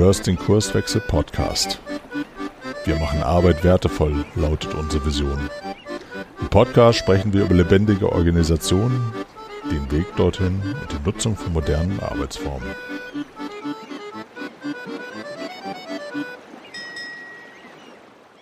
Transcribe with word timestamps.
hörst 0.00 0.26
den 0.26 0.38
Kurswechsel 0.38 1.02
Podcast. 1.02 1.78
Wir 2.86 2.96
machen 2.96 3.22
Arbeit 3.22 3.62
wertevoll, 3.62 4.24
lautet 4.34 4.72
unsere 4.72 5.04
Vision. 5.04 5.50
Im 6.40 6.48
Podcast 6.48 6.98
sprechen 6.98 7.34
wir 7.34 7.44
über 7.44 7.54
lebendige 7.54 8.10
Organisationen, 8.10 9.12
den 9.70 9.90
Weg 9.90 10.06
dorthin 10.16 10.62
und 10.80 10.90
die 10.90 11.04
Nutzung 11.04 11.36
von 11.36 11.52
modernen 11.52 12.00
Arbeitsformen. 12.00 12.74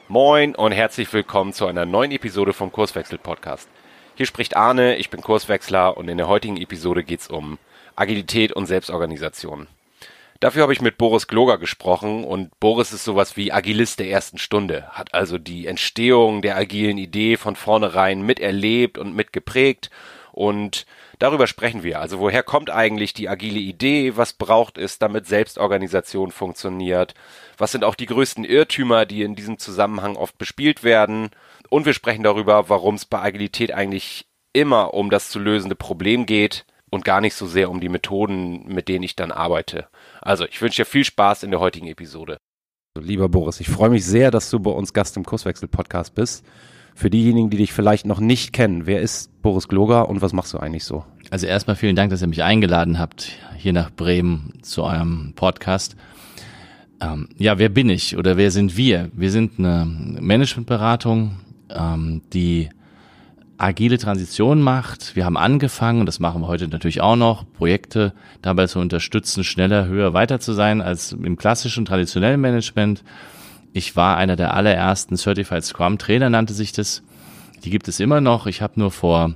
Moin 0.07 0.55
und 0.55 0.71
herzlich 0.71 1.13
willkommen 1.13 1.53
zu 1.53 1.67
einer 1.67 1.87
neuen 1.87 2.13
Episode 2.13 2.53
vom 2.53 2.71
Kurswechsel 2.71 3.19
Podcast. 3.19 3.69
Hier 4.15 4.27
spricht 4.27 4.57
Arne, 4.57 4.95
ich 4.95 5.11
bin 5.11 5.23
Kurswechsler 5.23 5.97
und 5.97 6.09
in 6.09 6.19
der 6.19 6.29
heutigen 6.29 6.57
Episode 6.57 7.03
geht 7.03 7.23
es 7.23 7.27
um 7.27 7.59
Agilität 7.97 8.53
und 8.53 8.67
Selbstorganisation. 8.67 9.67
Dafür 10.41 10.63
habe 10.63 10.73
ich 10.73 10.81
mit 10.81 10.99
Boris 10.99 11.27
Gloger 11.27 11.59
gesprochen 11.59 12.23
und 12.23 12.51
Boris 12.61 12.93
ist 12.93 13.03
sowas 13.03 13.37
wie 13.37 13.53
Agilist 13.53 13.99
der 13.99 14.09
ersten 14.09 14.39
Stunde, 14.39 14.87
hat 14.91 15.13
also 15.13 15.37
die 15.37 15.67
Entstehung 15.67 16.43
der 16.43 16.57
agilen 16.57 16.97
Idee 16.97 17.37
von 17.37 17.57
vornherein 17.57 18.23
miterlebt 18.23 18.99
und 18.99 19.17
mitgeprägt 19.17 19.91
und 20.31 20.87
darüber 21.19 21.49
sprechen 21.49 21.83
wir. 21.83 21.99
Also 21.99 22.21
woher 22.21 22.45
kommt 22.45 22.71
eigentlich 22.71 23.15
die 23.15 23.29
agile 23.29 23.59
Idee? 23.59 24.17
Was 24.17 24.33
braucht 24.33 24.79
es, 24.79 25.01
damit 25.01 25.27
Selbstorganisation 25.27 26.31
funktioniert? 26.31 27.15
Was 27.57 27.73
sind 27.73 27.83
auch 27.83 27.97
die 27.97 28.07
größten 28.07 28.45
Irrtümer, 28.45 29.07
die 29.07 29.23
in 29.23 29.35
diesem 29.35 29.59
Zusammenhang 29.59 30.15
oft 30.15 30.39
bespielt 30.39 30.85
werden? 30.85 31.31
Und 31.69 31.85
wir 31.85 31.95
sprechen 31.95 32.23
darüber, 32.23 32.69
warum 32.69 32.95
es 32.95 33.05
bei 33.05 33.19
Agilität 33.19 33.75
eigentlich 33.75 34.29
immer 34.53 34.95
um 34.95 35.11
das 35.11 35.31
zu 35.31 35.41
lösende 35.41 35.75
Problem 35.75 36.25
geht 36.25 36.65
und 36.89 37.05
gar 37.05 37.21
nicht 37.21 37.35
so 37.35 37.49
sehr 37.49 37.69
um 37.71 37.81
die 37.81 37.89
Methoden, 37.89 38.65
mit 38.67 38.89
denen 38.89 39.03
ich 39.03 39.17
dann 39.17 39.33
arbeite. 39.33 39.89
Also, 40.29 40.45
ich 40.45 40.61
wünsche 40.61 40.83
dir 40.83 40.85
viel 40.85 41.05
Spaß 41.05 41.45
in 41.45 41.51
der 41.51 41.59
heutigen 41.59 41.87
Episode. 41.87 42.37
Lieber 43.01 43.31
Boris, 43.31 43.61
ich 43.61 43.69
freue 43.71 43.89
mich 43.89 44.05
sehr, 44.05 44.31
dass 44.31 44.51
du 44.51 44.61
bei 44.61 44.71
uns 44.71 44.93
Gast 44.93 45.17
im 45.17 45.25
Kurswechsel-Podcast 45.25 46.15
bist. 46.15 46.45
Für 46.95 47.09
diejenigen, 47.09 47.49
die 47.49 47.57
dich 47.57 47.73
vielleicht 47.73 48.05
noch 48.05 48.21
nicht 48.21 48.53
kennen, 48.53 48.85
wer 48.85 49.01
ist 49.01 49.41
Boris 49.41 49.69
Gloger 49.69 50.07
und 50.07 50.21
was 50.21 50.35
machst 50.35 50.53
du 50.53 50.59
eigentlich 50.59 50.85
so? 50.85 51.07
Also 51.31 51.47
erstmal 51.47 51.77
vielen 51.77 51.97
Dank, 51.97 52.11
dass 52.11 52.21
ihr 52.21 52.29
mich 52.29 52.43
eingeladen 52.43 52.99
habt, 52.99 53.39
hier 53.57 53.73
nach 53.73 53.91
Bremen 53.91 54.59
zu 54.61 54.83
eurem 54.83 55.33
Podcast. 55.35 55.97
Ähm, 57.01 57.31
ja, 57.39 57.59
wer 57.59 57.71
bin 57.71 57.89
ich 57.89 58.19
oder 58.19 58.37
wer 58.37 58.51
sind 58.51 58.77
wir? 58.77 59.11
Wir 59.15 59.31
sind 59.31 59.59
eine 59.59 59.87
Managementberatung, 60.21 61.39
ähm, 61.71 62.21
die 62.35 62.69
agile 63.59 63.99
Transition 63.99 64.63
macht. 64.63 65.17
Wir 65.17 65.25
haben 65.25 65.37
angefangen, 65.37 66.01
und 66.01 66.07
das 66.07 66.21
machen 66.21 66.41
wir 66.41 66.49
heute 66.49 66.69
natürlich 66.69 67.01
auch 67.01 67.17
noch, 67.17 67.45
Projekte 67.53 68.15
dabei 68.41 68.67
zu 68.69 68.79
unterstützen, 68.79 69.45
schneller, 69.45 69.87
höher, 69.87 70.15
weiter 70.15 70.41
zu 70.41 70.53
sein 70.53 70.81
als 70.81 71.13
im 71.13 71.37
klassischen, 71.37 71.85
traditionellen 71.85 72.41
Management. 72.41 73.03
Ich 73.73 73.97
war 73.97 74.17
einer 74.17 74.37
der 74.37 74.55
allerersten 74.55 75.17
Certified 75.17 75.65
Scrum 75.65 75.99
Trainer, 75.99 76.31
nannte 76.31 76.55
sich 76.55 76.73
das. 76.73 77.03
Die 77.65 77.71
gibt 77.71 77.89
es 77.89 77.99
immer 77.99 78.21
noch. 78.21 78.47
Ich 78.47 78.63
habe 78.63 78.79
nur 78.79 78.93
vor 78.93 79.35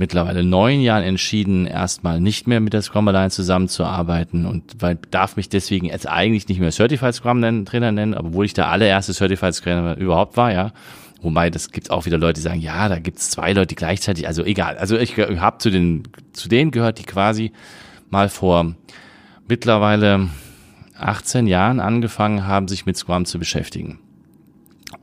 mittlerweile 0.00 0.42
neun 0.42 0.80
Jahren 0.80 1.02
entschieden, 1.02 1.66
erstmal 1.66 2.20
nicht 2.20 2.46
mehr 2.46 2.60
mit 2.60 2.72
der 2.72 2.80
Scrum 2.80 3.06
Alliance 3.06 3.36
zusammenzuarbeiten 3.36 4.46
und 4.46 4.76
weil, 4.80 4.98
darf 5.10 5.36
mich 5.36 5.50
deswegen 5.50 5.86
jetzt 5.86 6.08
eigentlich 6.08 6.48
nicht 6.48 6.58
mehr 6.58 6.72
Certified 6.72 7.14
Scrum 7.14 7.66
Trainer 7.66 7.92
nennen, 7.92 8.14
obwohl 8.14 8.46
ich 8.46 8.54
der 8.54 8.68
allererste 8.68 9.12
Certified 9.12 9.54
Scrum 9.54 9.74
Trainer 9.74 9.98
überhaupt 9.98 10.38
war, 10.38 10.52
ja. 10.52 10.72
Wobei, 11.22 11.50
das 11.50 11.70
gibt 11.70 11.90
auch 11.90 12.06
wieder 12.06 12.18
Leute, 12.18 12.34
die 12.34 12.40
sagen, 12.40 12.60
ja, 12.60 12.88
da 12.88 12.98
gibt's 12.98 13.30
zwei 13.30 13.52
Leute, 13.52 13.74
gleichzeitig, 13.74 14.26
also 14.26 14.42
egal. 14.44 14.78
Also 14.78 14.96
ich 14.96 15.16
habe 15.18 15.58
zu 15.58 15.70
den, 15.70 16.04
zu 16.32 16.48
denen 16.48 16.70
gehört, 16.70 16.98
die 16.98 17.04
quasi 17.04 17.52
mal 18.08 18.28
vor 18.28 18.74
mittlerweile 19.46 20.28
18 20.98 21.46
Jahren 21.46 21.80
angefangen 21.80 22.46
haben, 22.46 22.68
sich 22.68 22.86
mit 22.86 22.96
Scrum 22.96 23.24
zu 23.26 23.38
beschäftigen. 23.38 23.98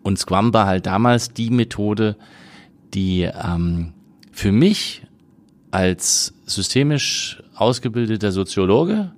Und 0.04 0.18
Scrum 0.18 0.54
war 0.54 0.66
halt 0.66 0.86
damals 0.86 1.34
die 1.34 1.50
Methode, 1.50 2.18
die 2.94 3.24
ähm, 3.24 3.94
für 4.32 4.52
mich 4.52 5.04
als 5.72 6.34
systemisch 6.46 7.44
ausgebildeter 7.56 8.32
Soziologe 8.32 9.12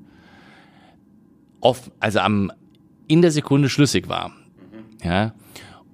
oft, 1.62 1.91
also 2.00 2.19
am, 2.19 2.51
in 3.07 3.22
der 3.22 3.31
Sekunde 3.31 3.69
schlüssig 3.69 4.09
war. 4.09 4.31
Ja, 5.03 5.34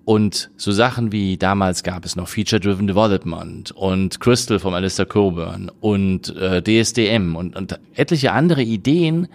und 0.06 0.52
so 0.56 0.72
Sachen 0.72 1.12
wie 1.12 1.36
damals 1.36 1.82
gab 1.82 2.06
es 2.06 2.16
noch 2.16 2.28
Feature-Driven 2.28 2.86
Development 2.86 3.72
und 3.72 4.20
Crystal 4.20 4.60
vom 4.60 4.76
Alistair 4.76 5.08
Coburn 5.08 5.72
und 5.82 6.36
äh, 6.36 6.62
DSDM 6.62 7.36
und, 7.36 7.56
und 7.56 7.80
etliche 7.96 8.32
andere 8.32 8.62
Ideen, 8.62 9.28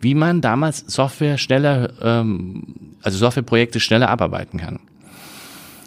wie 0.00 0.14
man 0.14 0.40
damals 0.40 0.84
Software 0.88 1.38
schneller, 1.38 1.92
ähm, 2.02 2.96
also 3.02 3.18
Softwareprojekte 3.18 3.78
schneller 3.78 4.10
abarbeiten 4.10 4.58
kann. 4.58 4.80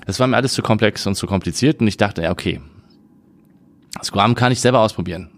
Das 0.05 0.21
war 0.21 0.27
mir 0.27 0.37
alles 0.37 0.53
zu 0.53 0.61
komplex 0.61 1.05
und 1.05 1.15
zu 1.15 1.27
kompliziert 1.27 1.81
und 1.81 1.87
ich 1.87 1.97
dachte, 1.97 2.23
ja, 2.23 2.31
okay, 2.31 2.61
Scrum 4.01 4.35
kann 4.35 4.53
ich 4.53 4.61
selber 4.61 4.79
ausprobieren. 4.79 5.29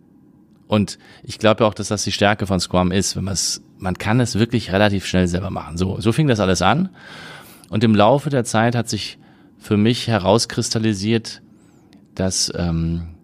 Und 0.67 0.99
ich 1.23 1.39
glaube 1.39 1.65
auch, 1.65 1.73
dass 1.73 1.89
das 1.89 2.03
die 2.03 2.11
Stärke 2.11 2.45
von 2.45 2.59
Scrum 2.59 2.91
ist, 2.91 3.15
wenn 3.15 3.25
man 3.25 3.33
es, 3.33 3.61
man 3.79 3.97
kann 3.97 4.19
es 4.19 4.37
wirklich 4.39 4.71
relativ 4.71 5.05
schnell 5.05 5.27
selber 5.27 5.49
machen. 5.49 5.77
So, 5.77 5.99
so 5.99 6.11
fing 6.11 6.27
das 6.27 6.39
alles 6.39 6.61
an. 6.61 6.89
Und 7.71 7.85
im 7.85 7.95
Laufe 7.95 8.29
der 8.29 8.43
Zeit 8.43 8.75
hat 8.75 8.89
sich 8.89 9.17
für 9.57 9.77
mich 9.77 10.07
herauskristallisiert, 10.07 11.41
dass 12.15 12.51
ähm, 12.53 13.15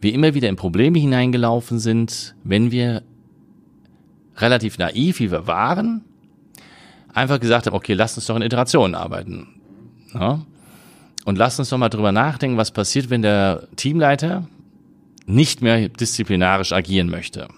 wir 0.00 0.14
immer 0.14 0.32
wieder 0.34 0.48
in 0.48 0.54
Probleme 0.54 1.00
hineingelaufen 1.00 1.80
sind, 1.80 2.36
wenn 2.44 2.70
wir 2.70 3.02
relativ 4.36 4.78
naiv, 4.78 5.18
wie 5.18 5.32
wir 5.32 5.48
waren, 5.48 6.04
einfach 7.12 7.40
gesagt 7.40 7.66
haben, 7.66 7.74
okay, 7.74 7.94
lass 7.94 8.16
uns 8.16 8.26
doch 8.26 8.36
in 8.36 8.42
Iterationen 8.42 8.94
arbeiten. 8.94 9.60
Ja? 10.14 10.46
Und 11.24 11.36
lass 11.36 11.58
uns 11.58 11.70
doch 11.70 11.78
mal 11.78 11.88
drüber 11.88 12.12
nachdenken, 12.12 12.56
was 12.56 12.70
passiert, 12.70 13.10
wenn 13.10 13.22
der 13.22 13.66
Teamleiter 13.74 14.46
nicht 15.26 15.62
mehr 15.62 15.88
disziplinarisch 15.88 16.72
agieren 16.72 17.10
möchte. 17.10 17.48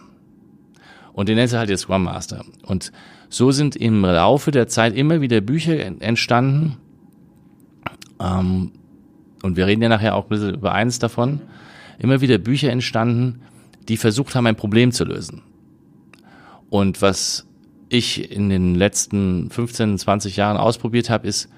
Und 1.13 1.29
den 1.29 1.37
nennt 1.37 1.53
er 1.53 1.59
halt 1.59 1.69
jetzt 1.69 1.83
Scrum 1.83 2.05
Master. 2.05 2.43
Und 2.63 2.91
so 3.33 3.51
sind 3.51 3.77
im 3.77 4.03
Laufe 4.03 4.51
der 4.51 4.69
Zeit 4.69 4.95
immer 4.95 5.23
wieder 5.23 5.41
Bücher 5.41 5.81
entstanden. 6.03 6.77
Ähm, 8.21 8.73
und 9.43 9.57
wir 9.57 9.67
reden 9.67 9.81
ja 9.83 9.89
nachher 9.89 10.17
auch 10.17 10.25
ein 10.25 10.29
bisschen 10.29 10.55
über 10.55 10.73
eines 10.73 10.99
davon. 10.99 11.41
Immer 11.99 12.21
wieder 12.21 12.37
Bücher 12.37 12.71
entstanden, 12.71 13.41
die 13.89 13.97
versucht 13.97 14.35
haben, 14.35 14.47
ein 14.47 14.57
Problem 14.57 14.93
zu 14.93 15.05
lösen. 15.05 15.41
Und 16.69 17.01
was 17.01 17.47
ich 17.89 18.31
in 18.31 18.51
den 18.51 18.75
letzten 18.75 19.49
15, 19.51 19.97
20 19.97 20.37
Jahren 20.37 20.59
ausprobiert 20.59 21.09
habe, 21.09 21.27
ist, 21.27 21.49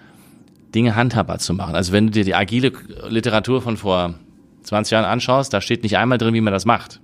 Dinge 0.77 0.95
handhabbar 0.95 1.41
zu 1.41 1.55
machen. 1.55 1.75
Also 1.75 1.93
wenn 1.93 2.07
du 2.07 2.13
dir 2.13 2.25
die 2.25 2.37
agile 2.37 2.73
Literatur 3.09 3.63
von 3.63 3.77
vor 3.77 4.15
20 4.63 4.93
Jahren 4.93 5.05
anschaust, 5.05 5.53
da 5.53 5.61
steht 5.61 5.83
nicht 5.83 5.97
einmal 5.97 6.19
drin, 6.19 6.35
wie 6.35 6.41
man 6.41 6.53
das 6.53 6.67
macht. 6.67 7.01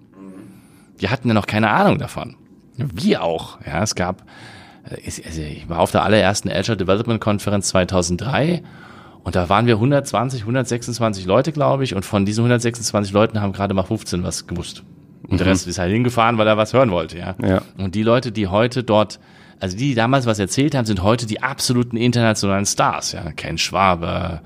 Wir 0.97 1.11
hatten 1.11 1.27
ja 1.27 1.35
noch 1.35 1.47
keine 1.47 1.71
Ahnung 1.71 1.99
davon. 1.99 2.37
Wir 2.77 3.25
auch. 3.25 3.59
Ja, 3.67 3.83
es 3.83 3.97
gab 3.97 4.25
also 4.85 5.43
ich 5.43 5.69
war 5.69 5.81
auf 5.81 5.91
der 5.91 6.05
allerersten 6.05 6.51
Azure 6.51 6.77
Development 6.77 7.21
Konferenz 7.21 7.69
2003 7.69 8.63
und 9.23 9.37
da 9.37 9.49
waren 9.49 9.67
wir 9.67 9.75
120, 9.75 10.43
126 10.43 11.27
Leute, 11.27 11.53
glaube 11.53 11.85
ich, 11.85 11.95
und 11.95 12.05
von 12.05 12.25
diesen 12.25 12.41
126 12.41 13.13
Leuten 13.13 13.41
haben 13.41 13.53
gerade 13.53 13.75
mal 13.75 13.83
15 13.83 14.23
was 14.23 14.47
gewusst. 14.47 14.83
Und 15.23 15.33
mhm. 15.33 15.37
der 15.39 15.47
Rest 15.49 15.67
ist 15.67 15.79
halt 15.79 15.93
hingefahren, 15.93 16.39
weil 16.39 16.47
er 16.47 16.57
was 16.57 16.73
hören 16.73 16.91
wollte, 16.91 17.19
ja. 17.19 17.35
ja. 17.43 17.63
Und 17.77 17.95
die 17.95 18.03
Leute, 18.03 18.33
die 18.33 18.47
heute 18.47 18.83
dort, 18.83 19.21
also 19.59 19.77
die, 19.77 19.91
die 19.91 19.95
damals 19.95 20.25
was 20.25 20.39
erzählt 20.39 20.75
haben, 20.75 20.87
sind 20.87 21.03
heute 21.03 21.27
die 21.27 21.43
absoluten 21.43 21.97
internationalen 21.97 22.65
Stars, 22.65 23.13
ja. 23.13 23.31
Ken 23.33 23.59
Schwaber, 23.59 24.41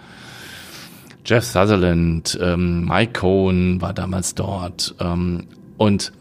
Jeff 1.24 1.44
Sutherland, 1.44 2.38
ähm, 2.42 2.84
Mike 2.84 3.12
Cohn 3.20 3.80
war 3.80 3.94
damals 3.94 4.34
dort. 4.34 4.94
Ähm, 5.00 5.46
und 5.78 6.12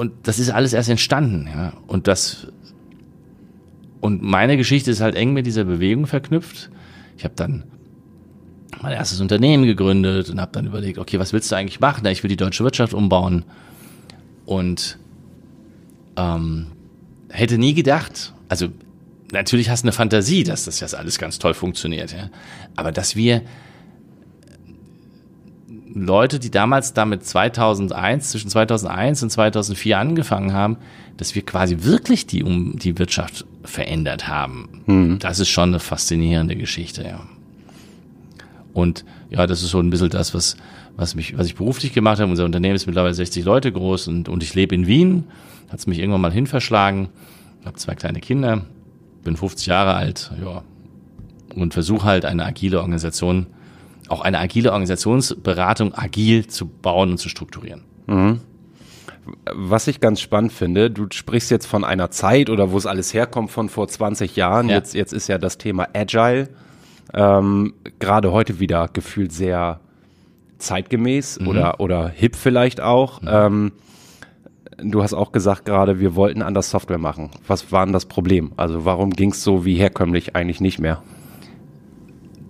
und 0.00 0.14
das 0.22 0.38
ist 0.38 0.48
alles 0.48 0.72
erst 0.72 0.88
entstanden, 0.88 1.46
ja. 1.46 1.74
Und 1.86 2.08
das 2.08 2.46
und 4.00 4.22
meine 4.22 4.56
Geschichte 4.56 4.90
ist 4.90 5.02
halt 5.02 5.14
eng 5.14 5.34
mit 5.34 5.44
dieser 5.44 5.64
Bewegung 5.64 6.06
verknüpft. 6.06 6.70
Ich 7.18 7.24
habe 7.24 7.34
dann 7.36 7.64
mein 8.80 8.94
erstes 8.94 9.20
Unternehmen 9.20 9.66
gegründet 9.66 10.30
und 10.30 10.40
habe 10.40 10.52
dann 10.52 10.64
überlegt, 10.64 10.96
okay, 10.96 11.18
was 11.18 11.34
willst 11.34 11.52
du 11.52 11.56
eigentlich 11.56 11.80
machen? 11.80 12.06
Ich 12.06 12.22
will 12.22 12.30
die 12.30 12.38
deutsche 12.38 12.64
Wirtschaft 12.64 12.94
umbauen 12.94 13.44
und 14.46 14.98
ähm, 16.16 16.68
hätte 17.28 17.58
nie 17.58 17.74
gedacht, 17.74 18.32
also 18.48 18.68
natürlich 19.32 19.68
hast 19.68 19.82
du 19.82 19.88
eine 19.88 19.92
Fantasie, 19.92 20.44
dass 20.44 20.64
das 20.64 20.80
jetzt 20.80 20.94
alles 20.94 21.18
ganz 21.18 21.38
toll 21.38 21.52
funktioniert, 21.52 22.12
ja. 22.12 22.30
Aber 22.74 22.90
dass 22.90 23.16
wir 23.16 23.42
Leute, 25.92 26.38
die 26.38 26.50
damals 26.50 26.94
damit 26.94 27.24
2001, 27.24 28.30
zwischen 28.30 28.50
2001 28.50 29.22
und 29.22 29.30
2004 29.30 29.98
angefangen 29.98 30.52
haben, 30.52 30.76
dass 31.16 31.34
wir 31.34 31.42
quasi 31.42 31.78
wirklich 31.80 32.26
die, 32.26 32.42
um 32.42 32.78
die 32.78 32.98
Wirtschaft 32.98 33.44
verändert 33.64 34.28
haben. 34.28 34.82
Mhm. 34.86 35.18
Das 35.18 35.38
ist 35.38 35.48
schon 35.48 35.70
eine 35.70 35.80
faszinierende 35.80 36.56
Geschichte, 36.56 37.02
ja. 37.02 37.20
Und 38.72 39.04
ja, 39.30 39.46
das 39.46 39.62
ist 39.62 39.70
so 39.70 39.80
ein 39.80 39.90
bisschen 39.90 40.10
das, 40.10 40.32
was, 40.32 40.56
was 40.96 41.14
mich, 41.14 41.36
was 41.36 41.46
ich 41.46 41.56
beruflich 41.56 41.92
gemacht 41.92 42.20
habe. 42.20 42.30
Unser 42.30 42.44
Unternehmen 42.44 42.76
ist 42.76 42.86
mittlerweile 42.86 43.14
60 43.14 43.44
Leute 43.44 43.72
groß 43.72 44.08
und, 44.08 44.28
und 44.28 44.42
ich 44.42 44.54
lebe 44.54 44.74
in 44.74 44.86
Wien. 44.86 45.24
Hat 45.68 45.80
es 45.80 45.86
mich 45.86 45.98
irgendwann 45.98 46.20
mal 46.20 46.32
hinverschlagen. 46.32 47.08
Habe 47.64 47.76
zwei 47.76 47.94
kleine 47.94 48.20
Kinder, 48.20 48.64
bin 49.24 49.36
50 49.36 49.66
Jahre 49.66 49.94
alt, 49.94 50.30
ja, 50.42 50.62
und 51.54 51.74
versuche 51.74 52.04
halt 52.04 52.24
eine 52.24 52.44
agile 52.44 52.80
Organisation, 52.80 53.46
auch 54.10 54.20
eine 54.20 54.38
agile 54.38 54.70
Organisationsberatung 54.72 55.94
agil 55.94 56.46
zu 56.46 56.66
bauen 56.66 57.12
und 57.12 57.18
zu 57.18 57.28
strukturieren. 57.28 57.82
Mhm. 58.06 58.40
Was 59.54 59.86
ich 59.86 60.00
ganz 60.00 60.20
spannend 60.20 60.52
finde, 60.52 60.90
du 60.90 61.06
sprichst 61.12 61.50
jetzt 61.50 61.66
von 61.66 61.84
einer 61.84 62.10
Zeit 62.10 62.50
oder 62.50 62.72
wo 62.72 62.78
es 62.78 62.86
alles 62.86 63.14
herkommt 63.14 63.50
von 63.50 63.68
vor 63.68 63.86
20 63.86 64.34
Jahren. 64.34 64.68
Ja. 64.68 64.76
Jetzt, 64.76 64.94
jetzt 64.94 65.12
ist 65.12 65.28
ja 65.28 65.38
das 65.38 65.58
Thema 65.58 65.86
Agile 65.94 66.48
ähm, 67.12 67.74
gerade 67.98 68.32
heute 68.32 68.60
wieder 68.60 68.88
gefühlt 68.92 69.32
sehr 69.32 69.80
zeitgemäß 70.58 71.40
Mhm. 71.40 71.48
oder, 71.48 71.80
oder 71.80 72.08
hip 72.08 72.36
vielleicht 72.36 72.80
auch. 72.80 73.20
Ähm, 73.26 73.72
du 74.78 75.02
hast 75.02 75.12
auch 75.14 75.32
gesagt 75.32 75.64
gerade, 75.64 76.00
wir 76.00 76.14
wollten 76.14 76.42
anders 76.42 76.70
Software 76.70 76.98
machen. 76.98 77.30
Was 77.46 77.70
war 77.72 77.84
denn 77.84 77.92
das 77.92 78.06
Problem? 78.06 78.52
Also 78.56 78.84
warum 78.84 79.10
ging 79.10 79.30
es 79.32 79.42
so 79.42 79.64
wie 79.64 79.74
herkömmlich 79.76 80.34
eigentlich 80.36 80.60
nicht 80.60 80.78
mehr? 80.78 81.02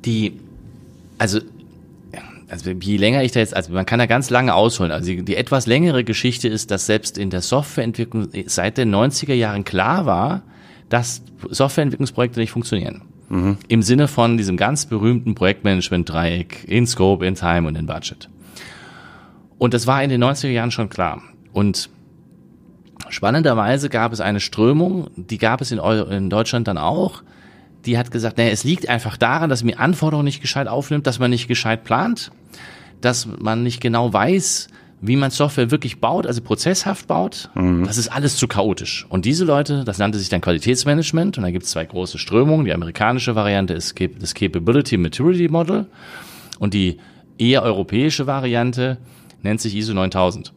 die, 0.06 0.40
also, 1.20 1.38
also 2.48 2.70
je 2.70 2.96
länger 2.96 3.22
ich 3.22 3.32
da 3.32 3.40
jetzt, 3.40 3.54
also 3.54 3.72
man 3.72 3.84
kann 3.84 3.98
da 3.98 4.06
ganz 4.06 4.30
lange 4.30 4.54
ausholen. 4.54 4.90
Also 4.90 5.06
die, 5.06 5.22
die 5.22 5.36
etwas 5.36 5.66
längere 5.66 6.02
Geschichte 6.02 6.48
ist, 6.48 6.70
dass 6.70 6.86
selbst 6.86 7.18
in 7.18 7.28
der 7.28 7.42
Softwareentwicklung 7.42 8.28
seit 8.46 8.78
den 8.78 8.92
90er 8.92 9.34
Jahren 9.34 9.64
klar 9.64 10.06
war, 10.06 10.42
dass 10.88 11.22
Softwareentwicklungsprojekte 11.50 12.40
nicht 12.40 12.50
funktionieren. 12.50 13.02
Im 13.68 13.82
Sinne 13.82 14.08
von 14.08 14.38
diesem 14.38 14.56
ganz 14.56 14.86
berühmten 14.86 15.34
Projektmanagement-Dreieck 15.34 16.64
in 16.66 16.86
Scope, 16.86 17.24
in 17.24 17.34
Time 17.34 17.68
und 17.68 17.76
in 17.76 17.86
Budget. 17.86 18.28
Und 19.58 19.74
das 19.74 19.86
war 19.86 20.02
in 20.02 20.08
den 20.08 20.24
90er 20.24 20.48
Jahren 20.48 20.70
schon 20.70 20.88
klar. 20.88 21.22
Und 21.52 21.90
spannenderweise 23.10 23.90
gab 23.90 24.12
es 24.12 24.20
eine 24.20 24.40
Strömung, 24.40 25.10
die 25.16 25.38
gab 25.38 25.60
es 25.60 25.70
in, 25.70 25.78
in 25.78 26.30
Deutschland 26.30 26.66
dann 26.66 26.78
auch, 26.78 27.22
die 27.86 27.98
hat 27.98 28.10
gesagt, 28.10 28.38
naja, 28.38 28.50
es 28.50 28.64
liegt 28.64 28.88
einfach 28.88 29.16
daran, 29.16 29.50
dass 29.50 29.64
man 29.64 29.74
Anforderungen 29.74 30.24
nicht 30.26 30.40
gescheit 30.40 30.68
aufnimmt, 30.68 31.06
dass 31.06 31.18
man 31.18 31.30
nicht 31.30 31.48
gescheit 31.48 31.84
plant, 31.84 32.30
dass 33.00 33.26
man 33.26 33.62
nicht 33.62 33.80
genau 33.80 34.12
weiß, 34.12 34.68
wie 35.02 35.16
man 35.16 35.30
Software 35.30 35.70
wirklich 35.70 35.98
baut, 35.98 36.26
also 36.26 36.42
prozesshaft 36.42 37.06
baut. 37.06 37.48
Das 37.84 37.96
ist 37.96 38.08
alles 38.08 38.36
zu 38.36 38.46
chaotisch. 38.48 39.06
Und 39.08 39.24
diese 39.24 39.46
Leute, 39.46 39.84
das 39.84 39.96
nannte 39.98 40.18
sich 40.18 40.28
dann 40.28 40.42
Qualitätsmanagement. 40.42 41.38
Und 41.38 41.44
da 41.44 41.50
gibt 41.50 41.64
es 41.64 41.70
zwei 41.70 41.86
große 41.86 42.18
Strömungen. 42.18 42.66
Die 42.66 42.74
amerikanische 42.74 43.34
Variante 43.34 43.72
ist 43.72 43.94
das 44.20 44.34
Capability 44.34 44.98
Maturity 44.98 45.48
Model. 45.48 45.86
Und 46.58 46.74
die 46.74 46.98
eher 47.38 47.62
europäische 47.62 48.26
Variante 48.26 48.98
nennt 49.42 49.62
sich 49.62 49.74
ISO 49.74 49.94
9000. 49.94 50.52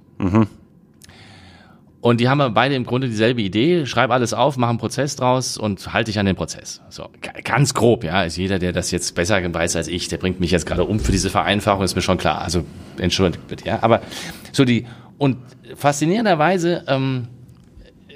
Und 2.04 2.20
die 2.20 2.28
haben 2.28 2.54
beide 2.54 2.76
im 2.76 2.86
Grunde 2.86 3.08
dieselbe 3.08 3.42
Idee. 3.42 3.86
Schreib 3.86 4.12
alles 4.12 4.34
auf, 4.34 4.58
mach 4.58 4.68
einen 4.68 4.78
Prozess 4.78 5.16
draus 5.16 5.58
und 5.58 5.94
halte 5.94 6.12
dich 6.12 6.20
an 6.20 6.26
den 6.26 6.36
Prozess. 6.36 6.82
So, 6.90 7.08
ga- 7.22 7.32
ganz 7.46 7.74
grob, 7.74 8.04
ja. 8.04 8.24
Ist 8.24 8.36
jeder, 8.36 8.60
der 8.60 8.74
das 8.74 8.92
jetzt 8.92 9.16
besser 9.16 9.42
weiß 9.42 9.78
als 9.78 9.88
ich, 9.88 10.10
der 10.10 10.18
bringt 10.18 10.42
mich 10.42 10.52
jetzt 10.52 10.66
gerade 10.66 10.84
um 10.84 11.00
für 11.00 11.14
diese 11.14 11.30
Vereinfachung, 11.30 11.82
ist 11.82 11.96
mir 11.96 12.02
schon 12.02 12.18
klar. 12.18 12.42
Also, 12.42 12.66
entschuldigt 12.98 13.48
bitte, 13.48 13.66
ja. 13.66 13.80
Aber 13.82 14.02
so 14.52 14.66
die, 14.66 14.86
und 15.18 15.38
faszinierenderweise, 15.78 16.84
ähm, 16.88 17.30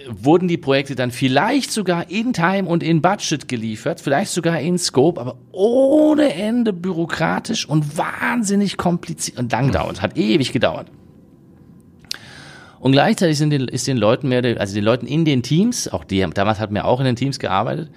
wurden 0.10 0.50
die 0.50 0.58
Projekte 0.58 0.96
dann 0.96 1.12
vielleicht 1.12 1.72
sogar 1.72 2.10
in 2.10 2.34
Time 2.34 2.68
und 2.68 2.84
in 2.84 3.02
Budget 3.02 3.48
geliefert, 3.48 4.02
vielleicht 4.02 4.32
sogar 4.32 4.60
in 4.60 4.78
Scope, 4.78 5.20
aber 5.22 5.38
ohne 5.54 6.34
Ende 6.34 6.74
bürokratisch 6.74 7.66
und 7.66 7.98
wahnsinnig 7.98 8.76
kompliziert 8.76 9.40
und 9.40 9.50
lang 9.54 9.72
dauert. 9.72 10.02
Hat 10.02 10.18
ewig 10.18 10.52
gedauert. 10.52 10.88
Und 12.80 12.92
gleichzeitig 12.92 13.38
sind 13.38 13.50
den, 13.50 13.68
ist 13.68 13.88
den 13.88 13.98
Leuten 13.98 14.30
mehr, 14.30 14.44
also 14.60 14.74
den 14.74 14.84
Leuten 14.84 15.08
in 15.08 15.26
den 15.26 15.44
Teams, 15.44 15.88
auch 15.88 16.04
die, 16.04 16.26
damals 16.34 16.60
hatten 16.60 16.76
wir 16.76 16.86
auch 16.86 17.00
in 17.00 17.06
den 17.06 17.16
Teams 17.16 17.40
gearbeitet, 17.40 17.90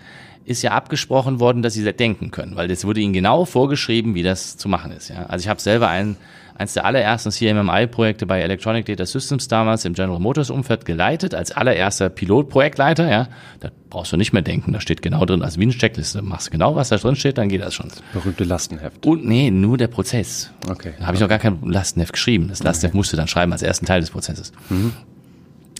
ist 0.44 0.62
ja 0.62 0.72
abgesprochen 0.72 1.38
worden, 1.38 1.62
dass 1.62 1.74
sie 1.74 1.92
denken 1.92 2.30
können, 2.30 2.56
weil 2.56 2.66
das 2.66 2.84
wurde 2.84 3.00
ihnen 3.00 3.12
genau 3.12 3.44
vorgeschrieben, 3.44 4.14
wie 4.14 4.22
das 4.22 4.56
zu 4.56 4.68
machen 4.68 4.90
ist. 4.92 5.08
Ja. 5.10 5.26
Also 5.26 5.44
ich 5.44 5.48
habe 5.48 5.60
selber 5.60 5.88
ein, 5.88 6.16
eins 6.54 6.74
der 6.74 6.84
allerersten 6.84 7.30
CMMI-Projekte 7.30 8.26
bei 8.26 8.40
Electronic 8.40 8.86
Data 8.86 9.06
Systems 9.06 9.48
damals 9.48 9.84
im 9.84 9.94
General 9.94 10.18
Motors 10.18 10.50
Umfeld 10.50 10.84
geleitet, 10.84 11.34
als 11.34 11.52
allererster 11.52 12.08
Pilotprojektleiter. 12.08 13.10
Ja. 13.10 13.28
Da 13.60 13.70
brauchst 13.88 14.12
du 14.12 14.16
nicht 14.16 14.32
mehr 14.32 14.42
denken, 14.42 14.72
da 14.72 14.80
steht 14.80 15.02
genau 15.02 15.24
drin, 15.24 15.42
also 15.42 15.58
wie 15.58 15.64
eine 15.64 15.72
Checkliste. 15.72 16.22
Machst 16.22 16.48
du 16.48 16.50
genau, 16.52 16.76
was 16.76 16.88
da 16.90 16.96
drin 16.96 17.16
steht, 17.16 17.38
dann 17.38 17.48
geht 17.48 17.62
das 17.62 17.74
schon. 17.74 17.88
Berühmte 18.12 18.44
Lastenheft. 18.44 19.06
Und 19.06 19.26
nee, 19.26 19.50
nur 19.50 19.78
der 19.78 19.88
Prozess. 19.88 20.50
Okay. 20.68 20.92
Da 20.98 21.06
habe 21.06 21.16
ich 21.16 21.20
noch 21.20 21.28
gar 21.28 21.38
kein 21.38 21.58
Lastenheft 21.62 22.12
geschrieben. 22.12 22.48
Das 22.48 22.62
Lastenheft 22.62 22.94
musst 22.94 23.12
du 23.12 23.16
dann 23.16 23.28
schreiben 23.28 23.52
als 23.52 23.62
ersten 23.62 23.86
Teil 23.86 24.00
des 24.00 24.10
Prozesses. 24.10 24.52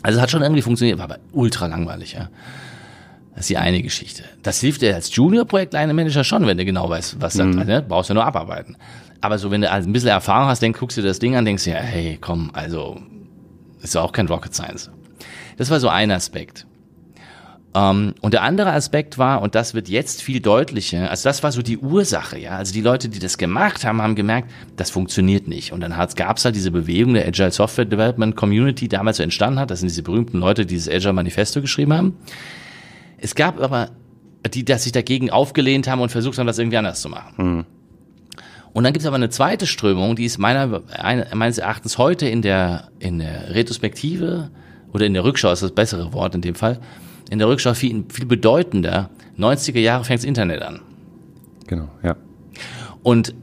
Also 0.03 0.19
es 0.19 0.23
hat 0.23 0.31
schon 0.31 0.43
irgendwie 0.43 0.63
funktioniert, 0.63 0.99
war 0.99 1.05
aber 1.05 1.19
ultra 1.33 1.67
langweilig, 1.67 2.15
ja. 2.15 2.29
Das 3.35 3.43
ist 3.43 3.51
die 3.51 3.59
eine 3.59 3.83
Geschichte. 3.83 4.25
Das 4.43 4.61
hilft 4.61 4.83
dir 4.83 4.95
als 4.95 5.15
Junior-Projektline-Manager 5.15 6.25
schon, 6.25 6.47
wenn 6.47 6.59
du 6.59 6.65
genau 6.65 6.91
weißt, 6.91 7.21
was 7.21 7.35
da 7.35 7.45
ne? 7.45 7.85
brauchst 7.87 8.11
du 8.11 8.15
nur 8.15 8.25
abarbeiten. 8.27 8.77
Aber 9.21 9.39
so, 9.39 9.51
wenn 9.51 9.61
du 9.61 9.71
ein 9.71 9.93
bisschen 9.93 10.11
Erfahrung 10.11 10.49
hast, 10.49 10.63
dann 10.63 10.73
guckst 10.73 10.97
du 10.97 11.03
dir 11.03 11.09
das 11.09 11.19
Ding 11.19 11.37
an, 11.37 11.45
denkst 11.45 11.65
dir, 11.65 11.75
hey, 11.75 12.19
komm, 12.21 12.51
also, 12.55 13.01
ist 13.83 13.95
ja 13.95 14.01
auch 14.01 14.13
kein 14.13 14.27
Rocket 14.29 14.55
Science. 14.55 14.91
Das 15.57 15.71
war 15.71 15.79
so 15.81 15.89
ein 15.89 16.11
Aspekt. 16.11 16.67
Ähm, 17.75 18.15
und 18.21 18.35
der 18.35 18.43
andere 18.43 18.73
Aspekt 18.73 19.19
war, 19.19 19.43
und 19.43 19.55
das 19.55 19.75
wird 19.75 19.89
jetzt 19.89 20.23
viel 20.23 20.41
deutlicher, 20.41 21.11
also 21.11 21.29
das 21.29 21.43
war 21.43 21.53
so 21.53 21.63
die 21.63 21.79
Ursache, 21.79 22.39
ja. 22.39 22.57
Also 22.57 22.73
die 22.73 22.81
Leute, 22.81 23.09
die 23.09 23.19
das 23.19 23.39
gemacht 23.39 23.85
haben, 23.85 24.03
haben 24.03 24.15
gemerkt, 24.15 24.51
das 24.77 24.91
funktioniert 24.91 25.47
nicht. 25.47 25.73
Und 25.73 25.81
dann 25.81 25.95
gab 26.17 26.39
es 26.39 26.45
halt 26.45 26.57
diese 26.57 26.71
Bewegung 26.71 27.15
der 27.15 27.29
Agile 27.29 27.53
Software 27.53 27.85
Development 27.85 28.35
Community, 28.35 28.87
die 28.87 28.97
damals 28.97 29.19
so 29.19 29.23
entstanden 29.23 29.61
hat. 29.61 29.71
Das 29.71 29.81
sind 29.81 29.89
diese 29.91 30.03
berühmten 30.03 30.39
Leute, 30.39 30.67
die 30.67 30.75
dieses 30.75 30.93
Agile 30.93 31.13
Manifesto 31.13 31.61
geschrieben 31.61 31.93
haben. 31.93 32.17
Es 33.19 33.35
gab 33.35 33.61
aber 33.61 33.91
die, 34.53 34.65
die 34.65 34.75
sich 34.75 34.93
dagegen 34.93 35.31
aufgelehnt 35.31 35.87
haben 35.87 36.01
und 36.01 36.11
versucht 36.11 36.39
haben, 36.39 36.47
das 36.47 36.59
irgendwie 36.59 36.79
anders 36.79 37.03
zu 37.03 37.11
machen. 37.11 37.67
Und 38.73 38.85
dann 38.85 38.93
gibt 38.93 39.03
es 39.03 39.07
aber 39.07 39.17
eine 39.17 39.31
zweite 39.31 39.67
Strömung, 39.67 40.15
die 40.17 40.25
ist 40.25 40.39
meiner, 40.39 40.83
ein- 40.93 41.27
meines 41.35 41.59
Erachtens 41.59 41.99
heute 41.99 42.27
in 42.29 42.41
der, 42.43 42.89
in 43.01 43.19
der 43.19 43.55
Retrospektive 43.55 44.51
oder 44.93 45.07
in 45.07 45.15
der 45.15 45.25
Rückschau 45.25 45.51
ist 45.53 45.63
das 45.63 45.73
bessere 45.73 46.13
Wort 46.13 46.35
in 46.35 46.41
dem 46.41 46.55
Fall, 46.55 46.79
in 47.31 47.39
der 47.39 47.49
Rückschau 47.49 47.75
viel, 47.75 48.05
viel 48.13 48.27
bedeutender. 48.27 49.11
90er 49.39 49.81
Jahre 49.81 50.05
fängt 50.05 50.21
das 50.21 50.25
Internet 50.25 50.63
an. 50.63 50.81
Genau, 51.67 51.89
ja. 52.03 52.17
Und 53.03 53.35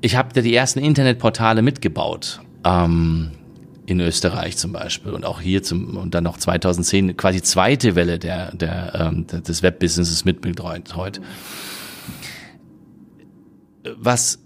ich 0.00 0.16
habe 0.16 0.30
da 0.34 0.40
die 0.40 0.54
ersten 0.54 0.80
Internetportale 0.80 1.62
mitgebaut. 1.62 2.40
Ähm, 2.64 3.32
in 3.84 3.98
Österreich 4.00 4.56
zum 4.56 4.72
Beispiel 4.72 5.12
und 5.12 5.24
auch 5.24 5.40
hier 5.40 5.62
zum 5.64 5.96
und 5.96 6.14
dann 6.14 6.22
noch 6.22 6.38
2010 6.38 7.16
quasi 7.16 7.42
zweite 7.42 7.96
Welle 7.96 8.18
der, 8.20 8.54
der, 8.54 8.94
ähm, 8.94 9.26
des 9.26 9.62
Webbusinesses 9.64 10.24
mitbetreut 10.24 10.94
heute. 10.94 11.20
Was 13.98 14.38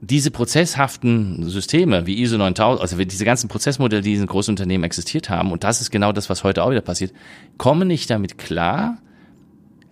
diese 0.00 0.32
prozesshaften 0.32 1.48
Systeme 1.48 2.06
wie 2.06 2.20
ISO 2.20 2.36
9000, 2.36 2.82
also 2.82 3.04
diese 3.04 3.24
ganzen 3.24 3.48
Prozessmodelle, 3.48 4.02
die 4.02 4.14
in 4.14 4.26
großen 4.26 4.52
Unternehmen 4.52 4.82
existiert 4.82 5.30
haben, 5.30 5.52
und 5.52 5.62
das 5.62 5.80
ist 5.80 5.90
genau 5.90 6.12
das, 6.12 6.28
was 6.28 6.42
heute 6.42 6.64
auch 6.64 6.70
wieder 6.70 6.80
passiert, 6.80 7.12
kommen 7.56 7.86
nicht 7.86 8.10
damit 8.10 8.36
klar, 8.36 8.98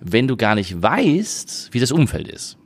wenn 0.01 0.27
du 0.27 0.37
gar 0.37 0.57
nicht 0.57 0.83
weißt, 0.83 1.69
wie 1.73 1.79
das 1.79 1.93
Umfeld 1.93 2.27
ist. 2.27 2.59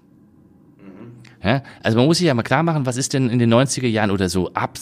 Ja? 1.43 1.63
Also 1.83 1.99
man 1.99 2.07
muss 2.07 2.19
sich 2.19 2.27
ja 2.27 2.35
mal 2.35 2.43
klar 2.43 2.63
machen, 2.63 2.87
was 2.87 2.97
ist 2.97 3.13
denn 3.13 3.29
in 3.29 3.39
den 3.39 3.53
90er 3.53 3.89
Jahren 3.89 4.11
oder 4.11 4.31
so 4.31 4.53
ab 4.55 4.79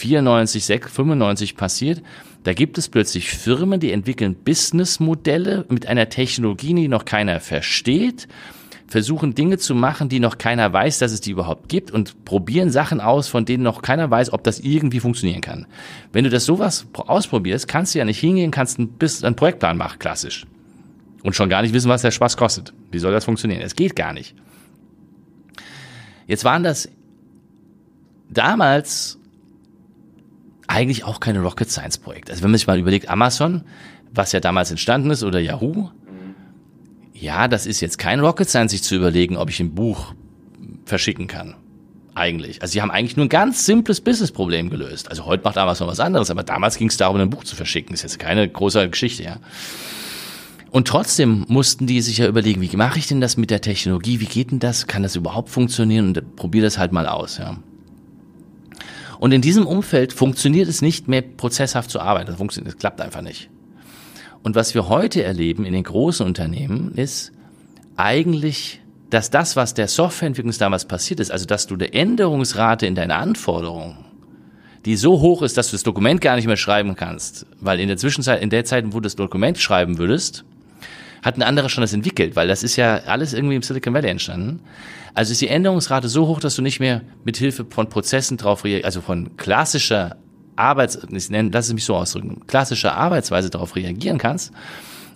94, 0.00 0.64
6, 0.64 0.90
95 0.90 1.56
passiert. 1.56 2.02
Da 2.44 2.54
gibt 2.54 2.78
es 2.78 2.88
plötzlich 2.88 3.28
Firmen, 3.28 3.80
die 3.80 3.92
entwickeln 3.92 4.34
Businessmodelle 4.34 5.66
mit 5.68 5.86
einer 5.86 6.08
Technologie, 6.08 6.72
die 6.72 6.88
noch 6.88 7.04
keiner 7.04 7.40
versteht, 7.40 8.26
versuchen 8.90 9.34
Dinge 9.34 9.56
zu 9.56 9.74
machen, 9.74 10.08
die 10.08 10.18
noch 10.18 10.36
keiner 10.36 10.72
weiß, 10.72 10.98
dass 10.98 11.12
es 11.12 11.20
die 11.20 11.30
überhaupt 11.30 11.68
gibt 11.68 11.92
und 11.92 12.24
probieren 12.24 12.70
Sachen 12.70 13.00
aus, 13.00 13.28
von 13.28 13.44
denen 13.44 13.62
noch 13.62 13.82
keiner 13.82 14.10
weiß, 14.10 14.32
ob 14.32 14.42
das 14.42 14.58
irgendwie 14.58 14.98
funktionieren 14.98 15.40
kann. 15.40 15.66
Wenn 16.12 16.24
du 16.24 16.30
das 16.30 16.44
sowas 16.44 16.86
ausprobierst, 16.92 17.68
kannst 17.68 17.94
du 17.94 18.00
ja 18.00 18.04
nicht 18.04 18.18
hingehen, 18.18 18.50
kannst 18.50 18.78
einen, 18.78 18.88
Bis- 18.88 19.22
einen 19.22 19.36
Projektplan 19.36 19.76
machen, 19.76 20.00
klassisch. 20.00 20.44
Und 21.22 21.36
schon 21.36 21.48
gar 21.48 21.62
nicht 21.62 21.72
wissen, 21.72 21.88
was 21.88 22.02
der 22.02 22.10
Spaß 22.10 22.36
kostet. 22.36 22.72
Wie 22.90 22.98
soll 22.98 23.12
das 23.12 23.24
funktionieren? 23.24 23.62
Es 23.62 23.76
geht 23.76 23.94
gar 23.94 24.12
nicht. 24.12 24.34
Jetzt 26.26 26.44
waren 26.44 26.64
das 26.64 26.88
damals 28.28 29.18
eigentlich 30.66 31.04
auch 31.04 31.20
keine 31.20 31.40
Rocket 31.40 31.70
Science 31.70 31.98
Projekte. 31.98 32.32
Also 32.32 32.42
wenn 32.42 32.50
man 32.50 32.58
sich 32.58 32.66
mal 32.66 32.78
überlegt, 32.78 33.08
Amazon, 33.08 33.62
was 34.12 34.32
ja 34.32 34.40
damals 34.40 34.70
entstanden 34.70 35.10
ist, 35.10 35.22
oder 35.22 35.38
Yahoo, 35.38 35.90
ja, 37.20 37.48
das 37.48 37.66
ist 37.66 37.80
jetzt 37.80 37.98
kein 37.98 38.20
Rocket 38.20 38.48
Science, 38.48 38.72
sich 38.72 38.82
zu 38.82 38.96
überlegen, 38.96 39.36
ob 39.36 39.50
ich 39.50 39.60
ein 39.60 39.74
Buch 39.74 40.14
verschicken 40.84 41.26
kann. 41.26 41.54
Eigentlich. 42.14 42.60
Also 42.60 42.72
sie 42.72 42.82
haben 42.82 42.90
eigentlich 42.90 43.16
nur 43.16 43.26
ein 43.26 43.30
ganz 43.30 43.64
simples 43.64 44.00
Businessproblem 44.00 44.70
gelöst. 44.70 45.08
Also 45.08 45.26
heute 45.26 45.44
macht 45.44 45.56
Amazon 45.56 45.86
was 45.86 46.00
anderes, 46.00 46.30
aber 46.30 46.42
damals 46.42 46.76
ging 46.76 46.88
es 46.88 46.96
darum, 46.96 47.20
ein 47.20 47.30
Buch 47.30 47.44
zu 47.44 47.54
verschicken. 47.54 47.94
ist 47.94 48.02
jetzt 48.02 48.18
keine 48.18 48.48
große 48.48 48.88
Geschichte, 48.90 49.22
ja. 49.22 49.36
Und 50.70 50.86
trotzdem 50.86 51.44
mussten 51.48 51.86
die 51.86 52.00
sich 52.00 52.18
ja 52.18 52.28
überlegen, 52.28 52.60
wie 52.60 52.76
mache 52.76 52.98
ich 52.98 53.06
denn 53.06 53.20
das 53.20 53.36
mit 53.36 53.50
der 53.50 53.60
Technologie? 53.60 54.20
Wie 54.20 54.26
geht 54.26 54.50
denn 54.50 54.60
das? 54.60 54.86
Kann 54.86 55.02
das 55.02 55.16
überhaupt 55.16 55.50
funktionieren? 55.50 56.08
Und 56.08 56.36
probier 56.36 56.62
das 56.62 56.78
halt 56.78 56.92
mal 56.92 57.06
aus, 57.06 57.38
ja. 57.38 57.58
Und 59.18 59.32
in 59.32 59.42
diesem 59.42 59.66
Umfeld 59.66 60.12
funktioniert 60.12 60.68
es 60.68 60.80
nicht 60.80 61.08
mehr 61.08 61.22
prozesshaft 61.22 61.90
zu 61.90 62.00
arbeiten. 62.00 62.28
Das 62.28 62.36
funktioniert, 62.36 62.74
das 62.74 62.80
klappt 62.80 63.00
einfach 63.00 63.20
nicht. 63.20 63.50
Und 64.42 64.54
was 64.54 64.74
wir 64.74 64.88
heute 64.88 65.22
erleben 65.22 65.64
in 65.64 65.72
den 65.72 65.84
großen 65.84 66.24
Unternehmen 66.24 66.94
ist 66.94 67.32
eigentlich, 67.96 68.80
dass 69.10 69.30
das, 69.30 69.56
was 69.56 69.74
der 69.74 69.88
Softwareentwicklung 69.88 70.54
damals 70.58 70.86
passiert 70.86 71.20
ist, 71.20 71.30
also 71.30 71.44
dass 71.44 71.66
du 71.66 71.74
eine 71.74 71.92
Änderungsrate 71.92 72.86
in 72.86 72.94
deiner 72.94 73.18
Anforderung, 73.18 73.98
die 74.86 74.96
so 74.96 75.20
hoch 75.20 75.42
ist, 75.42 75.56
dass 75.56 75.68
du 75.68 75.72
das 75.72 75.82
Dokument 75.82 76.20
gar 76.20 76.36
nicht 76.36 76.46
mehr 76.46 76.56
schreiben 76.56 76.96
kannst, 76.96 77.44
weil 77.60 77.80
in 77.80 77.88
der 77.88 77.98
Zwischenzeit, 77.98 78.40
in 78.40 78.50
der 78.50 78.64
Zeit, 78.64 78.84
wo 78.86 78.92
du 78.92 79.00
das 79.00 79.16
Dokument 79.16 79.58
schreiben 79.58 79.98
würdest, 79.98 80.44
hat 81.22 81.36
ein 81.36 81.42
anderer 81.42 81.68
schon 81.68 81.82
das 81.82 81.92
entwickelt, 81.92 82.34
weil 82.34 82.48
das 82.48 82.62
ist 82.62 82.76
ja 82.76 83.02
alles 83.04 83.34
irgendwie 83.34 83.56
im 83.56 83.62
Silicon 83.62 83.92
Valley 83.92 84.08
entstanden. 84.08 84.60
Also 85.12 85.32
ist 85.32 85.42
die 85.42 85.48
Änderungsrate 85.48 86.08
so 86.08 86.26
hoch, 86.28 86.40
dass 86.40 86.54
du 86.54 86.62
nicht 86.62 86.80
mehr 86.80 87.02
mit 87.24 87.36
Hilfe 87.36 87.66
von 87.68 87.90
Prozessen 87.90 88.38
drauf 88.38 88.64
reagierst, 88.64 88.86
also 88.86 89.00
von 89.02 89.36
klassischer 89.36 90.16
Arbeits, 90.56 90.98
ich 91.10 91.30
nenne, 91.30 91.50
lass 91.52 91.68
es 91.68 91.74
mich 91.74 91.84
so 91.84 91.96
ausdrücken, 91.96 92.46
klassischer 92.46 92.94
Arbeitsweise 92.94 93.50
darauf 93.50 93.76
reagieren 93.76 94.18
kannst. 94.18 94.52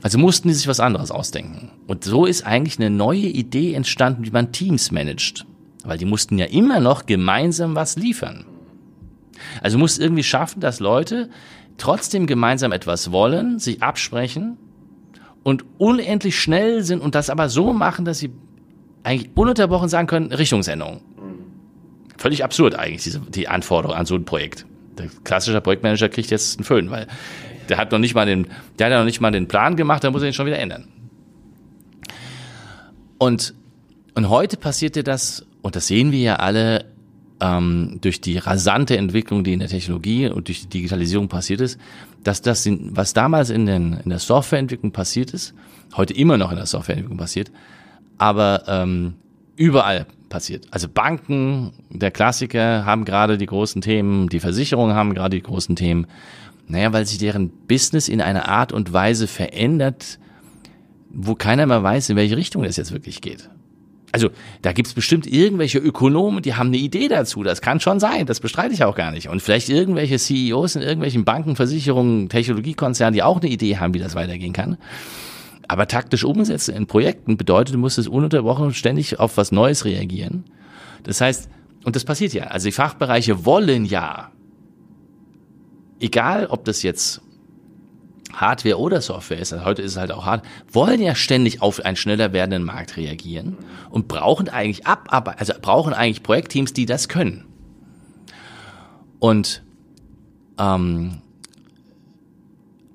Also 0.02 0.18
mussten 0.18 0.48
die 0.48 0.54
sich 0.54 0.68
was 0.68 0.80
anderes 0.80 1.10
ausdenken. 1.10 1.70
Und 1.86 2.04
so 2.04 2.26
ist 2.26 2.44
eigentlich 2.44 2.78
eine 2.78 2.90
neue 2.90 3.26
Idee 3.26 3.72
entstanden, 3.72 4.24
wie 4.24 4.30
man 4.30 4.52
Teams 4.52 4.90
managt. 4.90 5.46
Weil 5.82 5.98
die 5.98 6.04
mussten 6.04 6.38
ja 6.38 6.46
immer 6.46 6.78
noch 6.80 7.06
gemeinsam 7.06 7.74
was 7.74 7.96
liefern. 7.96 8.44
Also 9.62 9.78
musst 9.78 9.98
irgendwie 9.98 10.22
schaffen, 10.22 10.60
dass 10.60 10.80
Leute 10.80 11.30
trotzdem 11.78 12.26
gemeinsam 12.26 12.72
etwas 12.72 13.12
wollen, 13.12 13.58
sich 13.58 13.82
absprechen 13.82 14.58
und 15.42 15.64
unendlich 15.78 16.38
schnell 16.38 16.82
sind 16.82 17.00
und 17.00 17.14
das 17.14 17.30
aber 17.30 17.48
so 17.48 17.72
machen, 17.72 18.04
dass 18.04 18.18
sie 18.18 18.30
eigentlich 19.02 19.30
ununterbrochen 19.34 19.88
sagen 19.88 20.06
können, 20.06 20.32
Richtungsänderung. 20.32 21.00
Völlig 22.16 22.44
absurd 22.44 22.74
eigentlich, 22.74 23.02
diese, 23.02 23.20
die 23.20 23.48
Anforderung 23.48 23.96
an 23.96 24.06
so 24.06 24.14
ein 24.14 24.24
Projekt. 24.24 24.66
Der 24.98 25.08
klassische 25.24 25.60
Projektmanager 25.60 26.08
kriegt 26.08 26.30
jetzt 26.30 26.58
einen 26.58 26.64
Föhn, 26.64 26.90
weil 26.90 27.06
der 27.68 27.78
hat 27.78 27.92
noch 27.92 27.98
nicht 27.98 28.14
mal 28.14 28.26
den, 28.26 28.46
der 28.78 28.86
hat 28.86 28.92
ja 28.92 28.98
noch 28.98 29.06
nicht 29.06 29.20
mal 29.20 29.30
den 29.30 29.48
Plan 29.48 29.76
gemacht, 29.76 30.04
da 30.04 30.10
muss 30.10 30.22
er 30.22 30.28
ihn 30.28 30.34
schon 30.34 30.46
wieder 30.46 30.58
ändern. 30.58 30.88
Und, 33.18 33.54
und 34.14 34.28
heute 34.28 34.56
passierte 34.56 35.02
das, 35.02 35.46
und 35.62 35.76
das 35.76 35.86
sehen 35.86 36.12
wir 36.12 36.20
ja 36.20 36.36
alle, 36.36 36.84
ähm, 37.40 37.98
durch 38.00 38.20
die 38.20 38.38
rasante 38.38 38.96
Entwicklung, 38.96 39.44
die 39.44 39.52
in 39.52 39.60
der 39.60 39.68
Technologie 39.68 40.28
und 40.28 40.48
durch 40.48 40.62
die 40.62 40.68
Digitalisierung 40.68 41.28
passiert 41.28 41.60
ist, 41.60 41.78
dass 42.22 42.42
das, 42.42 42.68
was 42.68 43.12
damals 43.12 43.50
in, 43.50 43.66
den, 43.66 43.94
in 44.04 44.10
der 44.10 44.18
Softwareentwicklung 44.18 44.92
passiert 44.92 45.32
ist, 45.32 45.54
heute 45.96 46.14
immer 46.14 46.38
noch 46.38 46.50
in 46.50 46.56
der 46.56 46.66
Softwareentwicklung 46.66 47.18
passiert, 47.18 47.50
aber 48.18 48.64
ähm, 48.68 49.14
überall 49.56 50.06
passiert. 50.28 50.66
Also 50.70 50.88
Banken, 50.88 51.72
der 51.90 52.10
Klassiker, 52.10 52.84
haben 52.84 53.04
gerade 53.04 53.38
die 53.38 53.46
großen 53.46 53.82
Themen, 53.82 54.28
die 54.28 54.40
Versicherungen 54.40 54.96
haben 54.96 55.14
gerade 55.14 55.36
die 55.36 55.42
großen 55.42 55.76
Themen. 55.76 56.06
Naja, 56.66 56.92
weil 56.92 57.06
sich 57.06 57.18
deren 57.18 57.50
Business 57.50 58.08
in 58.08 58.20
einer 58.20 58.48
Art 58.48 58.72
und 58.72 58.92
Weise 58.92 59.26
verändert, 59.26 60.18
wo 61.10 61.34
keiner 61.34 61.66
mehr 61.66 61.82
weiß, 61.82 62.10
in 62.10 62.16
welche 62.16 62.36
Richtung 62.36 62.64
es 62.64 62.76
jetzt 62.76 62.92
wirklich 62.92 63.20
geht. 63.20 63.48
Also 64.14 64.30
da 64.62 64.72
gibt's 64.72 64.94
bestimmt 64.94 65.26
irgendwelche 65.26 65.78
Ökonomen, 65.78 66.40
die 66.40 66.54
haben 66.54 66.68
eine 66.68 66.76
Idee 66.76 67.08
dazu. 67.08 67.42
Das 67.42 67.60
kann 67.60 67.80
schon 67.80 67.98
sein, 67.98 68.26
das 68.26 68.38
bestreite 68.38 68.72
ich 68.72 68.84
auch 68.84 68.94
gar 68.94 69.10
nicht. 69.10 69.28
Und 69.28 69.42
vielleicht 69.42 69.68
irgendwelche 69.68 70.18
CEOs 70.18 70.76
in 70.76 70.82
irgendwelchen 70.82 71.24
Banken, 71.24 71.56
Versicherungen, 71.56 72.28
Technologiekonzernen, 72.28 73.12
die 73.12 73.24
auch 73.24 73.40
eine 73.40 73.50
Idee 73.50 73.78
haben, 73.78 73.92
wie 73.92 73.98
das 73.98 74.14
weitergehen 74.14 74.52
kann. 74.52 74.78
Aber 75.68 75.86
taktisch 75.86 76.24
umsetzen 76.24 76.74
in 76.74 76.86
Projekten 76.86 77.36
bedeutet, 77.36 77.74
du 77.74 77.78
musst 77.78 77.98
es 77.98 78.08
ununterbrochen 78.08 78.74
ständig 78.74 79.18
auf 79.18 79.36
was 79.36 79.52
Neues 79.52 79.84
reagieren. 79.84 80.44
Das 81.04 81.20
heißt, 81.20 81.48
und 81.84 81.96
das 81.96 82.04
passiert 82.04 82.32
ja. 82.32 82.44
Also 82.44 82.66
die 82.68 82.72
Fachbereiche 82.72 83.44
wollen 83.44 83.84
ja, 83.84 84.32
egal 86.00 86.46
ob 86.46 86.64
das 86.64 86.82
jetzt 86.82 87.22
Hardware 88.32 88.78
oder 88.78 89.00
Software 89.00 89.38
ist, 89.38 89.52
also 89.52 89.64
heute 89.64 89.82
ist 89.82 89.92
es 89.92 89.96
halt 89.96 90.10
auch 90.10 90.24
hart, 90.24 90.44
wollen 90.72 91.00
ja 91.00 91.14
ständig 91.14 91.62
auf 91.62 91.84
einen 91.84 91.96
schneller 91.96 92.32
werdenden 92.32 92.64
Markt 92.64 92.96
reagieren 92.96 93.56
und 93.90 94.08
brauchen 94.08 94.48
eigentlich 94.48 94.86
ab, 94.86 95.36
also 95.38 95.52
brauchen 95.60 95.92
eigentlich 95.92 96.22
Projektteams, 96.22 96.72
die 96.72 96.86
das 96.86 97.08
können. 97.08 97.44
Und 99.18 99.62
ähm, 100.58 101.22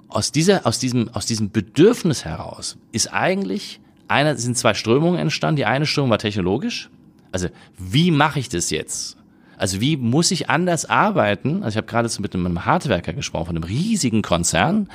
aus 0.09 0.31
dieser, 0.31 0.65
aus 0.65 0.79
diesem, 0.79 1.09
aus 1.09 1.25
diesem 1.25 1.51
Bedürfnis 1.51 2.25
heraus 2.25 2.77
ist 2.91 3.13
eigentlich 3.13 3.79
einer, 4.07 4.35
sind 4.35 4.57
zwei 4.57 4.73
Strömungen 4.73 5.19
entstanden. 5.19 5.57
Die 5.57 5.65
eine 5.65 5.85
Strömung 5.85 6.09
war 6.09 6.17
technologisch. 6.17 6.89
Also, 7.31 7.47
wie 7.77 8.09
mache 8.09 8.39
ich 8.39 8.49
das 8.49 8.71
jetzt? 8.71 9.17
Also, 9.57 9.81
wie 9.81 9.97
muss 9.97 10.31
ich 10.31 10.49
anders 10.49 10.85
arbeiten? 10.85 11.57
Also, 11.63 11.69
ich 11.69 11.77
habe 11.77 11.87
gerade 11.87 12.09
mit 12.21 12.33
einem 12.33 12.65
Hardwerker 12.65 13.13
gesprochen, 13.13 13.45
von 13.45 13.55
einem 13.55 13.63
riesigen 13.63 14.23
Konzern, 14.23 14.89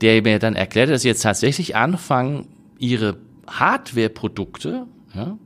der 0.00 0.22
mir 0.22 0.38
dann 0.38 0.56
erklärte, 0.56 0.92
dass 0.92 1.02
sie 1.02 1.08
jetzt 1.08 1.22
tatsächlich 1.22 1.76
anfangen, 1.76 2.48
ihre 2.78 3.18
Hardware-Produkte, 3.46 4.86
ja, 5.14 5.36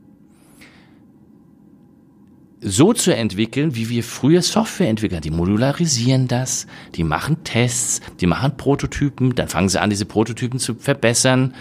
so 2.67 2.93
zu 2.93 3.15
entwickeln, 3.15 3.75
wie 3.75 3.89
wir 3.89 4.03
früher 4.03 4.41
Software 4.41 4.89
entwickeln. 4.89 5.21
Die 5.21 5.29
modularisieren 5.29 6.27
das, 6.27 6.65
die 6.95 7.03
machen 7.03 7.43
Tests, 7.43 8.01
die 8.19 8.25
machen 8.25 8.57
Prototypen, 8.57 9.35
dann 9.35 9.47
fangen 9.47 9.69
sie 9.69 9.79
an, 9.79 9.91
diese 9.91 10.05
Prototypen 10.05 10.59
zu 10.59 10.73
verbessern, 10.73 11.53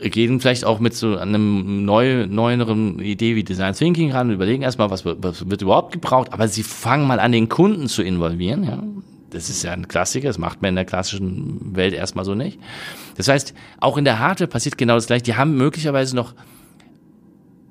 gehen 0.00 0.38
vielleicht 0.38 0.64
auch 0.64 0.78
mit 0.78 0.94
so 0.94 1.16
einem 1.16 1.84
neu, 1.84 2.28
neueren 2.28 3.00
Idee 3.00 3.34
wie 3.34 3.42
Design 3.42 3.74
Thinking 3.74 4.12
ran 4.12 4.30
überlegen 4.30 4.62
erstmal, 4.62 4.90
was, 4.90 5.04
was 5.04 5.50
wird 5.50 5.62
überhaupt 5.62 5.92
gebraucht, 5.92 6.32
aber 6.32 6.46
sie 6.46 6.62
fangen 6.62 7.08
mal 7.08 7.18
an, 7.18 7.32
den 7.32 7.48
Kunden 7.48 7.88
zu 7.88 8.02
involvieren, 8.02 8.62
ja. 8.62 8.82
Das 9.30 9.48
ist 9.48 9.62
ja 9.62 9.70
ein 9.70 9.86
Klassiker, 9.86 10.26
das 10.26 10.38
macht 10.38 10.60
man 10.60 10.70
in 10.70 10.74
der 10.74 10.84
klassischen 10.84 11.76
Welt 11.76 11.94
erstmal 11.94 12.24
so 12.24 12.34
nicht. 12.34 12.58
Das 13.16 13.28
heißt, 13.28 13.54
auch 13.78 13.96
in 13.96 14.04
der 14.04 14.18
Hardware 14.18 14.48
passiert 14.48 14.76
genau 14.76 14.96
das 14.96 15.06
gleiche. 15.06 15.22
Die 15.22 15.36
haben 15.36 15.56
möglicherweise 15.56 16.16
noch 16.16 16.34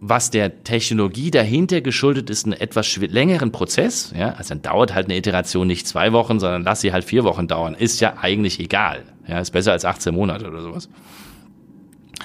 was 0.01 0.31
der 0.31 0.63
Technologie 0.63 1.29
dahinter 1.29 1.81
geschuldet 1.81 2.29
ist, 2.29 2.45
einen 2.45 2.53
etwas 2.53 2.95
längeren 2.97 3.51
Prozess. 3.51 4.13
Ja, 4.17 4.29
also 4.33 4.49
dann 4.49 4.61
dauert 4.61 4.93
halt 4.93 5.07
eine 5.07 5.17
Iteration 5.17 5.67
nicht 5.67 5.87
zwei 5.87 6.13
Wochen, 6.13 6.39
sondern 6.39 6.63
lass 6.63 6.81
sie 6.81 6.93
halt 6.93 7.03
vier 7.03 7.23
Wochen 7.25 7.47
dauern. 7.47 7.75
Ist 7.75 7.99
ja 7.99 8.15
eigentlich 8.17 8.59
egal. 8.59 9.03
Ja, 9.27 9.39
ist 9.39 9.51
besser 9.51 9.73
als 9.73 9.85
18 9.85 10.15
Monate 10.15 10.47
oder 10.47 10.61
sowas. 10.61 10.89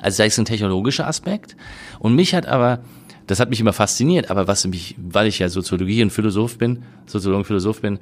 Also 0.02 0.18
da 0.18 0.24
ist 0.24 0.38
ein 0.38 0.44
technologischer 0.44 1.06
Aspekt. 1.06 1.56
Und 1.98 2.14
mich 2.14 2.34
hat 2.34 2.46
aber, 2.46 2.80
das 3.26 3.40
hat 3.40 3.50
mich 3.50 3.60
immer 3.60 3.72
fasziniert, 3.72 4.30
aber 4.30 4.46
was 4.46 4.64
mich, 4.66 4.94
weil 4.98 5.26
ich 5.26 5.40
ja 5.40 5.48
Soziologie 5.48 6.02
und 6.02 6.10
Philosoph 6.10 6.58
bin, 6.58 6.84
Soziologe 7.06 7.38
und 7.38 7.44
Philosoph 7.46 7.80
bin, 7.80 7.98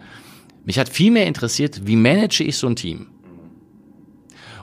mich 0.64 0.78
hat 0.78 0.88
viel 0.88 1.10
mehr 1.10 1.26
interessiert, 1.26 1.86
wie 1.86 1.96
manage 1.96 2.44
ich 2.44 2.56
so 2.56 2.66
ein 2.66 2.76
Team? 2.76 3.06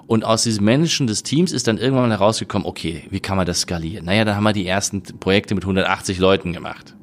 Und 0.09 0.25
aus 0.25 0.41
diesem 0.41 0.65
Managen 0.65 1.05
des 1.05 1.21
Teams 1.21 1.51
ist 1.51 1.67
dann 1.67 1.77
irgendwann 1.77 2.09
mal 2.09 2.17
herausgekommen, 2.17 2.67
okay, 2.67 3.03
wie 3.11 3.19
kann 3.19 3.37
man 3.37 3.45
das 3.45 3.61
skalieren? 3.61 4.05
Naja, 4.05 4.25
dann 4.25 4.35
haben 4.35 4.43
wir 4.43 4.53
die 4.53 4.65
ersten 4.65 5.03
Projekte 5.03 5.53
mit 5.53 5.65
180 5.65 6.17
Leuten 6.17 6.51
gemacht. 6.51 6.95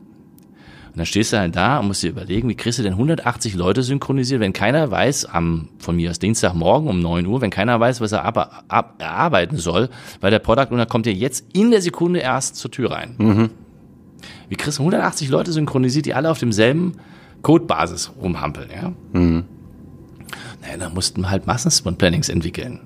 Und 0.89 0.97
dann 0.97 1.07
stehst 1.07 1.33
du 1.33 1.39
halt 1.39 1.55
da 1.55 1.79
und 1.79 1.87
musst 1.87 2.03
dir 2.03 2.11
überlegen, 2.11 2.49
wie 2.49 2.57
kriegst 2.57 2.81
du 2.81 2.83
denn 2.83 2.95
180 2.95 3.55
Leute 3.55 3.85
synchronisiert, 3.85 4.41
wenn 4.41 4.53
keiner 4.53 4.91
weiß, 4.91 5.27
am, 5.27 5.69
von 5.79 5.95
mir 5.95 6.11
aus 6.11 6.19
Dienstagmorgen 6.19 6.89
um 6.89 7.01
9 7.01 7.27
Uhr, 7.27 7.41
wenn 7.43 7.51
keiner 7.51 7.79
weiß, 7.79 8.01
was 8.01 8.11
er 8.11 8.25
ab, 8.25 8.65
ab, 8.67 8.97
erarbeiten 8.99 9.57
soll, 9.57 9.89
weil 10.21 10.33
der 10.33 10.41
Product 10.41 10.73
Owner 10.73 10.87
kommt 10.87 11.07
ja 11.07 11.13
jetzt 11.13 11.47
in 11.53 11.71
der 11.71 11.83
Sekunde 11.83 12.19
erst 12.19 12.57
zur 12.57 12.73
Tür 12.73 12.91
rein. 12.91 13.15
Mhm. 13.19 13.51
Wie 14.49 14.57
kriegst 14.57 14.81
du 14.81 14.83
180 14.83 15.29
Leute 15.29 15.53
synchronisiert, 15.53 16.07
die 16.07 16.15
alle 16.15 16.29
auf 16.29 16.41
demselben 16.41 16.95
Codebasis 17.43 18.11
rumhampeln, 18.21 18.69
ja? 18.75 18.93
Mhm. 19.13 19.45
Naja, 20.61 20.77
dann 20.77 20.93
mussten 20.93 21.21
wir 21.21 21.31
halt 21.31 21.47
Massensprint-Plannings 21.47 22.31
entwickeln 22.31 22.81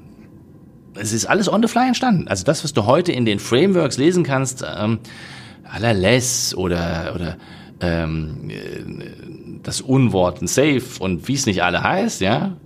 es 1.01 1.13
ist 1.13 1.27
alles 1.27 1.51
on 1.51 1.63
the 1.63 1.69
fly 1.69 1.87
entstanden. 1.87 2.29
Also 2.29 2.45
das, 2.45 2.63
was 2.63 2.73
du 2.73 2.87
heute 2.87 3.13
in 3.13 3.25
den 3.25 3.39
Frameworks 3.39 3.97
lesen 3.97 4.23
kannst, 4.23 4.63
ähm, 4.63 4.99
à 5.65 5.81
la 5.81 5.93
Less 5.93 6.55
oder, 6.55 7.13
oder 7.15 7.37
ähm, 7.81 8.51
äh, 8.51 9.61
das 9.63 9.81
Unwort 9.81 10.43
ein 10.43 10.47
Safe 10.47 10.83
und 10.99 11.29
wie 11.29 11.35
es 11.35 11.47
nicht 11.47 11.63
alle 11.63 11.83
heißt, 11.83 12.21
ja, 12.21 12.57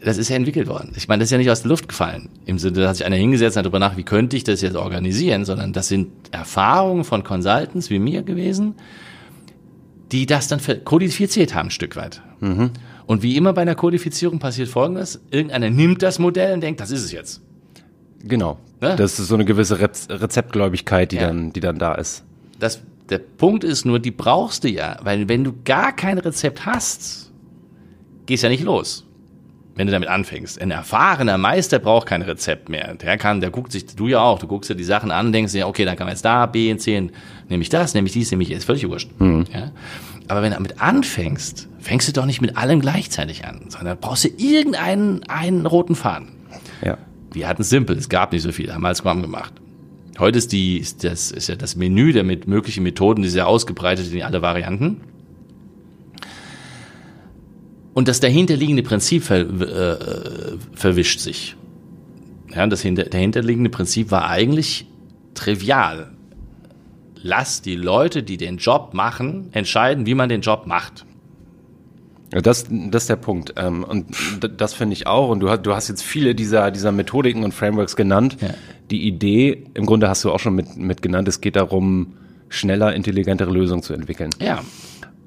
das 0.00 0.18
ist 0.18 0.28
ja 0.28 0.36
entwickelt 0.36 0.68
worden. 0.68 0.92
Ich 0.94 1.08
meine, 1.08 1.20
das 1.20 1.28
ist 1.28 1.32
ja 1.32 1.38
nicht 1.38 1.50
aus 1.50 1.62
der 1.62 1.70
Luft 1.70 1.88
gefallen. 1.88 2.28
Im 2.44 2.58
Sinne, 2.58 2.80
da 2.80 2.88
hat 2.88 2.96
sich 2.96 3.06
einer 3.06 3.16
hingesetzt 3.16 3.56
und 3.56 3.64
darüber 3.64 3.80
nach, 3.80 3.96
wie 3.96 4.04
könnte 4.04 4.36
ich 4.36 4.44
das 4.44 4.60
jetzt 4.60 4.76
organisieren, 4.76 5.44
sondern 5.44 5.72
das 5.72 5.88
sind 5.88 6.08
Erfahrungen 6.30 7.02
von 7.02 7.24
Consultants 7.24 7.90
wie 7.90 7.98
mir 7.98 8.22
gewesen, 8.22 8.74
die 10.12 10.26
das 10.26 10.46
dann 10.46 10.60
kodifiziert 10.84 11.54
haben, 11.54 11.68
ein 11.68 11.70
Stück 11.70 11.96
weit. 11.96 12.22
Mhm. 12.40 12.70
Und 13.06 13.22
wie 13.22 13.36
immer 13.36 13.52
bei 13.52 13.62
einer 13.62 13.76
Kodifizierung 13.76 14.38
passiert 14.38 14.68
Folgendes. 14.68 15.20
Irgendeiner 15.30 15.70
nimmt 15.70 16.02
das 16.02 16.18
Modell 16.18 16.52
und 16.54 16.60
denkt, 16.60 16.80
das 16.80 16.90
ist 16.90 17.04
es 17.04 17.12
jetzt. 17.12 17.40
Genau. 18.24 18.58
Ne? 18.80 18.96
Das 18.96 19.18
ist 19.18 19.28
so 19.28 19.34
eine 19.34 19.44
gewisse 19.44 19.78
Rezeptgläubigkeit, 19.78 21.12
die, 21.12 21.16
ja. 21.16 21.28
dann, 21.28 21.52
die 21.52 21.60
dann 21.60 21.78
da 21.78 21.94
ist. 21.94 22.24
Das, 22.58 22.82
der 23.08 23.18
Punkt 23.18 23.62
ist 23.62 23.84
nur, 23.84 24.00
die 24.00 24.10
brauchst 24.10 24.64
du 24.64 24.68
ja. 24.68 24.98
Weil 25.02 25.28
wenn 25.28 25.44
du 25.44 25.54
gar 25.64 25.94
kein 25.94 26.18
Rezept 26.18 26.66
hast, 26.66 27.32
gehst 28.26 28.42
ja 28.42 28.48
nicht 28.48 28.64
los. 28.64 29.05
Wenn 29.76 29.86
du 29.86 29.92
damit 29.92 30.08
anfängst. 30.08 30.60
Ein 30.60 30.70
erfahrener 30.70 31.38
Meister 31.38 31.78
braucht 31.78 32.08
kein 32.08 32.22
Rezept 32.22 32.68
mehr. 32.68 32.94
Der 32.94 33.18
kann, 33.18 33.40
der 33.40 33.50
guckt 33.50 33.72
sich, 33.72 33.86
du 33.86 34.08
ja 34.08 34.20
auch, 34.20 34.38
du 34.38 34.46
guckst 34.46 34.70
dir 34.70 34.74
die 34.74 34.84
Sachen 34.84 35.10
an, 35.10 35.32
denkst 35.32 35.52
dir, 35.52 35.68
okay, 35.68 35.84
dann 35.84 35.96
kann 35.96 36.06
man 36.06 36.14
jetzt 36.14 36.24
da, 36.24 36.46
B, 36.46 36.74
C, 36.76 37.10
nehme 37.48 37.62
ich 37.62 37.68
das, 37.68 37.94
nehme 37.94 38.06
ich 38.06 38.12
dies, 38.12 38.30
nehme 38.30 38.42
ich, 38.42 38.50
ist 38.50 38.64
völlig 38.64 38.88
wurscht. 38.88 39.10
Mhm. 39.20 39.44
Ja? 39.52 39.70
Aber 40.28 40.42
wenn 40.42 40.50
du 40.50 40.56
damit 40.56 40.80
anfängst, 40.80 41.68
fängst 41.78 42.08
du 42.08 42.12
doch 42.12 42.26
nicht 42.26 42.40
mit 42.40 42.56
allem 42.56 42.80
gleichzeitig 42.80 43.44
an, 43.44 43.66
sondern 43.68 43.98
brauchst 44.00 44.24
du 44.24 44.28
irgendeinen 44.28 45.22
einen 45.28 45.66
roten 45.66 45.94
Faden. 45.94 46.28
Ja. 46.84 46.98
Wir 47.32 47.46
hatten 47.46 47.62
es 47.62 47.68
simpel, 47.68 47.96
es 47.98 48.08
gab 48.08 48.32
nicht 48.32 48.42
so 48.42 48.52
viel, 48.52 48.72
haben 48.72 48.80
wir 48.82 48.88
als 48.88 48.98
Scrum 48.98 49.20
gemacht. 49.20 49.52
Heute 50.18 50.38
ist 50.38 50.52
die, 50.52 50.78
ist 50.78 51.04
das, 51.04 51.30
ist 51.30 51.48
ja 51.48 51.56
das 51.56 51.76
Menü 51.76 52.12
der 52.12 52.24
mit 52.24 52.48
möglichen 52.48 52.82
Methoden, 52.82 53.22
die 53.22 53.28
sehr 53.28 53.46
ausgebreitet 53.46 54.10
in 54.12 54.22
alle 54.22 54.40
Varianten. 54.40 55.02
Und 57.96 58.08
das 58.08 58.20
dahinterliegende 58.20 58.82
Prinzip 58.82 59.22
ver, 59.22 59.38
äh, 59.38 60.58
verwischt 60.74 61.18
sich. 61.18 61.56
Ja, 62.54 62.66
das 62.66 62.82
hinter, 62.82 63.04
dahinterliegende 63.04 63.70
Prinzip 63.70 64.10
war 64.10 64.28
eigentlich 64.28 64.86
trivial. 65.32 66.10
Lass 67.22 67.62
die 67.62 67.74
Leute, 67.74 68.22
die 68.22 68.36
den 68.36 68.58
Job 68.58 68.92
machen, 68.92 69.48
entscheiden, 69.52 70.04
wie 70.04 70.14
man 70.14 70.28
den 70.28 70.42
Job 70.42 70.66
macht. 70.66 71.06
Das, 72.28 72.66
das 72.68 73.04
ist 73.04 73.08
der 73.08 73.16
Punkt. 73.16 73.54
Ähm, 73.56 73.82
und 73.82 74.08
das 74.58 74.74
finde 74.74 74.92
ich 74.92 75.06
auch. 75.06 75.30
Und 75.30 75.40
du 75.40 75.48
hast, 75.48 75.62
du 75.62 75.74
hast 75.74 75.88
jetzt 75.88 76.02
viele 76.02 76.34
dieser, 76.34 76.70
dieser 76.70 76.92
Methodiken 76.92 77.44
und 77.44 77.54
Frameworks 77.54 77.96
genannt. 77.96 78.36
Ja. 78.42 78.50
Die 78.90 79.06
Idee, 79.08 79.64
im 79.72 79.86
Grunde 79.86 80.10
hast 80.10 80.22
du 80.22 80.30
auch 80.32 80.38
schon 80.38 80.54
mit, 80.54 80.76
mit 80.76 81.00
genannt, 81.00 81.28
es 81.28 81.40
geht 81.40 81.56
darum, 81.56 82.12
schneller, 82.50 82.94
intelligentere 82.94 83.50
Lösungen 83.50 83.82
zu 83.82 83.94
entwickeln. 83.94 84.28
Ja. 84.38 84.62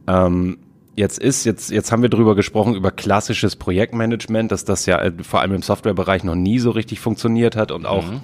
Ähm, 0.06 0.60
jetzt 1.00 1.18
ist, 1.18 1.46
jetzt, 1.46 1.72
jetzt 1.72 1.92
haben 1.92 2.02
wir 2.02 2.10
drüber 2.10 2.36
gesprochen, 2.36 2.76
über 2.76 2.92
klassisches 2.92 3.56
Projektmanagement, 3.56 4.52
dass 4.52 4.66
das 4.66 4.86
ja 4.86 5.00
äh, 5.00 5.14
vor 5.24 5.40
allem 5.40 5.54
im 5.54 5.62
Softwarebereich 5.62 6.24
noch 6.24 6.36
nie 6.36 6.60
so 6.60 6.72
richtig 6.72 7.00
funktioniert 7.00 7.56
hat 7.56 7.72
und 7.72 7.86
auch 7.86 8.06
mhm. 8.06 8.20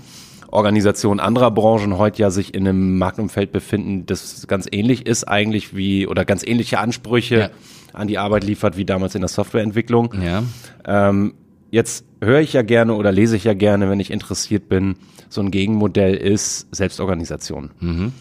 Organisationen 0.51 1.19
anderer 1.19 1.51
Branchen 1.51 1.97
heute 1.97 2.21
ja 2.21 2.29
sich 2.29 2.53
in 2.53 2.67
einem 2.67 2.97
Marktumfeld 2.97 3.51
befinden, 3.51 4.05
das 4.05 4.45
ganz 4.47 4.67
ähnlich 4.69 5.07
ist 5.07 5.23
eigentlich 5.23 5.75
wie, 5.75 6.05
oder 6.05 6.25
ganz 6.25 6.45
ähnliche 6.45 6.79
Ansprüche 6.79 7.37
ja. 7.37 7.49
an 7.93 8.07
die 8.07 8.17
Arbeit 8.17 8.43
liefert 8.43 8.77
wie 8.77 8.85
damals 8.85 9.15
in 9.15 9.21
der 9.21 9.29
Softwareentwicklung. 9.29 10.13
Ja. 10.21 10.43
Ähm, 10.85 11.33
jetzt 11.71 12.05
höre 12.21 12.41
ich 12.41 12.53
ja 12.53 12.61
gerne 12.61 12.93
oder 12.93 13.11
lese 13.11 13.37
ich 13.37 13.45
ja 13.45 13.53
gerne, 13.53 13.89
wenn 13.89 13.99
ich 14.01 14.11
interessiert 14.11 14.67
bin, 14.67 14.95
so 15.29 15.41
ein 15.41 15.49
Gegenmodell 15.49 16.15
ist 16.15 16.67
Selbstorganisation. 16.75 17.71
Mhm. 17.79 18.13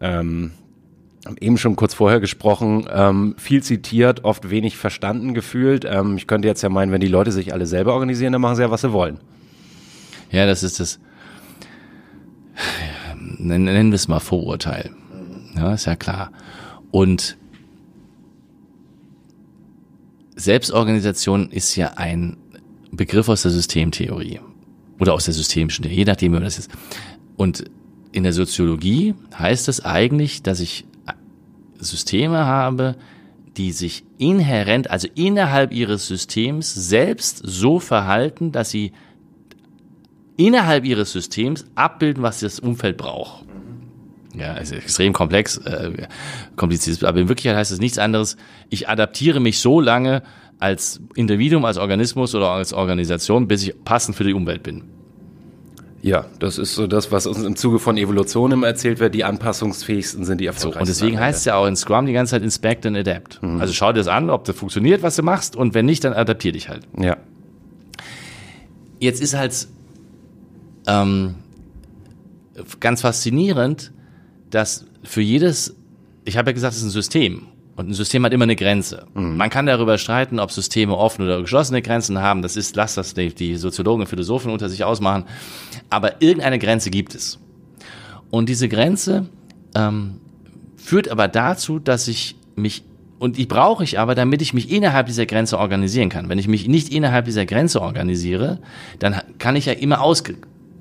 Ähm, 0.00 0.50
eben 1.40 1.58
schon 1.58 1.76
kurz 1.76 1.94
vorher 1.94 2.20
gesprochen, 2.20 2.86
ähm, 2.90 3.34
viel 3.38 3.62
zitiert, 3.62 4.24
oft 4.24 4.50
wenig 4.50 4.76
verstanden 4.76 5.34
gefühlt. 5.34 5.84
Ähm, 5.84 6.16
ich 6.16 6.26
könnte 6.26 6.48
jetzt 6.48 6.62
ja 6.62 6.68
meinen, 6.68 6.92
wenn 6.92 7.00
die 7.00 7.08
Leute 7.08 7.32
sich 7.32 7.52
alle 7.52 7.66
selber 7.66 7.94
organisieren, 7.94 8.32
dann 8.32 8.42
machen 8.42 8.56
sie 8.56 8.62
ja, 8.62 8.70
was 8.70 8.80
sie 8.80 8.92
wollen. 8.92 9.18
Ja, 10.30 10.46
das 10.46 10.62
ist 10.62 10.80
das, 10.80 10.98
nennen 13.38 13.90
wir 13.90 13.96
es 13.96 14.08
mal 14.08 14.20
Vorurteil. 14.20 14.90
Ja, 15.56 15.74
ist 15.74 15.86
ja 15.86 15.96
klar. 15.96 16.32
Und 16.90 17.36
Selbstorganisation 20.36 21.50
ist 21.50 21.76
ja 21.76 21.94
ein 21.96 22.36
Begriff 22.92 23.28
aus 23.28 23.42
der 23.42 23.50
Systemtheorie 23.50 24.40
oder 24.98 25.14
aus 25.14 25.24
der 25.24 25.34
systemischen, 25.34 25.84
je 25.84 26.04
nachdem, 26.04 26.32
wie 26.32 26.36
man 26.36 26.44
das 26.44 26.58
ist. 26.58 26.70
Und 27.36 27.64
in 28.12 28.22
der 28.22 28.32
Soziologie 28.32 29.14
heißt 29.38 29.68
es 29.68 29.84
eigentlich, 29.84 30.42
dass 30.42 30.60
ich 30.60 30.84
Systeme 31.80 32.44
habe, 32.46 32.96
die 33.56 33.72
sich 33.72 34.04
inhärent, 34.18 34.90
also 34.90 35.08
innerhalb 35.14 35.72
ihres 35.72 36.06
Systems 36.06 36.72
selbst 36.74 37.42
so 37.44 37.80
verhalten, 37.80 38.52
dass 38.52 38.70
sie 38.70 38.92
innerhalb 40.36 40.84
ihres 40.84 41.12
Systems 41.12 41.66
abbilden, 41.74 42.22
was 42.22 42.40
das 42.40 42.60
Umfeld 42.60 42.96
braucht. 42.96 43.44
Ja, 44.34 44.54
ist 44.54 44.72
extrem 44.72 45.12
komplex, 45.12 45.58
äh, 45.58 46.06
kompliziert, 46.56 47.02
aber 47.04 47.18
in 47.18 47.28
Wirklichkeit 47.28 47.56
heißt 47.56 47.72
es 47.72 47.80
nichts 47.80 47.98
anderes. 47.98 48.36
Ich 48.68 48.88
adaptiere 48.88 49.40
mich 49.40 49.58
so 49.58 49.80
lange 49.80 50.22
als 50.60 51.00
Individuum, 51.16 51.64
als 51.64 51.78
Organismus 51.78 52.34
oder 52.34 52.50
als 52.50 52.72
Organisation, 52.72 53.48
bis 53.48 53.64
ich 53.64 53.84
passend 53.84 54.16
für 54.16 54.24
die 54.24 54.34
Umwelt 54.34 54.62
bin. 54.62 54.84
Ja, 56.02 56.26
das 56.38 56.56
ist 56.56 56.74
so 56.74 56.86
das, 56.86 57.12
was 57.12 57.26
uns 57.26 57.42
im 57.42 57.56
Zuge 57.56 57.78
von 57.78 57.98
Evolution 57.98 58.52
immer 58.52 58.66
erzählt 58.66 59.00
wird. 59.00 59.14
Die 59.14 59.24
anpassungsfähigsten 59.24 60.24
sind 60.24 60.40
die 60.40 60.46
erfolgreichsten. 60.46 60.72
So, 60.72 60.80
und 60.80 60.88
deswegen 60.88 61.20
heißt 61.20 61.40
es 61.40 61.44
ja 61.44 61.56
auch 61.56 61.66
in 61.66 61.76
Scrum 61.76 62.06
die 62.06 62.14
ganze 62.14 62.32
Zeit 62.32 62.42
Inspect 62.42 62.86
and 62.86 62.96
Adapt. 62.96 63.42
Mhm. 63.42 63.60
Also 63.60 63.74
schau 63.74 63.92
dir 63.92 63.98
das 63.98 64.08
an, 64.08 64.30
ob 64.30 64.44
das 64.44 64.56
funktioniert, 64.56 65.02
was 65.02 65.16
du 65.16 65.22
machst, 65.22 65.56
und 65.56 65.74
wenn 65.74 65.84
nicht, 65.84 66.02
dann 66.04 66.14
adaptier 66.14 66.52
dich 66.52 66.68
halt. 66.68 66.84
Ja. 66.98 67.18
Jetzt 68.98 69.20
ist 69.20 69.34
halt 69.34 69.68
ähm, 70.86 71.34
ganz 72.80 73.02
faszinierend, 73.02 73.92
dass 74.50 74.86
für 75.02 75.22
jedes, 75.22 75.76
ich 76.24 76.36
habe 76.36 76.50
ja 76.50 76.54
gesagt, 76.54 76.74
es 76.74 76.80
ist 76.80 76.86
ein 76.86 76.90
System. 76.90 77.46
Und 77.76 77.88
ein 77.88 77.94
System 77.94 78.24
hat 78.24 78.32
immer 78.32 78.44
eine 78.44 78.56
Grenze. 78.56 79.06
Mhm. 79.14 79.36
Man 79.36 79.50
kann 79.50 79.66
darüber 79.66 79.96
streiten, 79.96 80.38
ob 80.38 80.50
Systeme 80.50 80.96
offene 80.96 81.28
oder 81.28 81.40
geschlossene 81.40 81.82
Grenzen 81.82 82.18
haben. 82.20 82.42
Das 82.42 82.56
ist, 82.56 82.76
lass 82.76 82.94
das 82.94 83.14
die, 83.14 83.34
die 83.34 83.56
Soziologen 83.56 84.02
und 84.02 84.06
Philosophen 84.06 84.52
unter 84.52 84.68
sich 84.68 84.84
ausmachen. 84.84 85.24
Aber 85.88 86.20
irgendeine 86.20 86.58
Grenze 86.58 86.90
gibt 86.90 87.14
es. 87.14 87.38
Und 88.30 88.48
diese 88.48 88.68
Grenze 88.68 89.26
ähm, 89.74 90.20
führt 90.76 91.08
aber 91.08 91.28
dazu, 91.28 91.78
dass 91.78 92.08
ich 92.08 92.36
mich 92.54 92.84
und 93.18 93.36
die 93.36 93.44
brauche 93.44 93.84
ich 93.84 93.98
aber, 93.98 94.14
damit 94.14 94.40
ich 94.40 94.54
mich 94.54 94.72
innerhalb 94.72 95.06
dieser 95.06 95.26
Grenze 95.26 95.58
organisieren 95.58 96.08
kann. 96.08 96.30
Wenn 96.30 96.38
ich 96.38 96.48
mich 96.48 96.66
nicht 96.68 96.90
innerhalb 96.90 97.26
dieser 97.26 97.44
Grenze 97.44 97.82
organisiere, 97.82 98.60
dann 98.98 99.20
kann 99.36 99.56
ich 99.56 99.66
ja 99.66 99.74
immer 99.74 100.00
aus, 100.00 100.24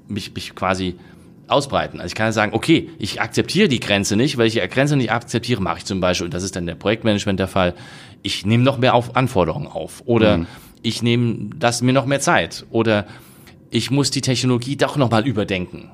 mich, 0.08 0.34
mich 0.34 0.56
quasi 0.56 0.96
ausbreiten. 1.52 2.00
Also 2.00 2.08
ich 2.08 2.16
kann 2.16 2.28
ja 2.28 2.32
sagen, 2.32 2.54
okay, 2.54 2.90
ich 3.00 3.22
akzeptiere 3.22 3.68
die 3.68 3.80
Grenze 3.80 4.16
nicht, 4.16 4.38
weil 4.38 4.48
ich 4.48 4.54
die 4.54 4.68
Grenze 4.68 4.96
nicht 4.96 5.12
akzeptiere, 5.12 5.62
mache 5.62 5.80
ich 5.80 5.86
zum 5.86 6.00
Beispiel, 6.00 6.26
und 6.26 6.34
das 6.34 6.44
ist 6.44 6.56
dann 6.56 6.66
der 6.66 6.76
Projektmanagement 6.76 7.40
der 7.40 7.48
Fall, 7.48 7.74
ich 8.22 8.46
nehme 8.46 8.64
noch 8.64 8.78
mehr 8.78 8.94
auf 8.94 9.16
Anforderungen 9.16 9.68
auf 9.68 10.04
oder 10.06 10.40
mhm. 10.40 10.48
ich 10.82 11.02
nehme 11.02 11.50
das 11.56 11.82
mir 11.82 11.94
noch 11.94 12.06
mehr 12.06 12.20
Zeit 12.20 12.66
oder 12.70 13.06
ich 13.72 13.92
muss 13.92 14.12
die 14.12 14.22
Technologie 14.22 14.76
doch 14.76 14.98
nochmal 14.98 15.28
überdenken. 15.28 15.92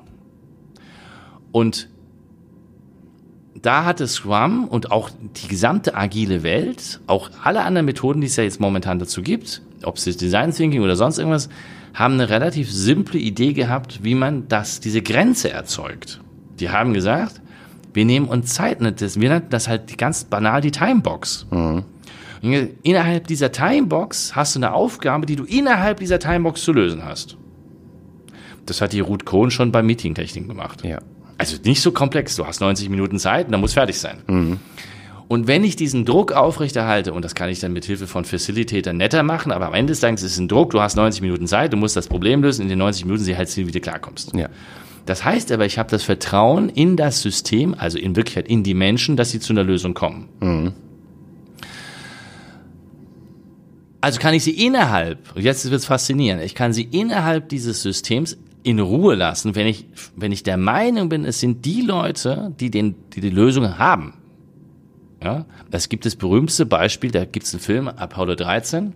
Und 1.52 1.88
da 3.62 3.84
hatte 3.84 4.06
Scrum 4.06 4.68
und 4.68 4.92
auch 4.92 5.10
die 5.42 5.48
gesamte 5.48 5.94
agile 5.94 6.42
Welt, 6.42 7.00
auch 7.06 7.30
alle 7.42 7.62
anderen 7.62 7.86
Methoden, 7.86 8.20
die 8.20 8.26
es 8.26 8.36
ja 8.36 8.44
jetzt 8.44 8.60
momentan 8.60 8.98
dazu 8.98 9.22
gibt, 9.22 9.62
ob 9.82 9.96
es 9.96 10.16
Design 10.16 10.52
Thinking 10.52 10.82
oder 10.82 10.96
sonst 10.96 11.18
irgendwas, 11.18 11.48
haben 11.96 12.14
eine 12.14 12.28
relativ 12.28 12.70
simple 12.70 13.18
Idee 13.18 13.54
gehabt, 13.54 14.04
wie 14.04 14.14
man 14.14 14.48
das, 14.48 14.80
diese 14.80 15.00
Grenze 15.00 15.50
erzeugt. 15.50 16.20
Die 16.60 16.68
haben 16.68 16.92
gesagt, 16.92 17.40
wir 17.94 18.04
nehmen 18.04 18.28
uns 18.28 18.52
Zeit, 18.52 18.78
das, 19.00 19.18
wir 19.18 19.30
nennen 19.30 19.46
das 19.48 19.66
halt 19.66 19.96
ganz 19.96 20.24
banal 20.24 20.60
die 20.60 20.70
Timebox. 20.70 21.46
Mhm. 21.50 21.84
Innerhalb 22.82 23.26
dieser 23.26 23.50
Timebox 23.50 24.36
hast 24.36 24.54
du 24.54 24.58
eine 24.58 24.74
Aufgabe, 24.74 25.24
die 25.24 25.36
du 25.36 25.44
innerhalb 25.44 25.98
dieser 25.98 26.18
Timebox 26.18 26.62
zu 26.62 26.74
lösen 26.74 27.02
hast. 27.02 27.38
Das 28.66 28.82
hat 28.82 28.92
die 28.92 29.00
Ruth 29.00 29.24
Kohn 29.24 29.50
schon 29.50 29.72
bei 29.72 29.82
Meetingtechnik 29.82 30.46
gemacht. 30.46 30.84
Ja. 30.84 30.98
Also 31.38 31.56
nicht 31.64 31.80
so 31.80 31.92
komplex. 31.92 32.36
Du 32.36 32.46
hast 32.46 32.60
90 32.60 32.90
Minuten 32.90 33.18
Zeit 33.18 33.46
und 33.46 33.52
dann 33.52 33.60
muss 33.62 33.72
fertig 33.72 33.98
sein. 33.98 34.18
Mhm. 34.26 34.60
Und 35.28 35.48
wenn 35.48 35.64
ich 35.64 35.74
diesen 35.74 36.04
Druck 36.04 36.32
aufrechterhalte, 36.32 37.12
und 37.12 37.24
das 37.24 37.34
kann 37.34 37.48
ich 37.48 37.58
dann 37.58 37.72
mit 37.72 37.84
Hilfe 37.84 38.06
von 38.06 38.24
Facilitator 38.24 38.92
netter 38.92 39.22
machen, 39.22 39.50
aber 39.50 39.66
am 39.66 39.74
Ende 39.74 39.90
des 39.92 40.00
Tages 40.00 40.22
ist 40.22 40.32
es 40.32 40.38
ein 40.38 40.48
Druck, 40.48 40.70
du 40.70 40.80
hast 40.80 40.96
90 40.96 41.20
Minuten 41.20 41.46
Zeit, 41.48 41.72
du 41.72 41.76
musst 41.76 41.96
das 41.96 42.06
Problem 42.06 42.42
lösen, 42.42 42.62
in 42.62 42.68
den 42.68 42.78
90 42.78 43.06
Minuten 43.06 43.24
sie 43.24 43.36
halt 43.36 43.54
wie 43.56 43.64
du 43.64 43.80
klarkommst. 43.80 44.34
Ja. 44.34 44.48
Das 45.04 45.24
heißt 45.24 45.50
aber, 45.52 45.66
ich 45.66 45.78
habe 45.78 45.90
das 45.90 46.04
Vertrauen 46.04 46.68
in 46.68 46.96
das 46.96 47.22
System, 47.22 47.74
also 47.76 47.98
in 47.98 48.14
Wirklichkeit 48.14 48.48
in 48.48 48.62
die 48.62 48.74
Menschen, 48.74 49.16
dass 49.16 49.30
sie 49.30 49.40
zu 49.40 49.52
einer 49.52 49.64
Lösung 49.64 49.94
kommen. 49.94 50.28
Mhm. 50.40 50.72
Also 54.00 54.20
kann 54.20 54.34
ich 54.34 54.44
sie 54.44 54.64
innerhalb, 54.64 55.34
und 55.34 55.42
jetzt 55.42 55.64
wird 55.64 55.80
es 55.80 55.86
faszinierend, 55.86 56.44
ich 56.44 56.54
kann 56.54 56.72
sie 56.72 56.84
innerhalb 56.84 57.48
dieses 57.48 57.82
Systems 57.82 58.36
in 58.62 58.78
Ruhe 58.78 59.16
lassen, 59.16 59.56
wenn 59.56 59.66
ich, 59.66 59.86
wenn 60.14 60.30
ich 60.30 60.44
der 60.44 60.56
Meinung 60.56 61.08
bin, 61.08 61.24
es 61.24 61.40
sind 61.40 61.64
die 61.64 61.82
Leute, 61.82 62.52
die, 62.60 62.70
den, 62.70 62.94
die 63.14 63.20
die 63.20 63.30
Lösung 63.30 63.78
haben. 63.78 64.14
Ja, 65.22 65.46
es 65.70 65.88
gibt 65.88 66.04
das 66.04 66.16
berühmteste 66.16 66.66
Beispiel, 66.66 67.10
da 67.10 67.24
gibt 67.24 67.46
es 67.46 67.54
einen 67.54 67.62
Film, 67.62 67.88
Apollo 67.88 68.34
13. 68.34 68.92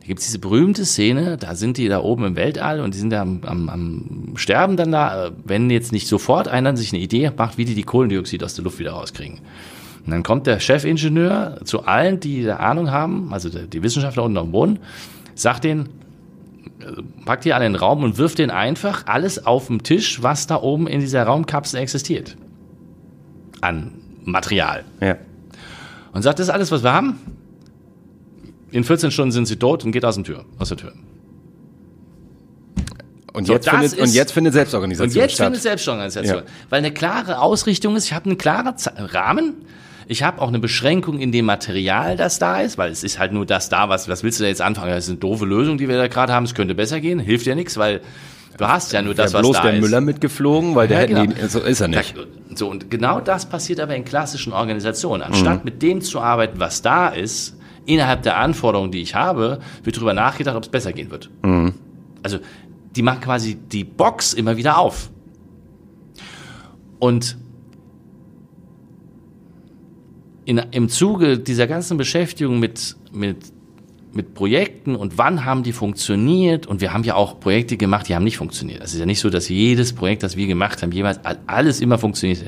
Da 0.00 0.06
gibt 0.06 0.20
es 0.20 0.26
diese 0.26 0.38
berühmte 0.38 0.84
Szene, 0.84 1.36
da 1.36 1.54
sind 1.54 1.78
die 1.78 1.88
da 1.88 2.00
oben 2.00 2.24
im 2.24 2.36
Weltall 2.36 2.80
und 2.80 2.92
die 2.92 2.98
sind 2.98 3.10
da 3.10 3.22
am, 3.22 3.40
am, 3.44 3.68
am 3.68 4.32
Sterben 4.36 4.76
dann 4.76 4.92
da, 4.92 5.30
wenn 5.44 5.70
jetzt 5.70 5.92
nicht 5.92 6.08
sofort 6.08 6.48
einer 6.48 6.76
sich 6.76 6.92
eine 6.92 7.00
Idee 7.00 7.30
macht, 7.36 7.56
wie 7.56 7.64
die 7.64 7.74
die 7.74 7.84
Kohlendioxid 7.84 8.42
aus 8.42 8.54
der 8.54 8.64
Luft 8.64 8.78
wieder 8.78 8.92
rauskriegen. 8.92 9.38
Und 10.04 10.10
dann 10.10 10.24
kommt 10.24 10.48
der 10.48 10.58
Chefingenieur 10.58 11.60
zu 11.64 11.84
allen, 11.84 12.18
die 12.18 12.42
da 12.42 12.56
Ahnung 12.56 12.90
haben, 12.90 13.32
also 13.32 13.48
die 13.48 13.82
Wissenschaftler 13.82 14.24
unten 14.24 14.38
am 14.38 14.50
Boden, 14.50 14.80
sagt 15.34 15.64
denen, 15.64 15.88
packt 17.24 17.44
die 17.44 17.52
alle 17.52 17.66
in 17.66 17.74
den 17.74 17.80
Raum 17.80 18.02
und 18.02 18.18
wirft 18.18 18.38
denen 18.38 18.50
einfach 18.50 19.06
alles 19.06 19.46
auf 19.46 19.68
den 19.68 19.84
Tisch, 19.84 20.22
was 20.22 20.46
da 20.48 20.60
oben 20.60 20.88
in 20.88 21.00
dieser 21.00 21.22
Raumkapsel 21.22 21.78
existiert. 21.78 22.36
An 23.60 24.01
Material. 24.24 24.84
Ja 25.00 25.16
und 26.12 26.22
sagt, 26.22 26.38
das 26.38 26.46
ist 26.48 26.52
alles, 26.52 26.70
was 26.70 26.82
wir 26.82 26.92
haben. 26.92 27.18
In 28.70 28.84
14 28.84 29.10
Stunden 29.10 29.32
sind 29.32 29.46
sie 29.46 29.56
tot 29.56 29.84
und 29.84 29.92
geht 29.92 30.04
aus, 30.04 30.14
dem 30.14 30.24
Tür, 30.24 30.44
aus 30.58 30.68
der 30.68 30.76
Tür. 30.78 30.92
Und, 33.32 33.46
So, 33.46 33.54
jetzt, 33.54 33.68
findet, 33.68 33.92
ist- 33.94 33.98
und 34.00 34.12
jetzt 34.12 34.32
findet 34.32 34.52
Selbstorganisation 34.52 35.08
Und 35.08 35.14
jetzt 35.16 35.34
statt. 35.34 35.46
findet 35.46 35.62
Selbstorganisation. 35.62 36.36
Ja. 36.38 36.42
Weil 36.68 36.78
eine 36.78 36.92
klare 36.92 37.40
Ausrichtung 37.40 37.96
ist, 37.96 38.04
ich 38.04 38.12
habe 38.12 38.26
einen 38.26 38.36
klaren 38.36 38.74
Rahmen, 38.96 39.54
ich 40.06 40.22
habe 40.22 40.42
auch 40.42 40.48
eine 40.48 40.58
Beschränkung 40.58 41.18
in 41.18 41.32
dem 41.32 41.46
Material, 41.46 42.16
das 42.18 42.38
da 42.38 42.60
ist, 42.60 42.76
weil 42.76 42.90
es 42.92 43.02
ist 43.04 43.18
halt 43.18 43.32
nur 43.32 43.46
das 43.46 43.70
da, 43.70 43.88
was, 43.88 44.06
was 44.08 44.22
willst 44.22 44.38
du 44.38 44.44
da 44.44 44.48
jetzt 44.48 44.60
anfangen? 44.60 44.90
Das 44.90 45.04
ist 45.04 45.10
eine 45.10 45.18
doofe 45.18 45.46
Lösung, 45.46 45.78
die 45.78 45.88
wir 45.88 45.96
da 45.96 46.08
gerade 46.08 46.32
haben, 46.34 46.44
es 46.44 46.54
könnte 46.54 46.74
besser 46.74 47.00
gehen, 47.00 47.18
hilft 47.18 47.46
ja 47.46 47.54
nichts, 47.54 47.78
weil 47.78 48.02
du 48.62 48.68
hast 48.68 48.92
ja 48.92 49.02
nur 49.02 49.14
das, 49.14 49.34
was 49.34 49.42
bloß 49.42 49.56
da 49.56 49.62
der 49.62 49.74
ist. 49.74 49.80
Müller 49.80 50.00
mitgeflogen, 50.00 50.74
weil 50.74 50.88
der 50.88 50.96
Ja, 50.98 51.02
hätten 51.02 51.30
genau. 51.30 51.42
die, 51.42 51.48
so 51.48 51.60
ist 51.60 51.80
er 51.80 51.88
nicht. 51.88 52.14
So, 52.54 52.68
und 52.70 52.90
genau 52.90 53.20
das 53.20 53.46
passiert 53.46 53.80
aber 53.80 53.96
in 53.96 54.04
klassischen 54.04 54.52
Organisationen. 54.52 55.22
Anstatt 55.22 55.64
mit 55.64 55.82
dem 55.82 56.00
zu 56.00 56.20
arbeiten, 56.20 56.60
was 56.60 56.82
da 56.82 57.08
ist, 57.08 57.56
innerhalb 57.86 58.22
der 58.22 58.38
Anforderungen, 58.38 58.92
die 58.92 59.02
ich 59.02 59.14
habe, 59.14 59.60
wird 59.82 59.96
darüber 59.96 60.14
nachgedacht, 60.14 60.56
ob 60.56 60.62
es 60.64 60.68
besser 60.68 60.92
gehen 60.92 61.10
wird. 61.10 61.30
Also, 62.22 62.38
die 62.94 63.02
machen 63.02 63.20
quasi 63.20 63.54
die 63.56 63.84
Box 63.84 64.32
immer 64.34 64.56
wieder 64.56 64.78
auf. 64.78 65.10
Und 66.98 67.36
in, 70.44 70.58
im 70.70 70.88
Zuge 70.88 71.38
dieser 71.38 71.66
ganzen 71.66 71.96
Beschäftigung 71.96 72.58
mit, 72.60 72.96
mit, 73.12 73.51
mit 74.14 74.34
Projekten 74.34 74.94
und 74.94 75.16
wann 75.18 75.44
haben 75.44 75.62
die 75.62 75.72
funktioniert 75.72 76.66
und 76.66 76.80
wir 76.80 76.92
haben 76.92 77.02
ja 77.04 77.14
auch 77.14 77.40
Projekte 77.40 77.76
gemacht, 77.76 78.08
die 78.08 78.14
haben 78.14 78.24
nicht 78.24 78.36
funktioniert. 78.36 78.82
Es 78.82 78.92
ist 78.92 79.00
ja 79.00 79.06
nicht 79.06 79.20
so, 79.20 79.30
dass 79.30 79.48
jedes 79.48 79.92
Projekt, 79.94 80.22
das 80.22 80.36
wir 80.36 80.46
gemacht 80.46 80.82
haben, 80.82 80.92
jeweils 80.92 81.24
all- 81.24 81.38
alles 81.46 81.80
immer 81.80 81.98
funktioniert. 81.98 82.42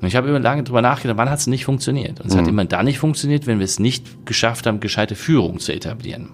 Und 0.00 0.06
ich 0.08 0.16
habe 0.16 0.28
immer 0.28 0.38
lange 0.38 0.62
drüber 0.62 0.82
nachgedacht, 0.82 1.16
wann 1.16 1.30
hat 1.30 1.38
es 1.38 1.46
nicht 1.46 1.64
funktioniert? 1.64 2.20
Und 2.20 2.26
es 2.28 2.36
hat 2.36 2.46
immer 2.48 2.64
dann 2.64 2.84
nicht 2.84 2.98
funktioniert, 2.98 3.46
wenn 3.46 3.58
wir 3.58 3.64
es 3.64 3.78
nicht 3.78 4.26
geschafft 4.26 4.66
haben, 4.66 4.78
gescheite 4.80 5.14
Führung 5.14 5.58
zu 5.58 5.72
etablieren. 5.72 6.28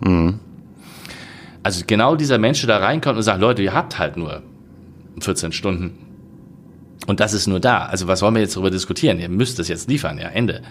Also 1.62 1.84
genau 1.86 2.16
dieser 2.16 2.38
Mensch, 2.38 2.60
der 2.60 2.68
da 2.78 2.84
reinkommt 2.84 3.16
und 3.16 3.22
sagt, 3.22 3.40
Leute, 3.40 3.62
ihr 3.62 3.72
habt 3.74 3.98
halt 3.98 4.16
nur 4.16 4.42
14 5.20 5.52
Stunden. 5.52 5.98
Und 7.06 7.20
das 7.20 7.32
ist 7.32 7.46
nur 7.46 7.60
da. 7.60 7.86
Also 7.86 8.08
was 8.08 8.22
wollen 8.22 8.34
wir 8.34 8.42
jetzt 8.42 8.56
darüber 8.56 8.70
diskutieren? 8.70 9.18
Ihr 9.20 9.28
müsst 9.28 9.58
das 9.58 9.68
jetzt 9.68 9.88
liefern, 9.88 10.18
ja, 10.18 10.28
Ende. 10.28 10.62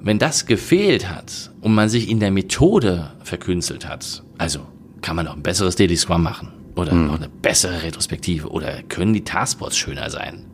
Wenn 0.00 0.18
das 0.18 0.46
gefehlt 0.46 1.10
hat 1.10 1.50
und 1.60 1.74
man 1.74 1.88
sich 1.88 2.08
in 2.08 2.20
der 2.20 2.30
Methode 2.30 3.12
verkünstelt 3.22 3.88
hat, 3.88 4.22
also 4.38 4.60
kann 5.02 5.16
man 5.16 5.24
noch 5.24 5.36
ein 5.36 5.42
besseres 5.42 5.76
Daily 5.76 5.96
Scrum 5.96 6.22
machen 6.22 6.52
oder 6.76 6.94
noch 6.94 7.16
eine 7.16 7.28
bessere 7.28 7.82
Retrospektive 7.82 8.48
oder 8.48 8.82
können 8.84 9.12
die 9.12 9.24
Taskboards 9.24 9.76
schöner 9.76 10.10
sein? 10.10 10.44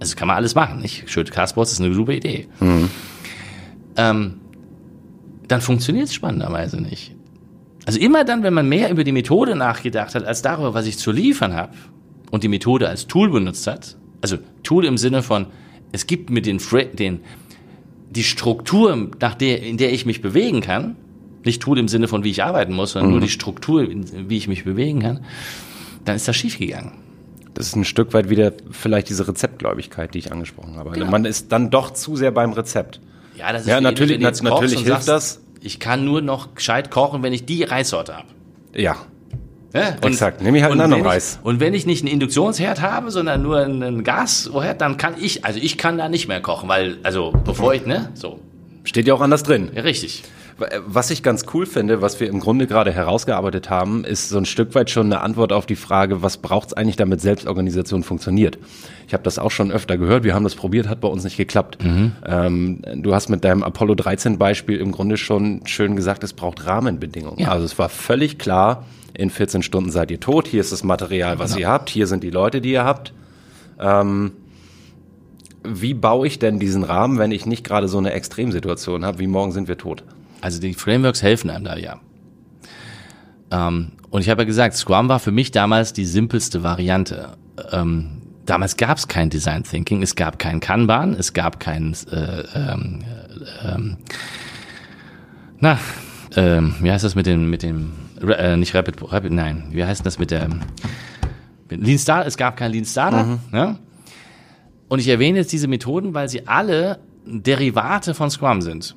Also 0.00 0.16
kann 0.16 0.28
man 0.28 0.36
alles 0.36 0.54
machen, 0.54 0.80
nicht? 0.80 1.10
Schöne 1.10 1.30
Taskboards 1.30 1.72
ist 1.72 1.80
eine 1.80 1.94
super 1.94 2.12
Idee. 2.12 2.48
Ähm, 3.96 4.40
dann 5.48 5.60
funktioniert 5.60 6.08
es 6.08 6.14
spannenderweise 6.14 6.80
nicht. 6.80 7.14
Also 7.86 8.00
immer 8.00 8.24
dann, 8.24 8.42
wenn 8.42 8.54
man 8.54 8.68
mehr 8.68 8.90
über 8.90 9.04
die 9.04 9.12
Methode 9.12 9.54
nachgedacht 9.54 10.14
hat, 10.14 10.24
als 10.24 10.42
darüber, 10.42 10.74
was 10.74 10.86
ich 10.86 10.98
zu 10.98 11.12
liefern 11.12 11.54
habe 11.54 11.72
und 12.30 12.42
die 12.42 12.48
Methode 12.48 12.88
als 12.88 13.06
Tool 13.06 13.30
benutzt 13.30 13.66
hat, 13.66 13.96
also 14.20 14.38
Tool 14.62 14.84
im 14.84 14.98
Sinne 14.98 15.22
von, 15.22 15.46
es 15.92 16.06
gibt 16.06 16.30
mir 16.30 16.42
den, 16.42 16.60
den 16.94 17.20
die 18.10 18.22
Struktur, 18.24 19.10
nach 19.20 19.34
der, 19.34 19.62
in 19.62 19.76
der 19.76 19.92
ich 19.92 20.06
mich 20.06 20.22
bewegen 20.22 20.60
kann, 20.60 20.96
nicht 21.44 21.62
Tool 21.62 21.78
im 21.78 21.88
Sinne 21.88 22.08
von, 22.08 22.24
wie 22.24 22.30
ich 22.30 22.42
arbeiten 22.42 22.72
muss, 22.74 22.92
sondern 22.92 23.10
nur 23.12 23.20
die 23.20 23.28
Struktur, 23.28 23.86
wie 23.88 24.36
ich 24.36 24.48
mich 24.48 24.64
bewegen 24.64 25.00
kann, 25.00 25.20
dann 26.04 26.16
ist 26.16 26.26
das 26.26 26.36
schiefgegangen. 26.36 26.92
Das 27.54 27.68
ist 27.68 27.76
ein 27.76 27.84
Stück 27.84 28.12
weit 28.14 28.28
wieder 28.28 28.52
vielleicht 28.70 29.08
diese 29.08 29.26
Rezeptgläubigkeit, 29.28 30.12
die 30.14 30.18
ich 30.18 30.32
angesprochen 30.32 30.76
habe. 30.76 30.90
Also 30.90 31.00
Genau. 31.00 31.10
Man 31.10 31.24
ist 31.24 31.52
dann 31.52 31.70
doch 31.70 31.90
zu 31.92 32.16
sehr 32.16 32.30
beim 32.30 32.52
Rezept. 32.52 33.00
Ja, 33.38 33.52
das 33.52 33.62
ist 33.62 33.68
Ja, 33.68 33.80
natürlich- 33.80 34.18
natürlich 34.20 34.80
hilft 34.80 35.08
das. 35.08 35.40
Ich 35.60 35.80
kann 35.80 36.04
nur 36.04 36.20
noch 36.20 36.54
gescheit 36.54 36.90
kochen, 36.90 37.22
wenn 37.22 37.32
ich 37.32 37.46
die 37.46 37.62
Reissorte 37.62 38.16
habe. 38.16 38.26
Ja, 38.74 38.96
Ja, 39.72 39.96
Exakt. 40.00 40.42
Nehme 40.42 40.56
ich 40.58 40.62
halt 40.62 40.72
einen 40.72 40.80
und 40.80 40.84
anderen 40.84 41.04
wenn 41.04 41.10
Reis. 41.10 41.38
Ich, 41.40 41.46
und 41.46 41.60
wenn 41.60 41.74
ich 41.74 41.86
nicht 41.86 42.02
einen 42.02 42.12
Induktionsherd 42.12 42.80
habe, 42.80 43.10
sondern 43.10 43.42
nur 43.42 43.58
einen, 43.58 43.82
einen 43.82 44.04
Gasherd, 44.04 44.80
dann 44.80 44.96
kann 44.96 45.14
ich, 45.20 45.44
also 45.44 45.58
ich 45.60 45.76
kann 45.76 45.98
da 45.98 46.08
nicht 46.08 46.28
mehr 46.28 46.40
kochen, 46.40 46.68
weil, 46.68 46.98
also 47.02 47.32
bevor 47.44 47.74
ich, 47.74 47.84
ne, 47.84 48.10
so, 48.14 48.40
steht 48.84 49.06
ja 49.06 49.14
auch 49.14 49.20
anders 49.20 49.42
drin. 49.42 49.70
ja, 49.74 49.82
richtig. 49.82 50.22
Was 50.86 51.10
ich 51.10 51.22
ganz 51.22 51.44
cool 51.52 51.66
finde, 51.66 52.00
was 52.00 52.18
wir 52.18 52.28
im 52.28 52.40
Grunde 52.40 52.66
gerade 52.66 52.90
herausgearbeitet 52.90 53.68
haben, 53.68 54.04
ist 54.04 54.30
so 54.30 54.38
ein 54.38 54.46
Stück 54.46 54.74
weit 54.74 54.88
schon 54.88 55.06
eine 55.06 55.20
Antwort 55.20 55.52
auf 55.52 55.66
die 55.66 55.76
Frage, 55.76 56.22
was 56.22 56.38
braucht 56.38 56.68
es 56.68 56.72
eigentlich, 56.72 56.96
damit 56.96 57.20
Selbstorganisation 57.20 58.02
funktioniert. 58.02 58.56
Ich 59.06 59.12
habe 59.12 59.22
das 59.22 59.38
auch 59.38 59.50
schon 59.50 59.70
öfter 59.70 59.98
gehört, 59.98 60.24
wir 60.24 60.34
haben 60.34 60.44
das 60.44 60.54
probiert, 60.54 60.88
hat 60.88 61.02
bei 61.02 61.08
uns 61.08 61.24
nicht 61.24 61.36
geklappt. 61.36 61.76
Ähm, 62.26 62.80
du 62.94 63.14
hast 63.14 63.28
mit 63.28 63.44
deinem 63.44 63.62
Apollo 63.62 63.96
13 63.96 64.38
Beispiel 64.38 64.78
im 64.78 64.92
Grunde 64.92 65.18
schon 65.18 65.60
schön 65.66 65.94
gesagt, 65.94 66.24
es 66.24 66.32
braucht 66.32 66.64
Rahmenbedingungen. 66.64 67.38
Ja. 67.38 67.48
Also 67.48 67.66
es 67.66 67.78
war 67.78 67.90
völlig 67.90 68.38
klar, 68.38 68.86
in 69.12 69.28
14 69.28 69.62
Stunden 69.62 69.90
seid 69.90 70.10
ihr 70.10 70.20
tot, 70.20 70.48
hier 70.48 70.60
ist 70.60 70.72
das 70.72 70.82
Material, 70.84 71.38
was 71.38 71.54
ihr 71.56 71.68
habt, 71.68 71.90
hier 71.90 72.06
sind 72.06 72.22
die 72.22 72.30
Leute, 72.30 72.62
die 72.62 72.72
ihr 72.72 72.84
habt. 72.84 73.12
Ähm, 73.78 74.32
wie 75.64 75.92
baue 75.92 76.26
ich 76.26 76.38
denn 76.38 76.58
diesen 76.58 76.82
Rahmen, 76.82 77.18
wenn 77.18 77.32
ich 77.32 77.44
nicht 77.44 77.64
gerade 77.64 77.88
so 77.88 77.98
eine 77.98 78.12
Extremsituation 78.12 79.04
habe, 79.04 79.18
wie 79.18 79.26
morgen 79.26 79.52
sind 79.52 79.68
wir 79.68 79.76
tot? 79.76 80.02
Also 80.40 80.60
die 80.60 80.74
Frameworks 80.74 81.22
helfen 81.22 81.50
einem 81.50 81.64
da 81.64 81.76
ja. 81.76 82.00
Ähm, 83.50 83.92
und 84.10 84.20
ich 84.20 84.28
habe 84.28 84.42
ja 84.42 84.46
gesagt, 84.46 84.76
Scrum 84.76 85.08
war 85.08 85.18
für 85.18 85.30
mich 85.30 85.50
damals 85.50 85.92
die 85.92 86.06
simpelste 86.06 86.62
Variante. 86.62 87.36
Ähm, 87.72 88.22
damals 88.44 88.76
gab 88.76 88.98
es 88.98 89.08
kein 89.08 89.30
Design 89.30 89.64
Thinking, 89.64 90.02
es 90.02 90.14
gab 90.14 90.38
kein 90.38 90.60
Kanban, 90.60 91.14
es 91.14 91.32
gab 91.32 91.60
kein, 91.60 91.94
äh, 92.10 92.42
ähm, 92.54 93.04
äh, 93.04 93.74
ähm, 93.74 93.96
na, 95.58 95.78
ähm, 96.36 96.74
wie 96.80 96.90
heißt 96.90 97.04
das 97.04 97.14
mit 97.14 97.26
dem, 97.26 97.50
mit 97.50 97.62
dem, 97.62 97.92
äh, 98.20 98.56
nicht 98.56 98.74
Rapid, 98.74 99.12
Rapid, 99.12 99.32
nein, 99.32 99.64
wie 99.70 99.84
heißt 99.84 100.04
das 100.04 100.18
mit 100.18 100.30
der, 100.30 100.48
mit 101.68 101.84
Lean 101.84 101.98
Startup, 101.98 102.26
es 102.26 102.36
gab 102.36 102.56
kein 102.56 102.72
Lean 102.72 102.84
Startup, 102.84 103.38
ne? 103.52 103.78
Und 104.88 105.00
ich 105.00 105.08
erwähne 105.08 105.38
jetzt 105.38 105.52
diese 105.52 105.66
Methoden, 105.66 106.14
weil 106.14 106.28
sie 106.28 106.46
alle 106.46 107.00
Derivate 107.26 108.14
von 108.14 108.30
Scrum 108.30 108.62
sind. 108.62 108.94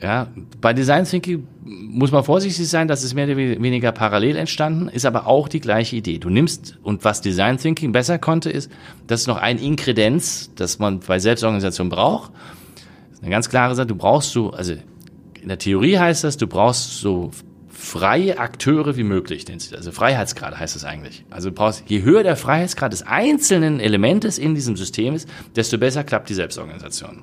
Ja, 0.00 0.28
bei 0.60 0.72
Design 0.72 1.04
Thinking 1.04 1.46
muss 1.64 2.12
man 2.12 2.22
vorsichtig 2.22 2.68
sein, 2.68 2.86
das 2.86 3.02
ist 3.02 3.14
mehr 3.14 3.26
oder 3.26 3.36
weniger 3.36 3.90
parallel 3.90 4.36
entstanden, 4.36 4.88
ist 4.88 5.04
aber 5.04 5.26
auch 5.26 5.48
die 5.48 5.60
gleiche 5.60 5.96
Idee. 5.96 6.18
Du 6.18 6.30
nimmst, 6.30 6.78
und 6.82 7.04
was 7.04 7.20
Design 7.20 7.58
Thinking 7.58 7.90
besser 7.90 8.18
konnte, 8.18 8.48
ist, 8.50 8.70
das 9.08 9.22
ist 9.22 9.26
noch 9.26 9.38
ein 9.38 9.58
Inkredenz, 9.58 10.52
das 10.54 10.78
man 10.78 11.00
bei 11.00 11.18
Selbstorganisation 11.18 11.88
braucht. 11.88 12.32
Das 13.10 13.14
ist 13.18 13.22
eine 13.22 13.30
ganz 13.30 13.48
klare 13.48 13.74
Sache, 13.74 13.86
du 13.86 13.96
brauchst 13.96 14.30
so, 14.30 14.50
also 14.50 14.74
in 15.40 15.48
der 15.48 15.58
Theorie 15.58 15.98
heißt 15.98 16.22
das, 16.22 16.36
du 16.36 16.46
brauchst 16.46 17.00
so 17.00 17.32
freie 17.68 18.38
Akteure 18.38 18.96
wie 18.96 19.04
möglich, 19.04 19.46
nennt 19.48 19.62
sich 19.62 19.70
das. 19.70 19.78
also 19.78 19.92
Freiheitsgrad 19.92 20.58
heißt 20.58 20.76
es 20.76 20.84
eigentlich. 20.84 21.24
Also 21.30 21.50
du 21.50 21.54
brauchst, 21.54 21.84
je 21.88 22.02
höher 22.02 22.22
der 22.22 22.36
Freiheitsgrad 22.36 22.92
des 22.92 23.02
einzelnen 23.04 23.80
Elementes 23.80 24.38
in 24.38 24.54
diesem 24.54 24.76
System 24.76 25.14
ist, 25.14 25.28
desto 25.56 25.78
besser 25.78 26.04
klappt 26.04 26.28
die 26.28 26.34
Selbstorganisation. 26.34 27.22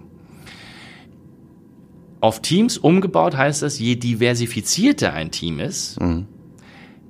Auf 2.21 2.41
Teams 2.41 2.77
umgebaut 2.77 3.35
heißt 3.35 3.61
das, 3.61 3.77
je 3.79 3.95
diversifizierter 3.95 5.13
ein 5.13 5.31
Team 5.31 5.59
ist, 5.59 5.97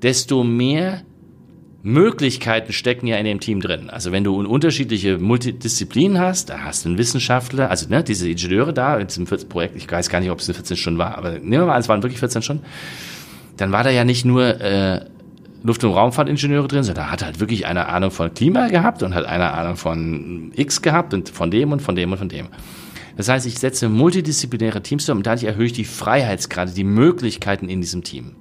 desto 0.02 0.44
mehr 0.44 1.04
Möglichkeiten 1.84 2.74
stecken 2.74 3.06
ja 3.06 3.16
in 3.18 3.26
dem 3.26 3.40
Team 3.40 3.62
drin. 3.62 3.92
Also 3.92 4.12
wenn 4.12 4.24
du 4.24 4.40
unterschiedliche 4.40 5.20
Multidisziplinen 5.20 6.20
hast, 6.20 6.50
da 6.50 6.62
hast 6.62 6.84
du 6.84 6.90
einen 6.90 6.98
Wissenschaftler, 6.98 7.70
also 7.70 7.88
ne, 7.88 8.04
diese 8.04 8.28
Ingenieure 8.28 8.74
da 8.74 8.98
in 8.98 9.06
diesem 9.06 9.28
14 9.28 9.48
Projekt, 9.48 9.76
ich 9.76 9.90
weiß 9.90 10.10
gar 10.10 10.20
nicht, 10.20 10.32
ob 10.32 10.40
es 10.40 10.50
eine 10.50 10.56
14 10.56 10.78
Stunden 10.78 10.98
war, 10.98 11.16
aber 11.16 11.34
nehmen 11.34 11.52
wir 11.52 11.66
mal, 11.68 11.76
an, 11.76 11.82
es 11.82 11.88
waren 11.88 12.02
wirklich 12.02 12.20
14 12.20 12.42
Stunden, 12.42 12.64
dann 13.58 13.72
war 13.72 13.84
da 13.84 13.92
ja 13.92 14.04
nicht 14.04 14.26
nur 14.26 14.60
äh, 14.60 15.06
Luft- 15.62 15.84
und 15.84 15.92
Raumfahrtingenieure 15.92 16.68
drin, 16.68 16.84
sondern 16.84 17.06
da 17.06 17.12
hat 17.12 17.24
halt 17.24 17.40
wirklich 17.40 17.68
eine 17.68 17.88
Ahnung 17.88 18.10
von 18.10 18.34
Klima 18.34 18.68
gehabt 18.70 19.04
und 19.04 19.14
hat 19.14 19.26
eine 19.26 19.54
Ahnung 19.54 19.76
von 19.76 20.52
X 20.56 20.82
gehabt 20.82 21.14
und 21.14 21.30
von 21.30 21.52
dem 21.52 21.72
und 21.72 21.82
von 21.82 21.96
dem 21.96 22.12
und 22.12 22.18
von 22.18 22.30
dem. 22.30 22.48
Das 23.18 23.30
heißt, 23.30 23.46
ich 23.46 23.60
setze 23.60 23.90
multidisziplinäre 23.90 24.82
Teams 24.82 25.04
zusammen 25.04 25.20
und 25.20 25.28
dadurch 25.28 25.46
erhöhe 25.46 25.66
ich 25.68 25.74
die 25.74 25.86
Freiheitsgrade, 25.86 26.72
die 26.72 26.84
Möglichkeiten 26.84 27.70
in 27.70 27.82
diesem 27.82 28.04
Team. 28.04 28.36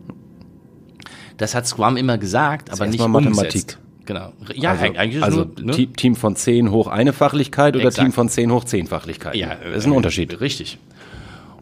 Das 1.36 1.54
hat 1.54 1.66
Scrum 1.66 1.96
immer 1.96 2.18
gesagt, 2.18 2.70
aber 2.70 2.86
nicht 2.86 3.00
umgesetzt. 3.00 3.36
Mathematik. 3.36 3.78
Genau. 4.06 4.32
Ja, 4.54 4.72
also, 4.72 4.84
eigentlich 4.84 5.16
ist 5.16 5.22
also 5.22 5.44
nur, 5.44 5.66
ne? 5.66 5.72
Te- 5.72 5.86
Team 5.86 6.14
von 6.14 6.36
10 6.36 6.70
hoch 6.70 6.88
eine 6.88 7.12
Fachlichkeit 7.12 7.74
oder 7.74 7.86
Exakt. 7.86 8.04
Team 8.04 8.12
von 8.12 8.28
10 8.28 8.52
hoch 8.52 8.64
10 8.64 8.86
Fachlichkeit. 8.86 9.34
Ja, 9.34 9.54
das 9.54 9.78
ist 9.78 9.86
ein 9.86 9.92
äh, 9.92 9.96
Unterschied. 9.96 10.40
Richtig. 10.40 10.78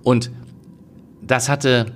Und 0.02 0.30
das 1.22 1.48
hatte 1.48 1.92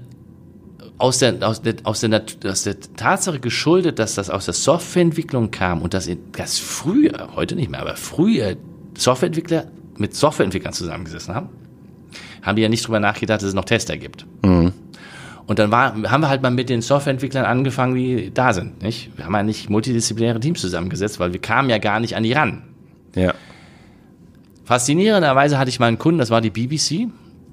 aus 0.98 1.18
der, 1.18 1.36
aus 1.46 1.60
der, 1.62 1.74
aus 1.82 2.00
der, 2.00 2.22
aus 2.44 2.62
der 2.62 2.80
Tatsache 2.96 3.40
geschuldet, 3.40 3.98
dass 3.98 4.14
das 4.14 4.30
aus 4.30 4.44
der 4.44 4.54
Softwareentwicklung 4.54 5.50
kam 5.50 5.82
und 5.82 5.94
dass, 5.94 6.08
dass 6.32 6.58
früher, 6.58 7.30
heute 7.34 7.56
nicht 7.56 7.70
mehr, 7.70 7.80
aber 7.80 7.96
früher 7.96 8.56
Softwareentwickler 8.96 9.66
mit 9.98 10.14
Softwareentwicklern 10.14 10.72
zusammengesessen 10.72 11.34
haben, 11.34 11.48
haben 12.42 12.56
die 12.56 12.62
ja 12.62 12.68
nicht 12.68 12.86
drüber 12.86 13.00
nachgedacht, 13.00 13.40
dass 13.40 13.48
es 13.48 13.54
noch 13.54 13.64
Tester 13.64 13.96
gibt. 13.96 14.26
Und 15.46 15.58
dann 15.58 15.70
war, 15.70 15.94
haben 16.10 16.20
wir 16.22 16.28
halt 16.28 16.42
mal 16.42 16.50
mit 16.50 16.68
den 16.68 16.82
Softwareentwicklern 16.82 17.44
angefangen, 17.44 17.94
die 17.94 18.32
da 18.34 18.52
sind. 18.52 18.82
Nicht? 18.82 19.10
Wir 19.16 19.26
haben 19.26 19.34
ja 19.34 19.42
nicht 19.42 19.70
multidisziplinäre 19.70 20.40
Teams 20.40 20.60
zusammengesetzt, 20.60 21.20
weil 21.20 21.32
wir 21.32 21.40
kamen 21.40 21.70
ja 21.70 21.78
gar 21.78 22.00
nicht 22.00 22.16
an 22.16 22.24
die 22.24 22.32
ran. 22.32 22.62
Ja. 23.14 23.34
Faszinierenderweise 24.64 25.58
hatte 25.58 25.68
ich 25.68 25.78
mal 25.78 25.86
einen 25.86 25.98
Kunden, 25.98 26.18
das 26.18 26.30
war 26.30 26.40
die 26.40 26.50
BBC 26.50 27.08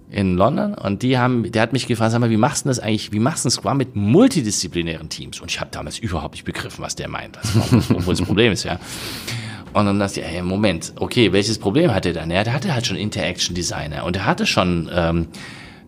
in 0.09 0.35
London 0.35 0.73
und 0.73 1.03
die 1.03 1.17
haben, 1.17 1.51
der 1.51 1.61
hat 1.61 1.73
mich 1.73 1.87
gefragt, 1.87 2.11
sag 2.11 2.19
mal, 2.19 2.29
wie 2.29 2.37
machst 2.37 2.65
du 2.65 2.69
das 2.69 2.79
eigentlich, 2.79 3.11
wie 3.11 3.19
machst 3.19 3.45
du 3.45 3.47
das 3.47 3.55
Scrum 3.55 3.77
mit 3.77 3.95
multidisziplinären 3.95 5.09
Teams? 5.09 5.39
Und 5.39 5.51
ich 5.51 5.59
habe 5.59 5.69
damals 5.71 5.99
überhaupt 5.99 6.33
nicht 6.33 6.45
begriffen, 6.45 6.83
was 6.83 6.95
der 6.95 7.09
meint, 7.09 7.37
was, 7.37 8.05
wo 8.05 8.11
das 8.11 8.21
Problem 8.25 8.51
ist, 8.51 8.63
ja. 8.63 8.79
Und 9.73 9.85
dann 9.85 9.99
dachte 9.99 10.19
ich, 10.19 10.25
hey, 10.25 10.41
Moment, 10.43 10.93
okay, 10.97 11.33
welches 11.33 11.57
Problem 11.57 11.93
hat 11.93 12.05
er 12.05 12.13
dann? 12.13 12.29
Ja, 12.29 12.43
der 12.43 12.53
hatte 12.53 12.73
halt 12.73 12.85
schon 12.85 12.97
Interaction 12.97 13.55
Designer 13.55 14.05
und 14.05 14.15
er 14.15 14.25
hatte 14.25 14.45
schon 14.45 14.89
ähm, 14.93 15.27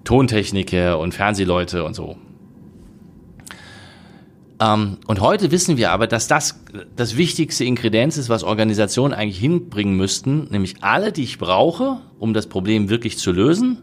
Tontechniker 0.04 0.98
und 1.00 1.13
Fernsehleute 1.13 1.84
und 1.84 1.93
so. 1.93 2.17
Ähm, 4.60 4.98
und 5.08 5.21
heute 5.21 5.52
wissen 5.52 5.78
wir 5.78 5.91
aber, 5.91 6.08
dass 6.08 6.28
das 6.28 6.63
das 6.95 7.17
wichtigste 7.17 7.63
Ingredienz 7.63 8.17
ist, 8.17 8.30
was 8.30 8.43
Organisationen 8.43 9.13
eigentlich 9.13 9.39
hinbringen 9.39 9.95
müssten, 9.95 10.48
nämlich 10.50 10.76
alle, 10.82 11.12
die 11.12 11.24
ich 11.24 11.38
brauche, 11.38 12.00
um 12.19 12.34
das 12.34 12.48
Problem 12.48 12.89
wirklich 12.89 13.17
zu 13.17 13.32
lösen, 13.32 13.82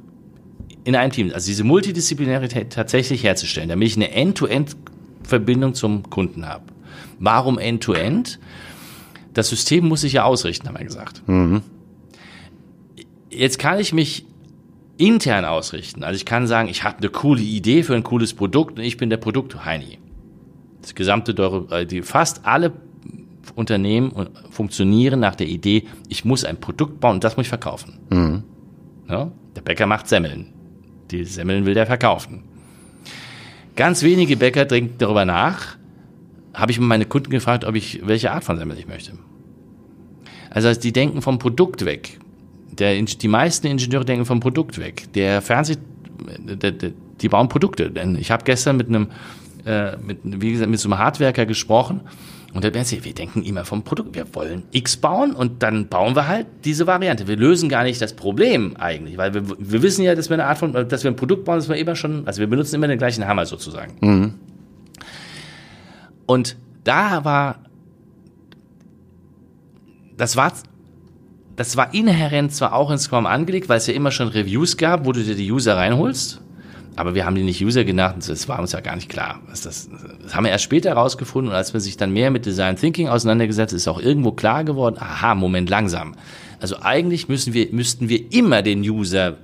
in 0.85 0.97
einem 0.97 1.13
Team. 1.13 1.31
Also 1.33 1.47
diese 1.47 1.65
Multidisziplinarität 1.65 2.73
tatsächlich 2.73 3.23
herzustellen, 3.23 3.69
damit 3.69 3.87
ich 3.87 3.97
eine 3.97 4.11
End-to-End-Verbindung 4.13 5.75
zum 5.75 6.11
Kunden 6.11 6.49
habe. 6.49 6.65
Warum 7.19 7.59
End-to-End? 7.59 8.41
Das 9.33 9.49
System 9.49 9.89
muss 9.89 10.03
sich 10.03 10.15
ja 10.15 10.25
ausrichten, 10.25 10.69
haben 10.69 10.79
wir 10.79 10.85
gesagt. 10.85 11.27
Mhm. 11.27 11.63
Jetzt 13.31 13.59
kann 13.59 13.79
ich 13.79 13.93
mich 13.93 14.27
intern 14.99 15.45
ausrichten. 15.45 16.05
Also 16.05 16.17
ich 16.17 16.27
kann 16.27 16.47
sagen, 16.47 16.69
ich 16.69 16.85
habe 16.85 16.99
eine 16.99 17.09
coole 17.09 17.41
Idee 17.41 17.83
für 17.83 17.95
ein 17.95 18.03
cooles 18.03 18.35
Produkt 18.35 18.79
und 18.79 18.85
ich 18.85 18.97
bin 18.97 19.11
der 19.11 19.17
Produkt-Heini. 19.17 19.99
Das 20.83 20.95
gesamte, 20.95 21.33
äh, 21.71 21.87
die, 21.87 22.03
fast 22.03 22.45
alle 22.45 22.73
Unternehmen 23.55 24.29
funktionieren 24.51 25.21
nach 25.21 25.35
der 25.35 25.47
Idee, 25.47 25.85
ich 26.09 26.25
muss 26.25 26.45
ein 26.45 26.61
Produkt 26.61 27.01
bauen 27.01 27.15
und 27.15 27.25
das 27.25 27.37
muss 27.37 27.45
ich 27.45 27.49
verkaufen. 27.49 27.99
Mhm. 28.11 28.43
Ja, 29.09 29.33
der 29.57 29.63
Bäcker 29.63 29.87
macht 29.87 30.09
Semmeln. 30.09 30.53
Die 31.11 31.25
Semmeln 31.25 31.67
will 31.67 31.75
der 31.75 31.87
verkaufen. 31.87 32.45
Ganz 33.75 34.03
wenige 34.03 34.37
Bäcker 34.37 34.65
denken 34.65 34.95
darüber 34.99 35.25
nach, 35.25 35.77
habe 36.55 36.73
ich 36.73 36.81
meine 36.81 37.07
Kunden 37.07 37.31
gefragt, 37.31 37.65
ob 37.65 37.75
ich, 37.75 38.07
welche 38.07 38.33
Art 38.33 38.45
von 38.45 38.59
Semmel 38.59 38.79
ich 38.79 38.87
möchte. 38.87 39.13
Also 40.51 40.73
die 40.75 40.93
denken 40.93 41.23
vom 41.23 41.39
Produkt 41.39 41.85
weg. 41.85 42.19
Der, 42.73 43.01
die 43.01 43.29
meisten 43.29 43.67
Ingenieure 43.67 44.05
denken 44.05 44.25
vom 44.25 44.41
Produkt 44.41 44.79
weg. 44.79 45.13
Der 45.15 45.43
Fernseh, 45.43 45.77
der, 46.39 46.73
der, 46.73 46.93
die 47.21 47.29
bauen 47.29 47.49
Produkte. 47.49 47.91
Denn 47.91 48.17
ich 48.17 48.31
habe 48.31 48.45
gestern 48.45 48.77
mit 48.77 48.89
einem 48.89 49.09
äh, 49.65 49.97
mit, 49.97 50.19
wie 50.25 50.53
gesagt, 50.53 50.71
mit 50.71 50.81
so 50.81 50.89
einem 50.89 50.99
Hardwerker 50.99 51.47
gesprochen. 51.47 52.01
Und 52.53 52.65
der 52.65 52.71
Bernstein, 52.71 53.05
wir 53.05 53.15
denken 53.15 53.43
immer 53.45 53.65
vom 53.65 53.83
Produkt. 53.83 54.15
Wir 54.15 54.27
wollen 54.35 54.65
X 54.73 54.97
bauen 54.99 55.33
und 55.33 55.63
dann 55.63 55.89
bauen 55.89 56.15
wir 56.15 56.29
halt 56.29 56.47
diese 56.65 56.87
Variante. 56.87 57.27
Wir 57.27 57.37
lösen 57.37 57.69
gar 57.69 57.85
nicht 57.85 58.03
das 58.03 58.15
Problem 58.15 58.77
eigentlich, 58.77 59.17
weil 59.17 59.33
wir, 59.33 59.43
wir 59.59 59.83
wissen 59.83 60.03
ja, 60.03 60.15
dass 60.15 60.29
wir 60.29 60.35
eine 60.35 60.45
Art 60.45 60.59
von, 60.59 60.73
dass 60.73 61.03
wir 61.03 61.11
ein 61.11 61.17
Produkt 61.17 61.47
bauen, 61.47 61.57
das 61.57 61.69
wir 61.69 61.77
immer 61.77 61.97
schon, 61.97 62.27
also 62.27 62.41
wir 62.41 62.47
benutzen 62.47 62.75
immer 62.75 62.89
den 62.89 62.99
gleichen 62.99 63.27
Hammer 63.27 63.47
sozusagen. 63.47 63.95
Mhm. 64.01 64.35
Und 66.27 66.57
da 66.85 67.25
war, 67.25 67.61
das 70.17 70.37
war, 70.37 70.53
das 71.57 71.77
war 71.77 71.93
inhärent 71.95 72.53
zwar 72.53 72.75
auch 72.75 72.91
in 72.91 72.99
Scrum 72.99 73.27
angelegt, 73.27 73.69
weil 73.69 73.79
es 73.79 73.87
ja 73.87 73.95
immer 73.95 74.11
schon 74.11 74.29
Reviews 74.29 74.77
gab, 74.77 75.05
wo 75.07 75.13
du 75.13 75.23
dir 75.23 75.35
die 75.35 75.51
User 75.51 75.77
reinholst. 75.77 76.41
Aber 76.95 77.15
wir 77.15 77.25
haben 77.25 77.35
die 77.35 77.43
nicht 77.43 77.65
User 77.65 77.85
genannt, 77.85 78.29
das 78.29 78.49
war 78.49 78.59
uns 78.59 78.73
ja 78.73 78.81
gar 78.81 78.97
nicht 78.97 79.09
klar. 79.09 79.41
Das, 79.49 79.63
das, 79.63 79.89
das 80.23 80.35
haben 80.35 80.45
wir 80.45 80.51
erst 80.51 80.65
später 80.65 80.91
herausgefunden 80.91 81.51
und 81.51 81.57
als 81.57 81.73
wir 81.73 81.81
sich 81.81 81.97
dann 81.97 82.13
mehr 82.13 82.31
mit 82.31 82.45
Design 82.45 82.77
Thinking 82.77 83.09
auseinandergesetzt, 83.09 83.73
ist 83.73 83.89
auch 83.89 84.01
irgendwo 84.01 84.33
klar 84.33 84.63
geworden, 84.65 84.97
aha, 84.99 85.35
Moment, 85.35 85.71
langsam. 85.71 86.15
Also 86.61 86.77
eigentlich 86.83 87.29
müssen 87.29 87.55
wir, 87.55 87.69
müssten 87.73 88.11
wir 88.11 88.31
immer 88.33 88.61
den 88.61 88.83
User 88.83 89.39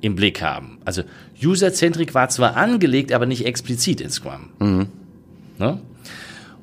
im 0.00 0.16
Blick 0.16 0.42
haben. 0.42 0.78
Also 0.84 1.02
User-Zentrik 1.42 2.14
war 2.14 2.28
zwar 2.28 2.56
angelegt, 2.56 3.12
aber 3.12 3.26
nicht 3.26 3.46
explizit 3.46 4.00
in 4.00 4.10
Scrum. 4.10 4.50
Mhm. 4.58 4.86
Ne? 5.58 5.78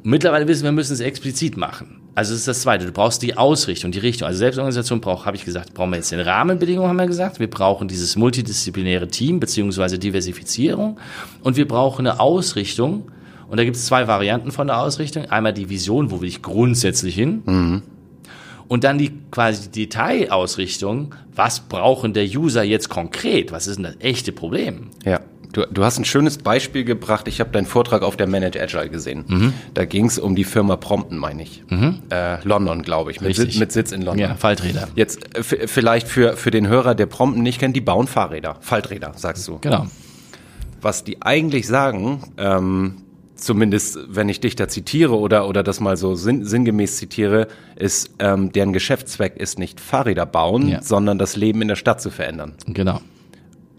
Mittlerweile 0.06 0.48
wissen 0.48 0.64
wir, 0.64 0.72
müssen 0.72 0.94
es 0.94 1.00
explizit 1.00 1.58
machen. 1.58 2.02
Also 2.16 2.32
das 2.32 2.40
ist 2.40 2.48
das 2.48 2.62
Zweite. 2.62 2.86
Du 2.86 2.92
brauchst 2.94 3.22
die 3.22 3.36
Ausrichtung, 3.36 3.92
die 3.92 4.00
Richtung. 4.00 4.28
Also 4.28 4.40
Selbstorganisation 4.40 5.02
braucht, 5.02 5.26
habe 5.26 5.36
ich 5.36 5.44
gesagt, 5.44 5.74
brauchen 5.74 5.90
wir 5.90 5.98
jetzt 5.98 6.12
den 6.12 6.22
Rahmenbedingungen, 6.22 6.88
haben 6.88 6.96
wir 6.96 7.08
gesagt. 7.08 7.40
Wir 7.40 7.50
brauchen 7.50 7.90
dieses 7.90 8.16
multidisziplinäre 8.16 9.10
Team 9.10 9.42
beziehungsweise 9.42 10.00
Diversifizierung 10.00 10.98
und 11.42 11.58
wir 11.58 11.68
brauchen 11.68 12.08
eine 12.08 12.22
Ausrichtung. 12.22 13.12
Und 13.50 13.58
da 13.58 13.64
gibt 13.64 13.76
es 13.76 13.86
zwei 13.86 14.08
Varianten 14.08 14.52
von 14.52 14.68
der 14.68 14.80
Ausrichtung. 14.80 15.26
Einmal 15.26 15.54
die 15.54 15.70
Vision, 15.70 16.10
wo 16.10 16.22
will 16.22 16.30
ich 16.30 16.42
grundsätzlich 16.42 17.16
hin? 17.16 17.44
Mhm. 17.46 17.82
Und 18.68 18.84
dann 18.84 18.98
die 18.98 19.12
quasi 19.30 19.70
Detailausrichtung. 19.70 21.14
Was 21.36 21.60
brauchen 21.60 22.14
der 22.14 22.26
User 22.26 22.64
jetzt 22.64 22.90
konkret? 22.90 23.52
Was 23.52 23.68
ist 23.68 23.76
denn 23.76 23.84
das 23.84 23.98
echte 24.00 24.32
Problem? 24.32 24.90
Ja. 25.04 25.20
Du, 25.56 25.66
du 25.72 25.86
hast 25.86 25.98
ein 25.98 26.04
schönes 26.04 26.38
Beispiel 26.38 26.84
gebracht. 26.84 27.30
Ich 27.30 27.40
habe 27.40 27.50
deinen 27.52 27.66
Vortrag 27.66 28.02
auf 28.02 28.18
der 28.18 28.28
Manage 28.28 28.62
Agile 28.62 28.90
gesehen. 28.90 29.24
Mhm. 29.26 29.54
Da 29.74 29.86
ging 29.86 30.08
es 30.08 30.20
um 30.20 30.36
die 30.36 30.44
Firma 30.44 30.76
Prompton, 30.76 31.18
meine 31.18 31.44
ich. 31.44 31.64
Mhm. 31.70 32.00
Äh, 32.10 32.46
London, 32.46 32.82
glaube 32.82 33.12
ich, 33.12 33.22
mit, 33.22 33.38
Sitz, 33.38 33.58
mit 33.58 33.72
Sitz 33.72 33.94
in 33.94 34.02
London. 34.02 34.20
Ja, 34.20 34.36
Falträder. 34.36 34.90
Jetzt 34.96 35.34
äh, 35.38 35.44
vielleicht 35.44 36.10
für, 36.10 36.36
für 36.36 36.52
den 36.52 36.68
Hörer, 36.68 36.94
der 36.94 37.06
Prompton 37.06 37.42
nicht 37.42 37.60
kennt, 37.60 37.74
die 37.74 37.82
bauen 37.82 38.08
Fahrräder, 38.08 38.58
Falträder, 38.60 39.14
sagst 39.16 39.48
du. 39.48 39.60
Genau. 39.60 39.88
Was 40.82 41.06
die 41.06 41.22
eigentlich 41.22 41.68
sagen, 41.68 42.24
ähm, 42.38 42.98
zumindest 43.36 43.98
wenn 44.10 44.28
ich 44.28 44.42
dich 44.42 44.58
da 44.58 44.68
zitiere 44.68 45.18
oder, 45.18 45.48
oder 45.48 45.64
das 45.64 45.80
mal 45.80 45.96
so 45.96 46.16
sinn, 46.16 46.44
sinngemäß 46.44 46.98
zitiere, 46.98 47.48
ist, 47.78 48.10
ähm, 48.20 48.52
deren 48.52 48.74
Geschäftszweck 48.74 49.38
ist 49.38 49.58
nicht 49.58 49.80
Fahrräder 49.80 50.26
bauen, 50.26 50.68
ja. 50.68 50.82
sondern 50.82 51.18
das 51.18 51.38
Leben 51.38 51.62
in 51.62 51.70
der 51.70 51.78
Stadt 51.78 52.02
zu 52.02 52.10
verändern. 52.10 52.56
Genau 52.68 53.00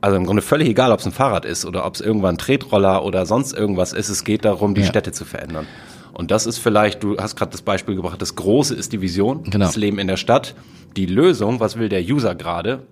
also 0.01 0.17
im 0.17 0.27
Grunde 0.27 0.43
völlig 0.43 0.69
egal, 0.69 0.93
ob 0.93 1.01
es 1.01 1.07
ein 1.07 1.13
Fahrrad 1.13 1.45
ist 1.45 1.65
oder 1.65 1.87
ob 1.87 1.95
es 1.95 2.01
irgendwann 2.01 2.35
ein 2.35 2.39
Tretroller 2.39 3.05
oder 3.05 3.27
sonst 3.27 3.53
irgendwas 3.53 3.93
ist. 3.93 4.09
Es 4.09 4.25
geht 4.25 4.45
darum, 4.45 4.75
die 4.75 4.83
ja. 4.83 4.87
Städte 4.87 5.13
zu 5.13 5.25
verändern. 5.25 5.67
Und 6.13 6.31
das 6.31 6.47
ist 6.47 6.59
vielleicht, 6.59 7.03
du 7.03 7.19
hast 7.19 7.37
gerade 7.37 7.53
das 7.53 7.63
Beispiel 7.63 7.95
gebracht, 7.95 8.23
das 8.23 8.37
Große 8.37 8.75
ist 8.75 8.93
die 8.93 9.01
Vision, 9.01 9.45
genau. 9.45 9.67
das 9.67 9.77
Leben 9.77 9.99
in 9.99 10.07
der 10.07 10.17
Stadt. 10.17 10.55
Die 10.97 11.07
Lösung, 11.07 11.61
was 11.61 11.79
will 11.79 11.89
der 11.89 12.01
User 12.03 12.35
gerade, 12.35 12.87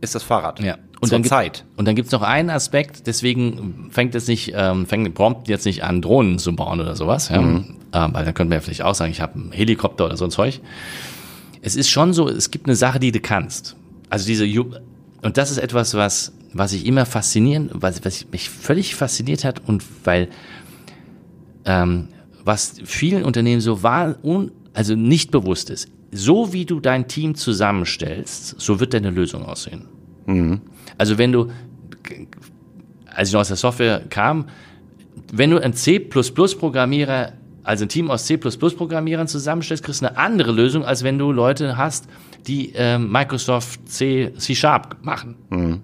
ist 0.00 0.14
das 0.14 0.22
Fahrrad. 0.22 0.60
Ja. 0.60 0.76
Und 1.00 1.08
Zur 1.08 1.18
dann 1.18 1.24
Zeit. 1.24 1.64
Und 1.76 1.86
dann 1.86 1.94
gibt's 1.94 2.10
noch 2.10 2.22
einen 2.22 2.50
Aspekt, 2.50 3.06
deswegen 3.06 3.88
fängt 3.90 4.14
es 4.14 4.26
nicht, 4.26 4.52
ähm, 4.54 4.86
fängt 4.86 5.14
Prompt 5.14 5.48
jetzt 5.48 5.64
nicht 5.64 5.84
an, 5.84 6.02
Drohnen 6.02 6.38
zu 6.38 6.56
bauen 6.56 6.80
oder 6.80 6.96
sowas. 6.96 7.28
Ja? 7.28 7.40
Mhm. 7.40 7.76
Ähm, 7.92 8.14
weil 8.14 8.24
dann 8.24 8.34
könnte 8.34 8.50
man 8.50 8.58
ja 8.58 8.60
vielleicht 8.60 8.82
auch 8.82 8.94
sagen, 8.94 9.12
ich 9.12 9.20
habe 9.20 9.34
einen 9.34 9.52
Helikopter 9.52 10.06
oder 10.06 10.16
so 10.16 10.24
ein 10.24 10.30
Zeug. 10.30 10.60
Es 11.62 11.76
ist 11.76 11.88
schon 11.88 12.12
so, 12.12 12.28
es 12.28 12.50
gibt 12.50 12.66
eine 12.66 12.76
Sache, 12.76 12.98
die 12.98 13.12
du 13.12 13.20
kannst. 13.20 13.76
Also 14.10 14.26
diese 14.26 14.44
und 15.22 15.36
das 15.36 15.50
ist 15.50 15.58
etwas, 15.58 15.94
was, 15.94 16.32
was 16.52 16.72
ich 16.72 16.86
immer 16.86 17.06
faszinieren, 17.06 17.70
was, 17.72 18.04
was 18.04 18.26
mich 18.30 18.48
völlig 18.50 18.94
fasziniert 18.94 19.44
hat 19.44 19.66
und 19.66 19.84
weil, 20.04 20.28
ähm, 21.64 22.08
was 22.44 22.74
vielen 22.84 23.24
Unternehmen 23.24 23.60
so 23.60 23.82
war, 23.82 24.16
un, 24.24 24.52
also 24.72 24.94
nicht 24.94 25.30
bewusst 25.30 25.70
ist. 25.70 25.88
So 26.10 26.52
wie 26.52 26.64
du 26.64 26.80
dein 26.80 27.08
Team 27.08 27.34
zusammenstellst, 27.34 28.60
so 28.60 28.80
wird 28.80 28.94
deine 28.94 29.10
Lösung 29.10 29.44
aussehen. 29.44 29.86
Mhm. 30.26 30.60
Also 30.96 31.18
wenn 31.18 31.32
du, 31.32 31.50
als 33.06 33.28
ich 33.28 33.34
noch 33.34 33.40
aus 33.40 33.48
der 33.48 33.56
Software 33.56 34.02
kam, 34.08 34.46
wenn 35.32 35.50
du 35.50 35.58
ein 35.58 35.74
C++-Programmierer, 35.74 37.32
also 37.64 37.84
ein 37.84 37.88
Team 37.88 38.10
aus 38.10 38.24
C++-Programmierern 38.24 39.28
zusammenstellst, 39.28 39.84
kriegst 39.84 40.00
du 40.00 40.06
eine 40.06 40.16
andere 40.16 40.52
Lösung, 40.52 40.84
als 40.84 41.02
wenn 41.02 41.18
du 41.18 41.32
Leute 41.32 41.76
hast, 41.76 42.08
die 42.46 42.74
äh, 42.74 42.98
Microsoft 42.98 43.88
C, 43.88 44.32
C 44.36 44.54
Sharp 44.54 44.98
machen. 45.02 45.36
Mhm. 45.50 45.82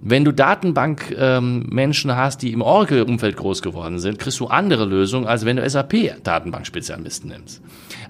Wenn 0.00 0.24
du 0.24 0.32
Datenbank-Menschen 0.32 2.10
ähm, 2.10 2.16
hast, 2.16 2.42
die 2.42 2.52
im 2.52 2.62
Oracle-Umfeld 2.62 3.36
groß 3.36 3.62
geworden 3.62 3.98
sind, 3.98 4.18
kriegst 4.18 4.38
du 4.38 4.46
andere 4.46 4.84
Lösungen, 4.84 5.26
als 5.26 5.44
wenn 5.44 5.56
du 5.56 5.68
SAP-Datenbankspezialisten 5.68 7.30
nimmst. 7.30 7.60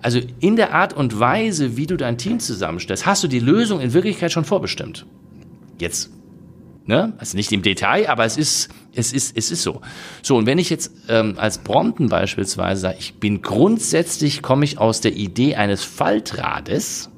Also 0.03 0.21
in 0.41 0.57
der 0.57 0.75
Art 0.75 0.93
und 0.93 1.19
Weise, 1.19 1.79
wie 1.79 1.87
du 1.87 1.97
dein 1.97 2.19
Team 2.19 2.41
zusammenstellst, 2.41 3.07
hast 3.07 3.25
du 3.25 3.29
die 3.29 3.41
Lösung 3.41 3.81
in 3.81 3.95
Wirklichkeit 3.95 4.33
schon 4.33 4.45
vorbestimmt. 4.45 5.07
Jetzt, 5.79 6.11
ne? 6.85 7.15
Also 7.17 7.39
nicht 7.39 7.53
im 7.53 7.63
Detail, 7.63 8.11
aber 8.11 8.27
es 8.27 8.37
ist, 8.37 8.69
es 8.93 9.15
ist, 9.15 9.35
es 9.35 9.51
ist 9.51 9.63
so. 9.63 9.81
So, 10.23 10.37
und 10.37 10.45
wenn 10.45 10.59
ich 10.59 10.69
jetzt 10.69 10.93
ähm, 11.09 11.35
als 11.39 11.57
Brompton 11.57 12.11
beispielsweise 12.11 12.83
sage, 12.83 12.97
ich 12.99 13.15
bin 13.15 13.41
grundsätzlich, 13.41 14.43
komme 14.43 14.67
ich 14.67 14.79
aus 14.79 15.01
der 15.01 15.17
Idee 15.17 15.55
eines 15.55 15.85
Faltrades, 15.85 17.11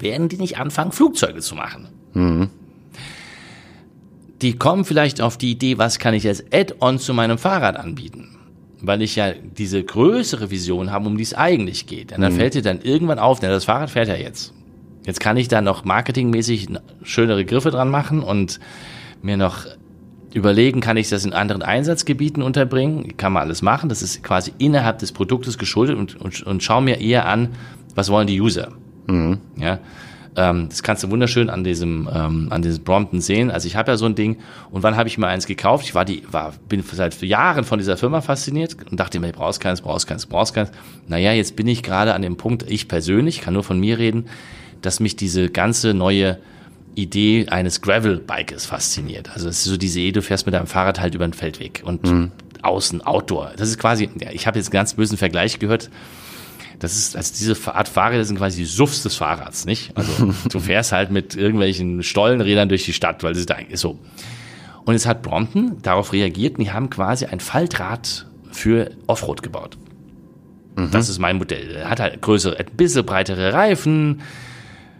werden 0.00 0.28
die 0.28 0.36
nicht 0.36 0.58
anfangen, 0.58 0.92
Flugzeuge 0.92 1.40
zu 1.40 1.54
machen. 1.54 1.88
Mhm. 2.14 2.50
Die 4.42 4.56
kommen 4.56 4.84
vielleicht 4.84 5.20
auf 5.20 5.38
die 5.38 5.52
Idee, 5.52 5.78
was 5.78 5.98
kann 5.98 6.14
ich 6.14 6.26
als 6.26 6.44
Add-on 6.52 6.98
zu 6.98 7.14
meinem 7.14 7.38
Fahrrad 7.38 7.76
anbieten? 7.76 8.36
Weil 8.82 9.00
ich 9.00 9.16
ja 9.16 9.32
diese 9.32 9.82
größere 9.82 10.50
Vision 10.50 10.90
habe, 10.90 11.06
um 11.06 11.16
die 11.16 11.22
es 11.22 11.32
eigentlich 11.32 11.86
geht. 11.86 12.12
Und 12.12 12.20
dann 12.20 12.34
mhm. 12.34 12.36
fällt 12.36 12.54
dir 12.54 12.62
dann 12.62 12.82
irgendwann 12.82 13.18
auf, 13.18 13.40
na, 13.40 13.48
das 13.48 13.64
Fahrrad 13.64 13.90
fährt 13.90 14.08
ja 14.08 14.16
jetzt. 14.16 14.52
Jetzt 15.06 15.20
kann 15.20 15.36
ich 15.36 15.48
da 15.48 15.60
noch 15.60 15.84
marketingmäßig 15.84 16.68
schönere 17.02 17.44
Griffe 17.44 17.70
dran 17.70 17.88
machen 17.88 18.22
und 18.22 18.60
mir 19.22 19.36
noch 19.36 19.66
überlegen, 20.34 20.80
kann 20.80 20.96
ich 20.96 21.08
das 21.08 21.24
in 21.24 21.32
anderen 21.32 21.62
Einsatzgebieten 21.62 22.42
unterbringen? 22.42 23.16
Kann 23.16 23.32
man 23.32 23.44
alles 23.44 23.62
machen. 23.62 23.88
Das 23.88 24.02
ist 24.02 24.22
quasi 24.22 24.52
innerhalb 24.58 24.98
des 24.98 25.12
Produktes 25.12 25.56
geschuldet 25.56 25.96
und, 25.96 26.20
und, 26.20 26.42
und 26.42 26.62
schau 26.62 26.80
mir 26.80 27.00
eher 27.00 27.26
an, 27.26 27.50
was 27.94 28.10
wollen 28.10 28.26
die 28.26 28.40
User? 28.40 28.72
Mhm. 29.06 29.38
Ja. 29.56 29.78
Ähm, 30.36 30.68
das 30.68 30.82
kannst 30.82 31.02
du 31.02 31.10
wunderschön 31.10 31.48
an 31.48 31.64
diesem, 31.64 32.08
ähm, 32.12 32.48
an 32.50 32.60
diesem 32.60 32.84
Brompton 32.84 33.20
sehen. 33.20 33.50
Also 33.50 33.66
ich 33.66 33.76
habe 33.76 33.90
ja 33.90 33.96
so 33.96 34.04
ein 34.04 34.14
Ding. 34.14 34.36
Und 34.70 34.82
wann 34.82 34.96
habe 34.96 35.08
ich 35.08 35.16
mir 35.16 35.26
eins 35.26 35.46
gekauft? 35.46 35.84
Ich 35.84 35.94
war 35.94 36.04
die, 36.04 36.22
war, 36.30 36.52
bin 36.68 36.82
seit 36.82 37.20
Jahren 37.22 37.64
von 37.64 37.78
dieser 37.78 37.96
Firma 37.96 38.20
fasziniert 38.20 38.76
und 38.90 39.00
dachte 39.00 39.18
mir, 39.18 39.28
ich 39.28 39.34
brauchst 39.34 39.60
keins, 39.60 39.80
brauchst 39.80 40.06
keins, 40.06 40.26
brauchst 40.26 40.54
keins. 40.54 40.70
Naja, 41.08 41.32
jetzt 41.32 41.56
bin 41.56 41.66
ich 41.66 41.82
gerade 41.82 42.12
an 42.12 42.22
dem 42.22 42.36
Punkt, 42.36 42.64
ich 42.68 42.86
persönlich, 42.86 43.40
kann 43.40 43.54
nur 43.54 43.64
von 43.64 43.80
mir 43.80 43.98
reden, 43.98 44.26
dass 44.82 45.00
mich 45.00 45.16
diese 45.16 45.48
ganze 45.48 45.94
neue 45.94 46.38
Idee 46.94 47.46
eines 47.48 47.80
Gravel-Bikes 47.80 48.66
fasziniert. 48.66 49.30
Also 49.32 49.48
es 49.48 49.58
ist 49.58 49.64
so 49.64 49.76
diese 49.76 50.00
Idee, 50.00 50.12
du 50.12 50.22
fährst 50.22 50.46
mit 50.46 50.54
deinem 50.54 50.66
Fahrrad 50.66 51.00
halt 51.00 51.14
über 51.14 51.26
den 51.26 51.32
Feldweg 51.34 51.82
und 51.84 52.04
mhm. 52.04 52.32
außen, 52.62 53.02
Outdoor. 53.02 53.52
Das 53.56 53.68
ist 53.68 53.78
quasi, 53.78 54.10
ja, 54.20 54.30
ich 54.32 54.46
habe 54.46 54.58
jetzt 54.58 54.68
einen 54.68 54.72
ganz 54.72 54.94
bösen 54.94 55.16
Vergleich 55.16 55.58
gehört. 55.58 55.90
Das 56.78 56.96
ist, 56.96 57.16
also 57.16 57.32
diese 57.38 57.74
Art 57.74 57.88
Fahrräder 57.88 58.24
sind 58.24 58.38
quasi 58.38 58.58
die 58.58 58.64
Suffs 58.66 59.02
des 59.02 59.16
Fahrrads, 59.16 59.64
nicht? 59.64 59.96
Also 59.96 60.32
du 60.50 60.60
fährst 60.60 60.92
halt 60.92 61.10
mit 61.10 61.34
irgendwelchen 61.34 62.02
Stollenrädern 62.02 62.68
durch 62.68 62.84
die 62.84 62.92
Stadt, 62.92 63.22
weil 63.22 63.32
das 63.32 63.40
ist 63.40 63.50
eigentlich 63.50 63.80
so. 63.80 63.98
Und 64.84 64.94
jetzt 64.94 65.06
hat 65.06 65.22
Brompton 65.22 65.78
darauf 65.82 66.12
reagiert 66.12 66.58
und 66.58 66.64
die 66.64 66.72
haben 66.72 66.90
quasi 66.90 67.26
ein 67.26 67.40
Faltrad 67.40 68.26
für 68.52 68.90
Offroad 69.06 69.42
gebaut. 69.42 69.76
Mhm. 70.76 70.90
Das 70.90 71.08
ist 71.08 71.18
mein 71.18 71.38
Modell. 71.38 71.76
Er 71.76 71.90
hat 71.90 72.00
halt 72.00 72.20
größere, 72.22 72.58
ein 72.58 72.66
bisschen 72.76 73.04
breitere 73.04 73.52
Reifen, 73.52 74.22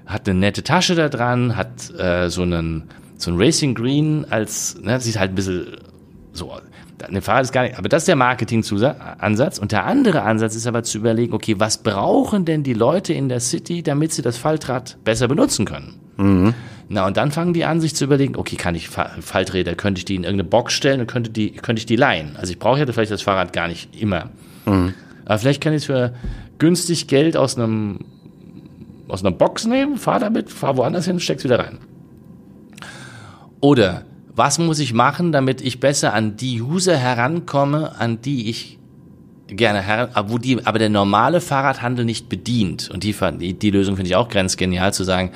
hat 0.06 0.28
eine 0.28 0.38
nette 0.38 0.62
Tasche 0.62 0.94
da 0.94 1.08
dran, 1.08 1.56
hat 1.56 1.90
äh, 1.98 2.30
so 2.30 2.42
einen 2.42 2.84
so 3.18 3.30
ein 3.30 3.36
Racing 3.38 3.74
Green 3.74 4.26
als, 4.30 4.76
ne, 4.80 5.00
sieht 5.00 5.18
halt 5.18 5.32
ein 5.32 5.34
bisschen 5.34 5.78
so, 6.32 6.52
ein 7.02 7.20
Fahrrad 7.20 7.44
ist 7.44 7.52
gar 7.52 7.62
nicht, 7.62 7.78
aber 7.78 7.88
das 7.88 8.02
ist 8.02 8.08
der 8.08 8.16
Marketing-Ansatz. 8.16 9.58
Und 9.58 9.72
der 9.72 9.84
andere 9.84 10.22
Ansatz 10.22 10.56
ist 10.56 10.66
aber 10.66 10.82
zu 10.82 10.98
überlegen, 10.98 11.34
okay, 11.34 11.56
was 11.58 11.78
brauchen 11.78 12.44
denn 12.44 12.62
die 12.62 12.74
Leute 12.74 13.12
in 13.12 13.28
der 13.28 13.40
City, 13.40 13.82
damit 13.82 14.12
sie 14.12 14.22
das 14.22 14.36
Faltrad 14.36 14.96
besser 15.04 15.28
benutzen 15.28 15.66
können? 15.66 16.00
Mhm. 16.16 16.54
Na, 16.88 17.06
und 17.06 17.16
dann 17.16 17.32
fangen 17.32 17.52
die 17.52 17.64
an, 17.64 17.80
sich 17.80 17.94
zu 17.94 18.04
überlegen, 18.04 18.36
okay, 18.36 18.56
kann 18.56 18.74
ich 18.74 18.88
Falträder, 18.88 19.74
könnte 19.74 19.98
ich 19.98 20.04
die 20.04 20.14
in 20.14 20.24
irgendeine 20.24 20.48
Box 20.48 20.72
stellen 20.72 21.00
und 21.00 21.06
könnte 21.08 21.30
die, 21.30 21.52
könnte 21.52 21.80
ich 21.80 21.86
die 21.86 21.96
leihen? 21.96 22.36
Also 22.36 22.52
ich 22.52 22.58
brauche 22.58 22.78
ja 22.78 22.86
vielleicht 22.86 23.10
das 23.10 23.22
Fahrrad 23.22 23.52
gar 23.52 23.68
nicht 23.68 24.00
immer. 24.00 24.30
Mhm. 24.64 24.94
Aber 25.24 25.38
vielleicht 25.38 25.62
kann 25.62 25.72
ich 25.72 25.78
es 25.78 25.86
für 25.86 26.14
günstig 26.58 27.08
Geld 27.08 27.36
aus 27.36 27.56
einem 27.56 28.00
aus 29.08 29.24
einer 29.24 29.30
Box 29.30 29.66
nehmen, 29.66 29.98
fahr 29.98 30.18
damit, 30.18 30.50
fahr 30.50 30.76
woanders 30.76 31.04
hin, 31.04 31.20
steck's 31.20 31.44
wieder 31.44 31.60
rein. 31.60 31.78
Oder 33.60 34.04
was 34.36 34.58
muss 34.58 34.78
ich 34.78 34.92
machen, 34.92 35.32
damit 35.32 35.62
ich 35.62 35.80
besser 35.80 36.12
an 36.12 36.36
die 36.36 36.60
User 36.60 36.96
herankomme, 36.96 37.98
an 37.98 38.20
die 38.20 38.50
ich 38.50 38.78
gerne 39.48 39.80
heran, 39.80 40.10
wo 40.28 40.38
die, 40.38 40.64
aber 40.64 40.78
der 40.78 40.90
normale 40.90 41.40
Fahrradhandel 41.40 42.04
nicht 42.04 42.28
bedient. 42.28 42.90
Und 42.90 43.02
die, 43.02 43.14
die, 43.38 43.54
die 43.54 43.70
Lösung 43.70 43.96
finde 43.96 44.10
ich 44.10 44.16
auch 44.16 44.28
grenzgenial 44.28 44.92
zu 44.92 45.04
sagen, 45.04 45.32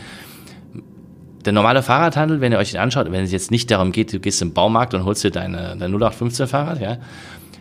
der 1.45 1.55
normale 1.55 1.83
Fahrradhandel, 1.83 2.43
wenn 2.43 2.53
ihr 2.53 2.59
euch 2.59 2.73
den 2.73 2.81
anschaut, 2.81 3.11
wenn 3.11 3.25
es 3.25 3.33
jetzt 3.33 3.51
nicht 3.51 3.71
darum 3.71 3.93
geht, 3.93 4.13
du 4.13 4.21
gehst 4.21 4.43
im 4.43 4.53
Baumarkt 4.53 4.93
und 4.93 5.07
holst 5.07 5.25
dir 5.25 5.31
deine, 5.31 5.77
dein 5.79 5.93
0815 5.93 6.47
Fahrrad, 6.47 6.81
ja, 6.81 6.99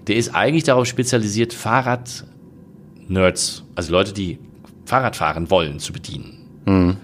der 0.07 0.17
ist 0.17 0.35
eigentlich 0.35 0.65
darauf 0.65 0.87
spezialisiert, 0.87 1.53
Fahrrad-Nerds, 1.53 3.63
also 3.75 3.91
Leute, 3.93 4.11
die 4.11 4.39
Fahrrad 4.85 5.15
fahren 5.15 5.49
wollen, 5.49 5.79
zu 5.79 5.93
bedienen. 5.93 6.45
Mhm. 6.65 6.97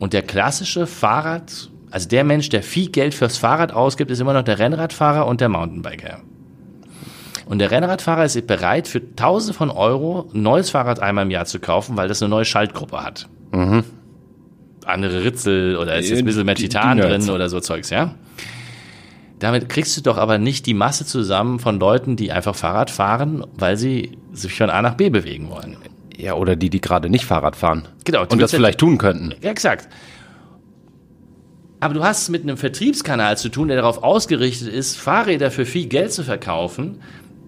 Und 0.00 0.12
der 0.12 0.22
klassische 0.22 0.86
Fahrrad, 0.86 1.70
also 1.90 2.08
der 2.08 2.24
Mensch, 2.24 2.48
der 2.48 2.62
viel 2.62 2.90
Geld 2.90 3.14
fürs 3.14 3.38
Fahrrad 3.38 3.72
ausgibt, 3.72 4.10
ist 4.10 4.20
immer 4.20 4.32
noch 4.32 4.42
der 4.42 4.58
Rennradfahrer 4.58 5.26
und 5.26 5.40
der 5.40 5.48
Mountainbiker. 5.48 6.20
Und 7.46 7.60
der 7.60 7.70
Rennradfahrer 7.70 8.26
ist 8.26 8.46
bereit, 8.46 8.88
für 8.88 9.14
Tausende 9.16 9.54
von 9.54 9.70
Euro 9.70 10.28
ein 10.34 10.42
neues 10.42 10.68
Fahrrad 10.68 11.00
einmal 11.00 11.24
im 11.24 11.30
Jahr 11.30 11.46
zu 11.46 11.60
kaufen, 11.60 11.96
weil 11.96 12.08
das 12.08 12.22
eine 12.22 12.28
neue 12.28 12.44
Schaltgruppe 12.44 13.02
hat. 13.02 13.26
Mhm. 13.52 13.84
Andere 14.84 15.24
Ritzel 15.24 15.76
oder 15.76 15.96
ist 15.98 16.10
jetzt 16.10 16.18
ein 16.18 16.24
bisschen 16.26 16.46
mehr 16.46 16.54
Titan 16.54 16.98
drin 16.98 17.28
oder 17.30 17.48
so 17.48 17.60
Zeugs, 17.60 17.90
ja? 17.90 18.14
Damit 19.38 19.68
kriegst 19.68 19.96
du 19.96 20.00
doch 20.00 20.18
aber 20.18 20.38
nicht 20.38 20.66
die 20.66 20.74
Masse 20.74 21.06
zusammen 21.06 21.58
von 21.58 21.78
Leuten, 21.78 22.16
die 22.16 22.32
einfach 22.32 22.54
Fahrrad 22.54 22.90
fahren, 22.90 23.46
weil 23.56 23.76
sie 23.76 24.18
sich 24.32 24.52
von 24.54 24.68
A 24.68 24.82
nach 24.82 24.94
B 24.94 25.10
bewegen 25.10 25.48
wollen. 25.48 25.76
Ja, 26.16 26.34
oder 26.34 26.56
die, 26.56 26.68
die 26.68 26.80
gerade 26.80 27.08
nicht 27.08 27.24
Fahrrad 27.24 27.54
fahren. 27.54 27.86
Genau. 28.04 28.26
Und 28.28 28.42
das 28.42 28.50
vielleicht 28.50 28.80
tun 28.80 28.98
könnten. 28.98 29.34
Ja, 29.40 29.50
exakt. 29.50 29.88
Aber 31.80 31.94
du 31.94 32.02
hast 32.02 32.22
es 32.22 32.28
mit 32.28 32.42
einem 32.42 32.56
Vertriebskanal 32.56 33.38
zu 33.38 33.48
tun, 33.48 33.68
der 33.68 33.76
darauf 33.76 34.02
ausgerichtet 34.02 34.68
ist, 34.68 34.96
Fahrräder 34.96 35.50
für 35.50 35.64
viel 35.64 35.86
Geld 35.86 36.12
zu 36.12 36.24
verkaufen, 36.24 37.00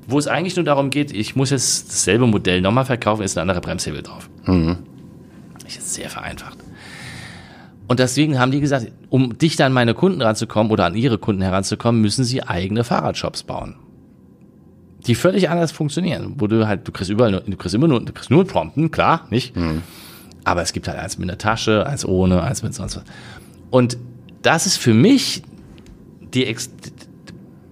wo 0.07 0.19
es 0.19 0.27
eigentlich 0.27 0.57
nur 0.57 0.64
darum 0.64 0.90
geht, 0.90 1.12
ich 1.12 1.37
muss 1.37 1.51
jetzt 1.51 1.88
dasselbe 1.88 2.27
Modell 2.27 2.61
nochmal 2.61 2.85
verkaufen, 2.85 3.23
ist 3.23 3.37
ein 3.37 3.43
anderer 3.43 3.61
Bremshebel 3.61 4.03
drauf. 4.03 4.29
Mhm. 4.45 4.79
Ich 5.66 5.77
ist 5.79 5.95
sehr 5.95 6.09
vereinfacht. 6.09 6.59
Und 7.88 7.99
deswegen 7.99 8.38
haben 8.38 8.53
die 8.53 8.61
gesagt, 8.61 8.93
um 9.09 9.37
dichter 9.37 9.66
an 9.66 9.73
meine 9.73 9.95
Kunden 9.95 10.23
ranzukommen 10.23 10.71
oder 10.71 10.85
an 10.85 10.95
ihre 10.95 11.19
Kunden 11.19 11.43
heranzukommen, 11.43 12.01
müssen 12.01 12.25
sie 12.25 12.43
eigene 12.43 12.85
Fahrradshops 12.85 13.43
bauen 13.43 13.77
die 15.07 15.14
völlig 15.14 15.49
anders 15.49 15.73
funktionieren, 15.73 16.35
wo 16.37 16.47
du 16.47 16.66
halt, 16.66 16.87
du 16.87 16.93
kriegst 16.93 17.11
überall, 17.11 17.31
nur, 17.31 17.40
du 17.40 17.57
kriegst 17.57 17.75
immer 17.75 17.88
nur, 17.88 18.05
du 18.05 18.12
kriegst 18.12 18.31
nur 18.31 18.47
Prompten, 18.47 18.90
klar, 18.90 19.27
nicht? 19.31 19.57
Mhm. 19.57 19.83
Aber 20.45 20.62
es 20.62 20.73
gibt 20.73 20.88
halt 20.88 20.99
eins 20.99 21.19
mit 21.19 21.29
einer 21.29 21.38
Tasche, 21.38 21.87
eins 21.87 22.05
ohne, 22.05 22.43
eins 22.43 22.62
mit 22.62 22.75
sonst 22.75 22.97
was. 22.97 23.05
Und 23.71 23.99
das 24.42 24.66
ist 24.66 24.76
für 24.76 24.94
mich 24.94 25.42
die, 26.35 26.55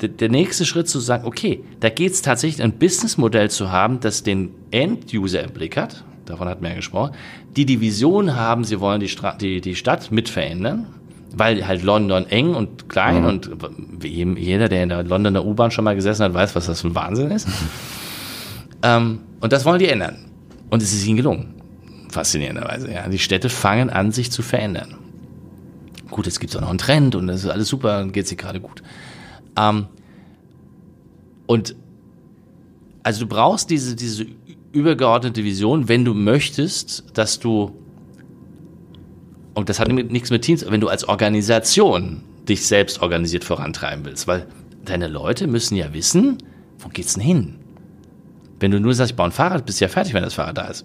der 0.00 0.28
nächste 0.28 0.64
Schritt 0.64 0.88
zu 0.88 1.00
sagen, 1.00 1.24
okay, 1.26 1.64
da 1.80 1.88
geht 1.88 2.12
es 2.12 2.22
tatsächlich 2.22 2.62
ein 2.62 2.72
Businessmodell 2.72 3.50
zu 3.50 3.70
haben, 3.70 4.00
das 4.00 4.22
den 4.22 4.50
End-User 4.70 5.42
im 5.42 5.50
Blick 5.50 5.76
hat, 5.76 6.04
davon 6.26 6.48
hat 6.48 6.60
man 6.60 6.72
ja 6.72 6.76
gesprochen, 6.76 7.14
die 7.56 7.66
die 7.66 7.80
Vision 7.80 8.36
haben, 8.36 8.64
sie 8.64 8.80
wollen 8.80 9.00
die, 9.00 9.08
Stra 9.08 9.32
die, 9.32 9.60
die 9.60 9.74
Stadt 9.74 10.10
mit 10.10 10.28
verändern, 10.28 10.86
weil 11.34 11.66
halt 11.66 11.82
London 11.82 12.26
eng 12.26 12.54
und 12.54 12.88
klein 12.88 13.22
mhm. 13.22 13.28
und 13.28 13.50
jeder, 14.04 14.68
der 14.68 14.82
in 14.82 14.88
der 14.88 15.02
Londoner 15.02 15.44
U-Bahn 15.44 15.70
schon 15.70 15.84
mal 15.84 15.94
gesessen 15.94 16.24
hat, 16.24 16.34
weiß, 16.34 16.54
was 16.54 16.66
das 16.66 16.80
für 16.80 16.88
ein 16.88 16.94
Wahnsinn 16.94 17.30
ist. 17.30 17.48
ähm, 18.82 19.20
und 19.40 19.52
das 19.52 19.64
wollen 19.64 19.78
die 19.78 19.88
ändern. 19.88 20.24
Und 20.70 20.82
es 20.82 20.92
ist 20.92 21.06
ihnen 21.06 21.16
gelungen. 21.16 21.54
Faszinierenderweise, 22.10 22.92
ja. 22.92 23.08
Die 23.08 23.18
Städte 23.18 23.48
fangen 23.48 23.90
an, 23.90 24.12
sich 24.12 24.30
zu 24.30 24.42
verändern. 24.42 24.97
Gut, 26.10 26.26
jetzt 26.26 26.40
gibt 26.40 26.52
es 26.52 26.56
auch 26.56 26.62
noch 26.62 26.70
einen 26.70 26.78
Trend 26.78 27.14
und 27.14 27.26
das 27.26 27.44
ist 27.44 27.50
alles 27.50 27.68
super 27.68 28.00
und 28.00 28.12
geht 28.12 28.26
sich 28.26 28.38
gerade 28.38 28.60
gut. 28.60 28.82
Ähm, 29.56 29.86
und 31.46 31.76
also 33.02 33.20
du 33.20 33.26
brauchst 33.26 33.70
diese, 33.70 33.96
diese 33.96 34.26
übergeordnete 34.72 35.44
Vision, 35.44 35.88
wenn 35.88 36.04
du 36.04 36.14
möchtest, 36.14 37.04
dass 37.14 37.38
du 37.38 37.72
und 39.54 39.68
das 39.68 39.80
hat 39.80 39.88
nichts 39.88 40.30
mit 40.30 40.42
Teams, 40.42 40.64
wenn 40.70 40.80
du 40.80 40.86
als 40.86 41.08
Organisation 41.08 42.22
dich 42.48 42.64
selbst 42.64 43.02
organisiert 43.02 43.42
vorantreiben 43.42 44.04
willst, 44.04 44.28
weil 44.28 44.46
deine 44.84 45.08
Leute 45.08 45.48
müssen 45.48 45.74
ja 45.74 45.92
wissen, 45.92 46.38
wo 46.78 46.88
geht's 46.88 47.14
denn 47.14 47.24
hin? 47.24 47.56
Wenn 48.60 48.70
du 48.70 48.78
nur 48.78 48.94
sagst, 48.94 49.10
ich 49.10 49.16
baue 49.16 49.26
ein 49.26 49.32
Fahrrad, 49.32 49.66
bist 49.66 49.80
du 49.80 49.84
ja 49.84 49.88
fertig, 49.88 50.14
wenn 50.14 50.22
das 50.22 50.34
Fahrrad 50.34 50.58
da 50.58 50.68
ist. 50.68 50.84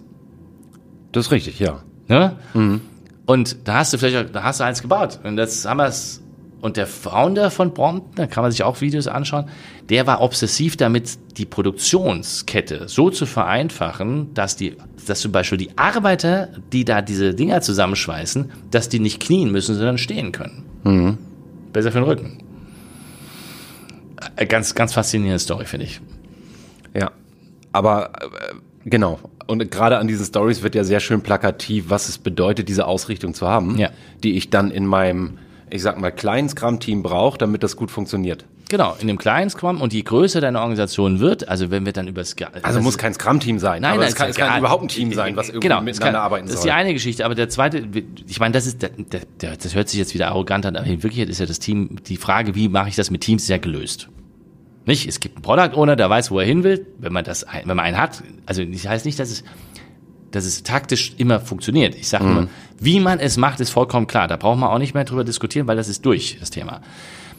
Das 1.12 1.28
ist 1.28 1.32
richtig, 1.32 1.60
ja. 1.60 1.84
Ne? 2.08 2.36
Mhm. 2.56 2.82
Und 3.26 3.68
da 3.68 3.76
hast 3.76 3.94
du 3.94 3.98
vielleicht, 3.98 4.36
da 4.36 4.44
hast 4.44 4.60
du 4.60 4.66
eins 4.66 4.82
gebaut. 4.82 5.20
Und 5.24 5.38
das 5.38 5.66
haben 5.66 5.78
wir 5.78 5.88
es 5.88 6.24
und 6.64 6.78
der 6.78 6.88
Founder 6.88 7.52
von 7.52 7.74
Brompton, 7.74 8.16
da 8.16 8.26
kann 8.26 8.42
man 8.42 8.50
sich 8.50 8.64
auch 8.64 8.80
Videos 8.80 9.10
anschauen, 9.10 9.50
der 9.90 10.08
war 10.08 10.22
obsessiv 10.22 10.78
damit, 10.78 11.20
die 11.38 11.44
Produktionskette 11.44 12.88
so 12.88 13.10
zu 13.10 13.26
vereinfachen, 13.26 14.34
dass 14.34 14.56
die, 14.56 14.78
dass 15.06 15.20
zum 15.20 15.34
Beispiel 15.34 15.58
die 15.58 15.78
Arbeiter, 15.78 16.48
die 16.72 16.86
da 16.86 17.02
diese 17.02 17.34
Dinger 17.34 17.60
zusammenschweißen, 17.60 18.50
dass 18.72 18.88
die 18.88 19.00
nicht 19.00 19.22
knien 19.22 19.52
müssen, 19.52 19.76
sondern 19.76 19.98
stehen 19.98 20.32
können. 20.32 20.64
Mhm. 20.86 21.18
Besser 21.74 21.92
für 21.92 22.00
den 22.00 22.08
Rücken. 22.08 22.38
Äh, 24.38 24.46
ganz, 24.46 24.74
ganz 24.74 24.94
faszinierende 24.94 25.40
Story, 25.40 25.66
finde 25.66 25.88
ich. 25.88 26.00
Ja. 26.94 27.12
Aber 27.74 28.14
äh, 28.22 28.56
genau. 28.86 29.20
Und 29.48 29.70
gerade 29.72 29.98
an 29.98 30.08
diesen 30.08 30.26
Stories 30.26 30.64
wird 30.64 30.76
ja 30.76 30.84
sehr 30.84 31.00
schön 31.00 31.22
plakativ, 31.22 31.86
was 31.90 32.10
es 32.10 32.18
bedeutet, 32.18 32.70
diese 32.70 32.86
Ausrichtung 32.86 33.34
zu 33.34 33.48
haben, 33.48 33.78
ja. 33.78 33.90
die 34.24 34.38
ich 34.38 34.50
dann 34.50 34.72
in 34.72 34.86
meinem 34.86 35.38
ich 35.74 35.82
sag 35.82 36.00
mal, 36.00 36.12
kleinen 36.12 36.50
Scrum-Team 36.50 37.02
braucht, 37.02 37.42
damit 37.42 37.64
das 37.64 37.76
gut 37.76 37.90
funktioniert. 37.90 38.46
Genau, 38.70 38.96
in 39.00 39.08
dem 39.08 39.18
kleinen 39.18 39.50
Scrum 39.50 39.82
und 39.82 39.92
je 39.92 40.04
größer 40.04 40.40
deine 40.40 40.60
Organisation 40.60 41.20
wird, 41.20 41.48
also 41.48 41.72
wenn 41.72 41.86
wir 41.86 41.94
dann 41.94 42.08
über 42.08 42.24
Scrum. 42.24 42.50
Also 42.62 42.80
muss 42.80 42.98
kein 42.98 43.14
Scrum-Team 43.14 43.58
sein, 43.58 43.82
nein, 43.82 43.94
aber 43.94 44.02
nein, 44.02 44.10
es 44.10 44.16
kann, 44.16 44.30
es 44.30 44.36
kann 44.36 44.60
überhaupt 44.60 44.84
ein 44.84 44.88
Team 44.88 45.14
sein, 45.14 45.36
was 45.36 45.50
irgendwie 45.50 45.68
genau, 45.68 45.82
miteinander 45.82 46.20
kann, 46.20 46.26
arbeiten 46.26 46.48
soll. 46.48 46.54
Das 46.54 46.60
ist 46.60 46.66
die 46.66 46.72
eine 46.72 46.94
Geschichte, 46.94 47.26
aber 47.26 47.34
der 47.34 47.50
zweite, 47.50 47.88
ich 48.28 48.40
meine, 48.40 48.52
das 48.52 48.68
ist, 48.68 48.84
der, 48.84 48.92
der, 49.42 49.58
das 49.58 49.74
hört 49.74 49.90
sich 49.90 50.00
jetzt 50.00 50.14
wieder 50.14 50.28
arrogant 50.28 50.66
an, 50.66 50.76
aber 50.76 50.86
in 50.86 51.02
Wirklichkeit 51.02 51.30
ist 51.30 51.40
ja 51.40 51.48
das 51.48 51.58
Team, 51.58 51.98
die 52.08 52.18
Frage, 52.18 52.54
wie 52.54 52.70
mache 52.70 52.90
ich 52.90 52.96
das 52.96 53.10
mit 53.10 53.22
Teams, 53.22 53.44
ist 53.44 53.50
ja 53.50 53.58
gelöst. 53.58 54.10
Nicht? 54.86 55.08
Es 55.08 55.20
gibt 55.20 55.38
einen 55.38 55.44
Product 55.44 55.78
Owner, 55.78 55.96
der 55.96 56.10
weiß, 56.10 56.32
wo 56.32 56.40
er 56.40 56.46
hin 56.46 56.64
will, 56.64 56.86
wenn 57.00 57.14
man 57.14 57.24
das, 57.24 57.46
wenn 57.52 57.76
man 57.76 57.80
einen 57.80 57.98
hat. 57.98 58.24
Also, 58.46 58.64
das 58.64 58.88
heißt 58.88 59.06
nicht, 59.06 59.20
dass 59.20 59.32
es, 59.32 59.44
dass 60.32 60.46
es 60.46 60.64
taktisch 60.64 61.14
immer 61.18 61.40
funktioniert. 61.40 61.96
Ich 61.96 62.10
sage 62.10 62.26
mhm. 62.26 62.34
nur, 62.34 62.48
wie 62.80 63.00
man 63.00 63.20
es 63.20 63.38
macht, 63.38 63.60
ist 63.60 63.70
vollkommen 63.70 64.08
klar. 64.08 64.28
Da 64.28 64.36
braucht 64.36 64.60
man 64.60 64.70
auch 64.70 64.80
nicht 64.80 64.94
mehr 64.94 65.06
drüber 65.06 65.24
diskutieren, 65.24 65.68
weil 65.68 65.78
das 65.78 65.88
ist 65.88 66.06
durch, 66.06 66.38
das 66.40 66.50
Thema. 66.50 66.82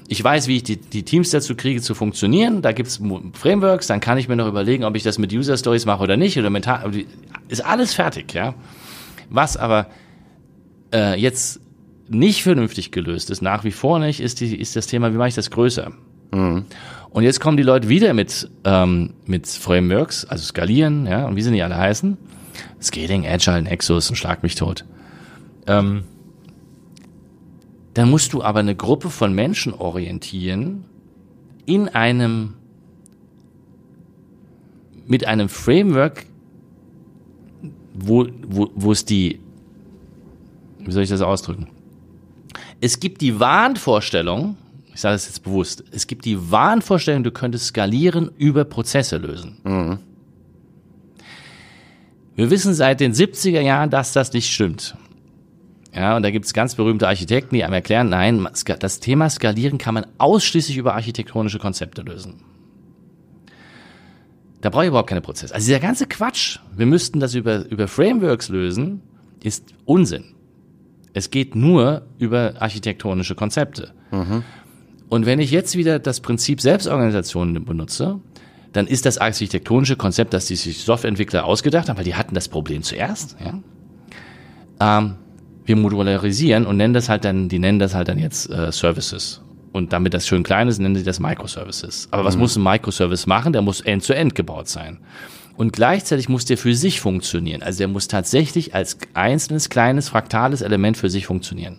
Ich 0.07 0.23
weiß, 0.23 0.49
wie 0.49 0.57
ich 0.57 0.63
die, 0.63 0.77
die 0.77 1.03
Teams 1.03 1.31
dazu 1.31 1.55
kriege, 1.55 1.81
zu 1.81 1.95
funktionieren. 1.95 2.63
Da 2.63 2.73
gibt's 2.73 3.01
Frameworks, 3.33 3.87
dann 3.87 4.01
kann 4.01 4.19
ich 4.19 4.29
mir 4.29 4.37
noch 4.37 4.49
überlegen, 4.49 4.85
ob 4.85 4.97
ich 4.97 5.03
das 5.03 5.19
mit 5.19 5.33
User 5.33 5.57
Stories 5.57 5.87
mache 5.87 6.03
oder 6.03 6.17
nicht. 6.17 6.39
Oder 6.39 6.51
mental, 6.51 6.91
ist 7.49 7.65
alles 7.65 7.95
fertig, 7.95 8.33
ja. 8.35 8.55
Was 9.31 9.57
aber 9.57 9.87
äh, 10.93 11.19
jetzt 11.19 11.61
nicht 12.09 12.43
vernünftig 12.43 12.91
gelöst 12.91 13.31
ist, 13.31 13.41
nach 13.41 13.65
wie 13.65 13.71
vor 13.71 13.99
nicht, 13.99 14.21
ist, 14.21 14.41
die, 14.41 14.55
ist 14.57 14.77
das 14.77 14.87
Thema, 14.87 15.13
wie 15.13 15.17
mache 15.17 15.29
ich 15.29 15.35
das 15.35 15.51
größer? 15.51 15.93
Mhm. 16.33 16.67
Und 17.15 17.23
jetzt 17.23 17.39
kommen 17.39 17.57
die 17.57 17.63
Leute 17.63 17.89
wieder 17.89 18.13
mit, 18.13 18.51
ähm, 18.65 19.15
mit 19.25 19.47
Frameworks, 19.47 20.25
also 20.25 20.45
skalieren, 20.45 21.07
ja, 21.07 21.27
und 21.27 21.37
wie 21.37 21.43
sie 21.43 21.53
nicht 21.53 21.63
alle 21.63 21.77
heißen. 21.77 22.19
Scaling, 22.83 23.25
Agile, 23.25 23.63
Nexus 23.63 24.11
und 24.11 24.17
Schlag 24.17 24.43
mich 24.43 24.57
tot. 24.57 24.85
Ähm, 25.69 26.03
dann 27.95 28.11
musst 28.11 28.33
du 28.33 28.43
aber 28.43 28.59
eine 28.59 28.75
Gruppe 28.75 29.11
von 29.11 29.33
Menschen 29.33 29.73
orientieren 29.73 30.87
in 31.67 31.89
einem, 31.89 32.55
mit 35.07 35.25
einem 35.25 35.49
Framework, 35.49 36.27
wo, 37.95 38.27
wo, 38.45 38.73
wo 38.75 38.91
es 38.91 39.05
die, 39.05 39.39
wie 40.81 40.91
soll 40.91 41.05
ich 41.05 41.11
das 41.11 41.21
ausdrücken? 41.21 41.69
Es 42.81 42.99
gibt 42.99 43.21
die 43.21 43.39
Wahnvorstellung, 43.39 44.57
ich 44.95 45.01
sage 45.01 45.15
das 45.15 45.27
jetzt 45.27 45.43
bewusst, 45.43 45.85
es 45.91 46.07
gibt 46.07 46.25
die 46.25 46.51
Wahnvorstellung, 46.51 47.25
du 47.25 47.33
könntest 47.33 47.67
skalieren 47.67 48.31
über 48.39 48.65
Prozesse 48.65 49.17
lösen. 49.17 49.59
Wir 52.37 52.51
wissen 52.51 52.75
seit 52.75 53.01
den 53.01 53.13
70er 53.13 53.61
Jahren, 53.61 53.91
dass 53.91 54.13
das 54.13 54.33
nicht 54.33 54.53
stimmt. 54.53 54.97
Ja, 55.95 56.17
und 56.17 56.23
da 56.25 56.31
gibt 56.31 56.45
es 56.47 56.53
ganz 56.53 56.75
berühmte 56.75 57.07
Architekten, 57.07 57.55
die 57.55 57.63
einem 57.63 57.75
erklären, 57.75 58.09
nein, 58.09 58.49
das 58.81 58.99
Thema 59.01 59.31
Skalieren 59.31 59.79
kann 59.79 59.95
man 59.95 60.07
ausschließlich 60.19 60.77
über 60.77 60.95
architektonische 60.95 61.59
Konzepte 61.59 62.03
lösen. 62.03 62.41
Da 64.61 64.71
brauche 64.71 64.85
ich 64.85 64.89
überhaupt 64.89 65.11
keine 65.11 65.21
Prozesse. 65.21 65.55
Also 65.55 65.67
dieser 65.67 65.79
ganze 65.79 66.07
Quatsch, 66.07 66.59
wir 66.75 66.87
müssten 66.87 67.21
das 67.21 67.35
über, 67.35 67.67
über 67.71 67.87
Frameworks 67.87 68.49
lösen, 68.49 69.03
ist 69.43 69.75
Unsinn. 69.85 70.25
Es 71.13 71.31
geht 71.31 71.55
nur 71.55 72.07
über 72.19 72.55
architektonische 72.59 73.35
Konzepte. 73.37 73.93
Und 75.09 75.27
wenn 75.27 75.39
ich 75.39 75.51
jetzt 75.51 75.77
wieder 75.77 75.99
das 75.99 76.21
Prinzip 76.21 76.61
Selbstorganisation 76.61 77.65
benutze, 77.65 78.21
dann 78.73 78.87
ist 78.87 79.07
das 79.07 79.19
architektonische 79.19 79.97
Konzept, 79.97 80.35
das 80.35 80.47
die 80.47 80.57
sich 80.57 80.79
Softwareentwickler 80.79 81.45
ausgedacht 81.45 81.89
haben, 81.89 81.97
weil 81.97 82.05
die 82.05 82.17
hatten 82.17 82.35
das 82.35 82.49
Problem 82.49 82.83
zuerst. 82.83 83.37
Ja? 83.41 84.99
Ähm, 84.99 85.15
wir 85.65 85.77
modularisieren 85.77 86.67
und 86.67 86.77
nennen 86.77 86.95
das 86.95 87.09
halt 87.09 87.25
dann, 87.25 87.49
die 87.49 87.59
nennen 87.59 87.79
das 87.79 87.95
halt 87.95 88.09
dann 88.09 88.19
jetzt 88.19 88.51
äh, 88.51 88.73
Services. 88.73 89.41
Und 89.73 89.93
damit 89.93 90.15
das 90.15 90.27
schön 90.27 90.43
klein 90.43 90.69
ist, 90.69 90.79
nennen 90.79 90.95
sie 90.95 91.03
das 91.03 91.21
Microservices. 91.21 92.09
Aber 92.11 92.25
was 92.25 92.37
muss 92.37 92.57
ein 92.57 92.63
Microservice 92.63 93.27
machen? 93.27 93.53
Der 93.53 93.63
muss 93.63 93.81
end-to-end 93.81 94.35
gebaut 94.35 94.69
sein. 94.69 95.01
Und 95.57 95.73
gleichzeitig 95.73 96.29
muss 96.29 96.45
der 96.45 96.59
für 96.59 96.75
sich 96.75 97.01
funktionieren. 97.01 97.63
Also 97.63 97.79
der 97.79 97.89
muss 97.89 98.09
tatsächlich 98.09 98.75
als 98.75 98.99
einzelnes 99.15 99.71
kleines 99.71 100.09
fraktales 100.09 100.63
Element 100.63 100.97
für 100.97 101.11
sich 101.11 101.27
funktionieren. 101.27 101.79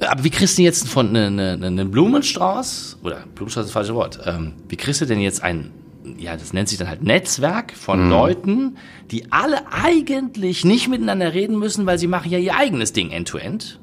Aber 0.00 0.22
wie 0.22 0.30
kriegst 0.30 0.58
du 0.58 0.62
jetzt 0.62 0.88
von 0.88 1.10
ne, 1.10 1.30
ne, 1.30 1.58
einen 1.60 1.90
Blumenstrauß, 1.90 2.98
oder 3.02 3.24
Blumenstrauß 3.34 3.64
ist 3.64 3.68
das 3.68 3.72
falsche 3.72 3.94
Wort, 3.94 4.20
ähm, 4.24 4.52
wie 4.68 4.76
kriegst 4.76 5.00
du 5.00 5.06
denn 5.06 5.20
jetzt 5.20 5.42
ein, 5.42 5.72
ja, 6.18 6.36
das 6.36 6.52
nennt 6.52 6.68
sich 6.68 6.78
dann 6.78 6.88
halt 6.88 7.02
Netzwerk 7.02 7.72
von 7.72 8.08
Leuten, 8.08 8.76
die 9.10 9.32
alle 9.32 9.72
eigentlich 9.72 10.64
nicht 10.64 10.88
miteinander 10.88 11.34
reden 11.34 11.58
müssen, 11.58 11.84
weil 11.84 11.98
sie 11.98 12.06
machen 12.06 12.30
ja 12.30 12.38
ihr 12.38 12.56
eigenes 12.56 12.92
Ding 12.92 13.10
end-to-end, 13.10 13.80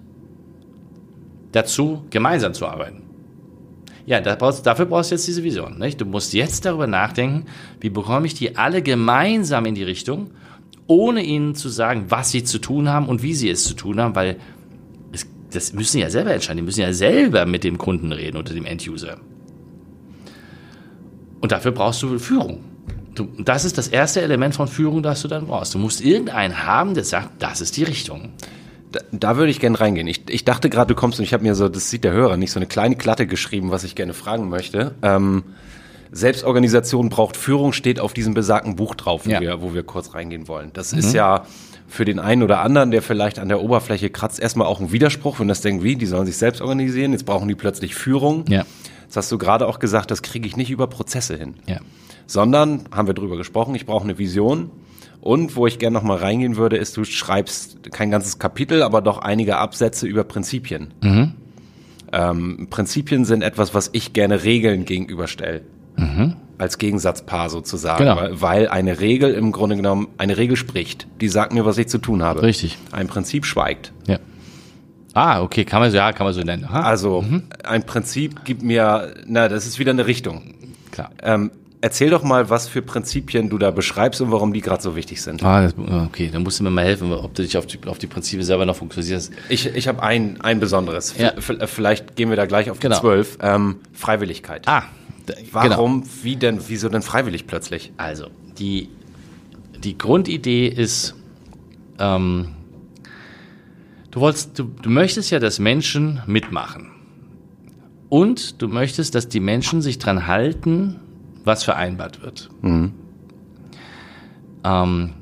dazu 1.52 2.04
gemeinsam 2.10 2.54
zu 2.54 2.66
arbeiten. 2.66 3.04
Ja, 4.06 4.22
da 4.22 4.36
brauchst, 4.36 4.66
dafür 4.66 4.86
brauchst 4.86 5.12
du 5.12 5.16
jetzt 5.16 5.28
diese 5.28 5.44
Vision. 5.44 5.80
Nicht? 5.80 6.00
Du 6.00 6.06
musst 6.06 6.34
jetzt 6.34 6.66
darüber 6.66 6.86
nachdenken, 6.86 7.46
wie 7.80 7.90
bekomme 7.90 8.28
ich 8.28 8.36
die 8.36 8.56
alle 8.56 8.84
gemeinsam 8.84 9.66
in 9.66 9.74
die 9.74 9.84
Richtung, 9.84 10.30
ohne 10.88 11.24
ihnen 11.24 11.56
zu 11.56 11.70
sagen, 11.70 12.06
was 12.10 12.30
sie 12.30 12.44
zu 12.44 12.60
tun 12.60 12.88
haben 12.90 13.08
und 13.08 13.24
wie 13.24 13.34
sie 13.34 13.50
es 13.50 13.64
zu 13.64 13.74
tun 13.74 14.00
haben, 14.00 14.16
weil 14.16 14.38
das 15.56 15.74
müssen 15.74 15.94
sie 15.94 16.00
ja 16.02 16.10
selber 16.10 16.34
entscheiden. 16.34 16.58
Die 16.58 16.64
müssen 16.64 16.82
ja 16.82 16.94
selber 16.94 17.46
mit 17.46 17.64
dem 17.64 17.78
Kunden 17.78 18.12
reden 18.12 18.38
oder 18.38 18.54
dem 18.54 18.66
End-User. 18.66 19.18
Und 21.42 21.52
dafür 21.52 21.72
brauchst 21.72 22.02
du 22.04 22.18
Führung. 22.20 22.64
Du, 23.14 23.28
das 23.38 23.66
ist 23.66 23.78
das 23.78 23.88
erste 23.88 24.22
Element 24.22 24.56
von 24.56 24.68
Führung, 24.68 25.02
das 25.02 25.22
du 25.22 25.28
dann 25.28 25.48
brauchst. 25.48 25.74
Du 25.74 25.80
musst 25.80 26.02
irgendeinen 26.02 26.66
haben, 26.66 26.94
der 26.96 27.04
sagt, 27.04 27.42
das 27.42 27.62
ist 27.62 27.78
die 27.78 27.84
Richtung. 27.84 28.30
Da, 28.92 29.00
da 29.12 29.38
würde 29.38 29.52
ich 29.52 29.60
gerne 29.60 29.80
reingehen. 29.80 30.08
Ich, 30.08 30.24
ich 30.30 30.44
dachte 30.44 30.70
gerade, 30.70 30.94
du 30.94 31.00
kommst 31.00 31.20
und 31.20 31.24
ich 31.26 31.34
habe 31.34 31.44
mir 31.44 31.56
so, 31.56 31.70
das 31.70 31.90
sieht 31.90 32.04
der 32.04 32.12
Hörer 32.12 32.36
nicht, 32.38 32.52
so 32.52 32.60
eine 32.60 32.68
kleine 32.68 32.96
Klatte 32.96 33.26
geschrieben, 33.28 33.72
was 33.72 33.84
ich 33.84 33.96
gerne 33.96 34.14
fragen 34.14 34.50
möchte. 34.50 34.96
Ähm, 35.02 35.44
Selbstorganisation 36.12 37.10
braucht 37.10 37.38
Führung, 37.38 37.74
steht 37.74 38.00
auf 38.00 38.14
diesem 38.14 38.34
besagten 38.34 38.76
Buch 38.76 38.96
drauf, 38.96 39.26
wo, 39.26 39.30
Ja. 39.30 39.40
wir, 39.42 39.62
wo 39.62 39.74
wir 39.74 39.84
kurz 39.84 40.14
reingehen 40.14 40.48
wollen. 40.48 40.72
Das 40.74 40.94
ist 40.94 41.14
ja 41.14 41.46
für 41.88 42.06
den 42.06 42.20
einen 42.20 42.44
oder 42.44 42.62
anderen, 42.62 42.92
der 42.92 43.02
vielleicht 43.02 43.40
an 43.40 43.48
der 43.48 43.62
Oberfläche 43.62 44.10
kratzt, 44.10 44.40
erstmal 44.40 44.68
auch 44.68 44.80
ein 44.80 44.92
Widerspruch, 44.92 45.40
wenn 45.40 45.48
das 45.48 45.62
denkt, 45.62 45.84
wie, 45.84 45.96
die 45.96 46.06
sollen 46.06 46.26
sich 46.26 46.38
selbst 46.38 46.62
organisieren, 46.62 47.12
jetzt 47.12 47.26
brauchen 47.26 47.48
die 47.48 47.56
plötzlich 47.56 47.96
Führung. 47.96 48.46
Ja. 48.50 48.66
Jetzt 49.04 49.18
hast 49.18 49.32
du 49.32 49.38
gerade 49.38 49.68
auch 49.68 49.80
gesagt, 49.80 50.10
das 50.12 50.22
kriege 50.24 50.48
ich 50.48 50.58
nicht 50.58 50.72
über 50.72 50.88
Prozesse 50.88 51.38
hin 51.38 51.56
Ja. 51.68 51.78
sondern, 52.26 52.86
haben 52.92 53.08
wir 53.08 53.14
drüber 53.14 53.38
gesprochen, 53.38 53.76
ich 53.76 53.86
brauche 53.86 54.04
eine 54.04 54.18
Vision. 54.18 54.72
Und 55.22 55.56
wo 55.56 55.66
ich 55.66 55.80
gerne 55.80 55.94
nochmal 55.96 56.18
reingehen 56.18 56.56
würde, 56.56 56.78
ist, 56.78 56.98
du 56.98 57.04
schreibst 57.04 57.92
kein 57.92 58.12
ganzes 58.12 58.38
Kapitel, 58.38 58.84
aber 58.84 59.02
doch 59.02 59.18
einige 59.20 59.58
Absätze 59.58 60.06
über 60.06 60.24
Prinzipien. 60.24 60.94
Ähm, 62.12 62.68
Prinzipien 62.70 63.26
sind 63.26 63.42
etwas, 63.42 63.74
was 63.74 63.90
ich 63.94 64.14
gerne 64.14 64.44
Regeln 64.44 64.86
gegenüberstelle. 64.86 65.62
Als 66.58 66.78
Gegensatzpaar 66.78 67.50
sozusagen. 67.50 68.00
Genau. 68.06 68.16
Weil, 68.16 68.42
weil 68.42 68.68
eine 68.70 69.00
Regel 69.02 69.34
im 69.34 69.52
Grunde 69.52 69.76
genommen, 69.76 70.08
eine 70.18 70.38
Regel 70.38 70.56
spricht. 70.56 71.06
Die 71.20 71.28
sagt 71.28 71.54
mir, 71.54 71.66
was 71.66 71.78
ich 71.78 71.88
zu 71.88 71.98
tun 71.98 72.24
habe. 72.24 72.42
Richtig. 72.44 72.78
Ein 72.94 73.08
Prinzip 73.08 73.46
schweigt. 73.46 73.92
Ja. 74.08 74.20
Ah, 75.14 75.42
okay, 75.42 75.64
kann 75.66 75.82
man 75.82 75.92
so, 75.92 75.98
ja, 75.98 76.12
kann 76.14 76.26
man 76.26 76.34
so 76.34 76.42
nennen. 76.42 76.66
Aha, 76.66 76.82
Also, 76.82 77.24
ein 77.64 77.86
Prinzip 77.86 78.44
gibt 78.46 78.64
mir, 78.64 79.14
na, 79.28 79.48
das 79.50 79.66
ist 79.66 79.80
wieder 79.80 79.92
eine 79.92 80.08
Richtung. 80.08 80.56
klar. 80.92 81.10
Ähm, 81.24 81.52
erzähl 81.82 82.10
doch 82.10 82.24
mal, 82.24 82.50
was 82.50 82.68
für 82.68 82.82
Prinzipien 82.82 83.50
du 83.50 83.58
da 83.58 83.72
beschreibst 83.72 84.20
und 84.22 84.32
warum 84.32 84.52
die 84.52 84.60
gerade 84.62 84.82
so 84.84 84.96
wichtig 84.96 85.22
sind. 85.22 85.42
Ah, 85.44 85.62
das, 85.62 85.74
okay, 86.08 86.30
dann 86.32 86.44
musst 86.44 86.60
du 86.60 86.64
mir 86.66 86.70
mal 86.70 86.84
helfen, 86.86 87.14
ob 87.14 87.34
du 87.34 87.44
dich 87.44 87.58
auf 87.58 87.66
die, 87.66 87.80
auf 87.86 87.98
die 87.98 88.08
Prinzipien 88.08 88.44
selber 88.46 88.66
noch 88.66 88.76
fokussierst. 88.78 89.32
Ich, 89.50 89.74
ich 89.74 89.88
habe 89.88 90.02
ein, 90.04 90.40
ein 90.42 90.60
besonderes. 90.60 91.16
Ja. 91.18 91.32
Vielleicht 91.66 92.16
gehen 92.18 92.30
wir 92.30 92.36
da 92.38 92.46
gleich 92.46 92.70
auf 92.70 92.80
die 92.80 92.84
Genau. 92.88 93.00
zwölf. 93.00 93.38
Ähm, 93.42 93.78
Freiwilligkeit. 93.94 94.64
Ah, 94.68 94.84
d- 95.28 95.34
Warum, 95.52 96.04
wie 96.24 96.36
denn, 96.36 96.60
wieso 96.68 96.90
denn 96.90 97.02
freiwillig 97.02 97.48
plötzlich? 97.48 97.92
Also, 97.98 98.28
die, 98.58 98.90
die 99.84 99.98
Grundidee 99.98 100.68
ist, 100.68 101.16
ähm, 102.00 102.50
du, 104.12 104.20
wolltest, 104.20 104.58
du, 104.60 104.64
du 104.82 104.90
möchtest 104.90 105.32
ja, 105.32 105.40
dass 105.40 105.60
Menschen 105.60 106.22
mitmachen. 106.28 106.92
Und 108.10 108.62
du 108.62 108.68
möchtest, 108.68 109.16
dass 109.16 109.28
die 109.28 109.40
Menschen 109.40 109.82
sich 109.82 109.98
dran 110.00 110.28
halten, 110.28 111.00
was 111.44 111.64
vereinbart 111.64 112.22
wird. 112.22 112.50
Ähm, 114.64 115.14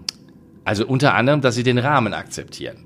also 0.63 0.85
unter 0.87 1.13
anderem, 1.15 1.41
dass 1.41 1.55
sie 1.55 1.63
den 1.63 1.77
Rahmen 1.77 2.13
akzeptieren. 2.13 2.85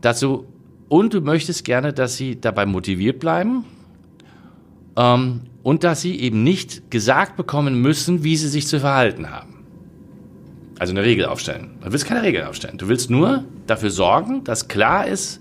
Dazu, 0.00 0.46
und 0.88 1.14
du 1.14 1.20
möchtest 1.22 1.64
gerne, 1.64 1.92
dass 1.92 2.16
sie 2.16 2.40
dabei 2.40 2.66
motiviert 2.66 3.18
bleiben 3.18 3.64
ähm, 4.96 5.42
und 5.62 5.84
dass 5.84 6.00
sie 6.00 6.18
eben 6.20 6.42
nicht 6.42 6.90
gesagt 6.90 7.36
bekommen 7.36 7.80
müssen, 7.80 8.24
wie 8.24 8.36
sie 8.36 8.48
sich 8.48 8.66
zu 8.66 8.80
verhalten 8.80 9.30
haben. 9.30 9.54
Also 10.78 10.92
eine 10.92 11.02
Regel 11.02 11.26
aufstellen. 11.26 11.72
Du 11.82 11.92
willst 11.92 12.06
keine 12.06 12.22
Regel 12.22 12.44
aufstellen. 12.44 12.78
Du 12.78 12.88
willst 12.88 13.10
nur 13.10 13.44
dafür 13.66 13.90
sorgen, 13.90 14.44
dass 14.44 14.68
klar 14.68 15.06
ist, 15.06 15.40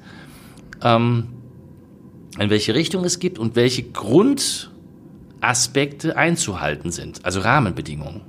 ähm, 0.82 1.30
in 2.40 2.50
welche 2.50 2.74
Richtung 2.74 3.06
es 3.06 3.20
gibt 3.20 3.38
und 3.40 3.56
welche 3.56 3.84
Grundaspekte 3.84 6.18
einzuhalten 6.18 6.92
sind. 6.92 7.24
Also 7.26 7.40
Rahmenbedingungen. 7.42 8.22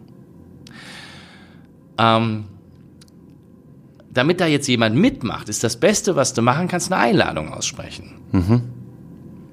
Ähm, 1.98 2.44
damit 4.10 4.40
da 4.40 4.46
jetzt 4.46 4.68
jemand 4.68 4.96
mitmacht, 4.96 5.48
ist 5.48 5.64
das 5.64 5.78
Beste, 5.78 6.16
was 6.16 6.34
du 6.34 6.42
machen 6.42 6.68
kannst, 6.68 6.92
eine 6.92 7.02
Einladung 7.02 7.50
aussprechen. 7.52 8.12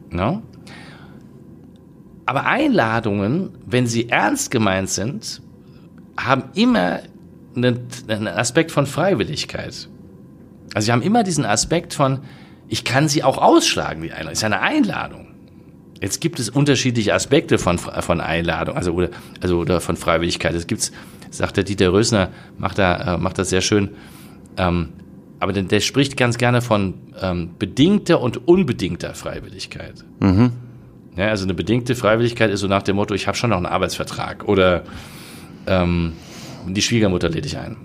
No? 0.10 0.44
Aber 2.32 2.46
Einladungen, 2.46 3.50
wenn 3.66 3.88
sie 3.88 4.08
ernst 4.08 4.52
gemeint 4.52 4.90
sind, 4.90 5.42
haben 6.16 6.44
immer 6.54 7.02
einen, 7.58 7.90
Aspekt 8.30 8.72
von 8.72 8.86
Freiwilligkeit. 8.86 9.90
Also 10.74 10.86
sie 10.86 10.94
haben 10.94 11.02
immer 11.02 11.24
diesen 11.24 11.44
Aspekt 11.44 11.94
von, 11.94 12.22
ich 12.70 12.86
kann 12.86 13.10
sie 13.10 13.26
auch 13.26 13.38
ausschlagen, 13.38 14.02
die 14.02 14.14
Einladung. 14.14 14.32
Ist 14.32 14.44
ja 14.44 14.46
eine 14.46 14.62
Einladung. 14.62 15.28
Jetzt 16.00 16.22
gibt 16.22 16.40
es 16.40 16.48
unterschiedliche 16.48 17.14
Aspekte 17.14 17.58
von, 17.58 17.78
von 17.78 18.22
Einladung, 18.22 18.78
also 18.78 18.94
oder, 18.94 19.10
also 19.42 19.60
oder 19.60 19.82
von 19.82 19.98
Freiwilligkeit. 19.98 20.56
Es 20.56 20.68
gibt's, 20.68 20.94
sagt 21.32 21.58
der 21.58 21.66
Dieter 21.66 21.92
Rösner, 21.92 22.30
macht 22.58 22.78
da, 22.78 23.16
äh, 23.16 23.18
macht 23.18 23.40
das 23.40 23.50
sehr 23.50 23.60
schön. 23.60 23.90
Ähm, 24.56 24.94
aber 25.42 25.52
der, 25.52 25.64
der 25.64 25.82
spricht 25.82 26.16
ganz 26.16 26.38
gerne 26.38 26.62
von 26.62 26.94
ähm, 27.22 27.56
bedingter 27.60 28.22
und 28.22 28.48
unbedingter 28.48 29.16
Freiwilligkeit. 29.16 30.06
Ja, 31.16 31.28
also 31.28 31.44
eine 31.44 31.54
bedingte 31.54 31.96
Freiwilligkeit 31.96 32.50
ist 32.52 32.62
so 32.62 32.68
nach 32.68 32.84
dem 32.84 32.96
Motto, 32.96 33.14
ich 33.14 33.28
habe 33.28 33.36
schon 33.38 33.50
noch 33.50 33.58
einen 33.58 33.66
Arbeitsvertrag 33.66 34.48
oder 34.48 34.84
ähm, 35.68 36.14
die 36.68 36.82
Schwiegermutter 36.82 37.30
lädt 37.30 37.46
dich 37.46 37.58
ein. 37.58 37.76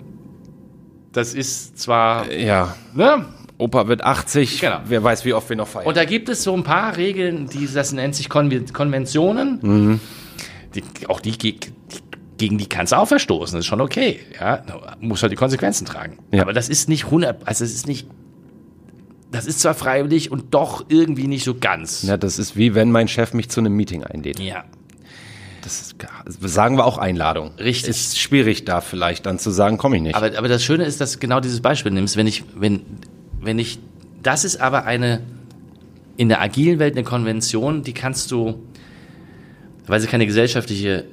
das 1.12 1.34
ist 1.34 1.78
zwar, 1.78 2.30
Ja. 2.32 2.76
ne? 2.94 3.24
Opa 3.58 3.88
wird 3.88 4.04
80. 4.04 4.60
Genau. 4.60 4.80
Wer 4.84 5.02
weiß, 5.02 5.24
wie 5.24 5.32
oft 5.32 5.48
wir 5.48 5.56
noch 5.56 5.66
feiern. 5.66 5.86
Und 5.86 5.96
da 5.96 6.04
gibt 6.04 6.28
es 6.28 6.42
so 6.42 6.54
ein 6.54 6.62
paar 6.62 6.98
Regeln, 6.98 7.48
die, 7.48 7.66
das 7.72 7.92
nennt 7.92 8.14
sich 8.14 8.28
Konven 8.28 8.70
Konventionen. 8.70 9.98
Die, 10.74 10.82
auch 11.08 11.20
die, 11.20 11.32
die, 11.38 11.58
gegen 12.36 12.58
die 12.58 12.66
kannst 12.68 12.92
du 12.92 12.96
auch 12.98 13.08
verstoßen, 13.08 13.56
das 13.56 13.60
ist 13.60 13.66
schon 13.66 13.80
okay. 13.80 14.20
Ja, 14.38 14.62
muss 15.00 15.22
halt 15.22 15.32
die 15.32 15.36
Konsequenzen 15.36 15.86
tragen. 15.86 16.18
Ja. 16.32 16.42
Aber 16.42 16.52
das 16.52 16.68
ist 16.68 16.90
nicht 16.90 17.06
100, 17.06 17.48
also 17.48 17.64
es 17.64 17.72
ist 17.74 17.86
nicht, 17.86 18.06
das 19.30 19.46
ist 19.46 19.60
zwar 19.60 19.74
freiwillig 19.74 20.30
und 20.30 20.54
doch 20.54 20.86
irgendwie 20.88 21.26
nicht 21.26 21.44
so 21.44 21.54
ganz. 21.54 22.02
ja, 22.02 22.16
das 22.16 22.38
ist 22.38 22.56
wie 22.56 22.74
wenn 22.74 22.92
mein 22.92 23.08
Chef 23.08 23.34
mich 23.34 23.48
zu 23.48 23.60
einem 23.60 23.74
Meeting 23.74 24.04
einlädt. 24.04 24.38
Ja. 24.38 24.64
Das 25.62 25.80
ist, 25.80 25.96
sagen 26.42 26.76
wir 26.76 26.84
auch 26.84 26.96
Einladung. 26.96 27.50
Richtig. 27.58 27.90
Ist 27.90 28.20
schwierig 28.20 28.64
da 28.64 28.80
vielleicht 28.80 29.26
dann 29.26 29.40
zu 29.40 29.50
sagen, 29.50 29.78
komme 29.78 29.96
ich 29.96 30.02
nicht. 30.02 30.14
Aber, 30.14 30.38
aber 30.38 30.46
das 30.46 30.62
Schöne 30.62 30.84
ist, 30.84 31.00
dass 31.00 31.14
du 31.14 31.18
genau 31.18 31.40
dieses 31.40 31.60
Beispiel 31.60 31.90
nimmst, 31.90 32.16
wenn 32.16 32.28
ich, 32.28 32.44
wenn, 32.54 32.82
wenn 33.40 33.58
ich, 33.58 33.80
das 34.22 34.44
ist 34.44 34.60
aber 34.60 34.84
eine, 34.84 35.22
in 36.16 36.28
der 36.28 36.40
agilen 36.40 36.78
Welt 36.78 36.94
eine 36.94 37.02
Konvention, 37.02 37.82
die 37.82 37.94
kannst 37.94 38.30
du, 38.30 38.62
weil 39.88 39.98
sie 40.00 40.06
keine 40.06 40.26
gesellschaftliche 40.26 41.06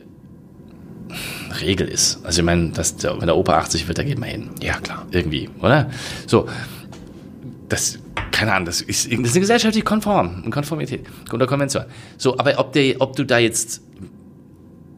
Regel 1.61 1.87
ist. 1.87 2.23
Also 2.23 2.41
ich 2.41 2.45
meine, 2.45 2.69
dass 2.69 2.95
der, 2.97 3.19
wenn 3.19 3.25
der 3.25 3.35
Opa 3.35 3.57
80 3.57 3.87
wird, 3.87 3.97
da 3.97 4.03
geht 4.03 4.19
man 4.19 4.29
hin. 4.29 4.49
ja, 4.61 4.77
klar. 4.79 5.07
Irgendwie, 5.09 5.49
oder? 5.61 5.89
So. 6.27 6.47
Das, 7.69 7.97
keine 8.33 8.51
Ahnung, 8.51 8.65
das 8.65 8.81
ist, 8.81 9.05
das 9.05 9.13
ist 9.13 9.31
eine 9.31 9.39
gesellschaftlich 9.39 9.85
konform, 9.85 10.41
eine 10.41 10.49
Konformität, 10.49 11.05
unter 11.31 11.47
Konvention. 11.47 11.85
So, 12.17 12.37
aber 12.37 12.59
ob, 12.59 12.73
der, 12.73 12.99
ob 12.99 13.15
du 13.15 13.23
da 13.23 13.37
jetzt 13.37 13.81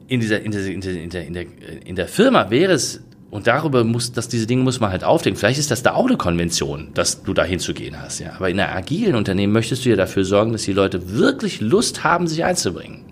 in 0.07 0.19
dieser, 0.19 0.41
in 0.41 0.51
dieser, 0.51 0.71
in 0.71 0.81
der, 0.81 0.93
in 0.95 1.09
der, 1.09 1.27
in 1.27 1.33
der, 1.33 1.45
in 1.85 1.95
der 1.95 2.07
Firma 2.07 2.49
wäre 2.49 2.73
es, 2.73 3.03
und 3.31 3.47
darüber 3.47 3.83
muss, 3.83 4.13
dass 4.13 4.29
diese 4.29 4.47
Dinge 4.47 4.63
muss 4.63 4.79
man 4.79 4.91
halt 4.91 5.03
aufdenken. 5.03 5.37
Vielleicht 5.37 5.59
ist 5.59 5.69
das 5.69 5.83
da 5.83 5.93
auch 5.93 6.05
eine 6.07 6.15
Konvention, 6.15 6.91
dass 6.93 7.23
du 7.23 7.33
da 7.33 7.43
hinzugehen 7.43 7.99
hast, 7.99 8.19
ja. 8.19 8.31
Aber 8.37 8.49
in 8.49 8.57
einem 8.57 8.77
agilen 8.77 9.15
Unternehmen 9.15 9.51
möchtest 9.51 9.83
du 9.83 9.89
ja 9.89 9.97
dafür 9.97 10.23
sorgen, 10.23 10.53
dass 10.53 10.63
die 10.63 10.71
Leute 10.71 11.17
wirklich 11.17 11.59
Lust 11.59 12.05
haben, 12.05 12.27
sich 12.27 12.45
einzubringen. 12.45 13.03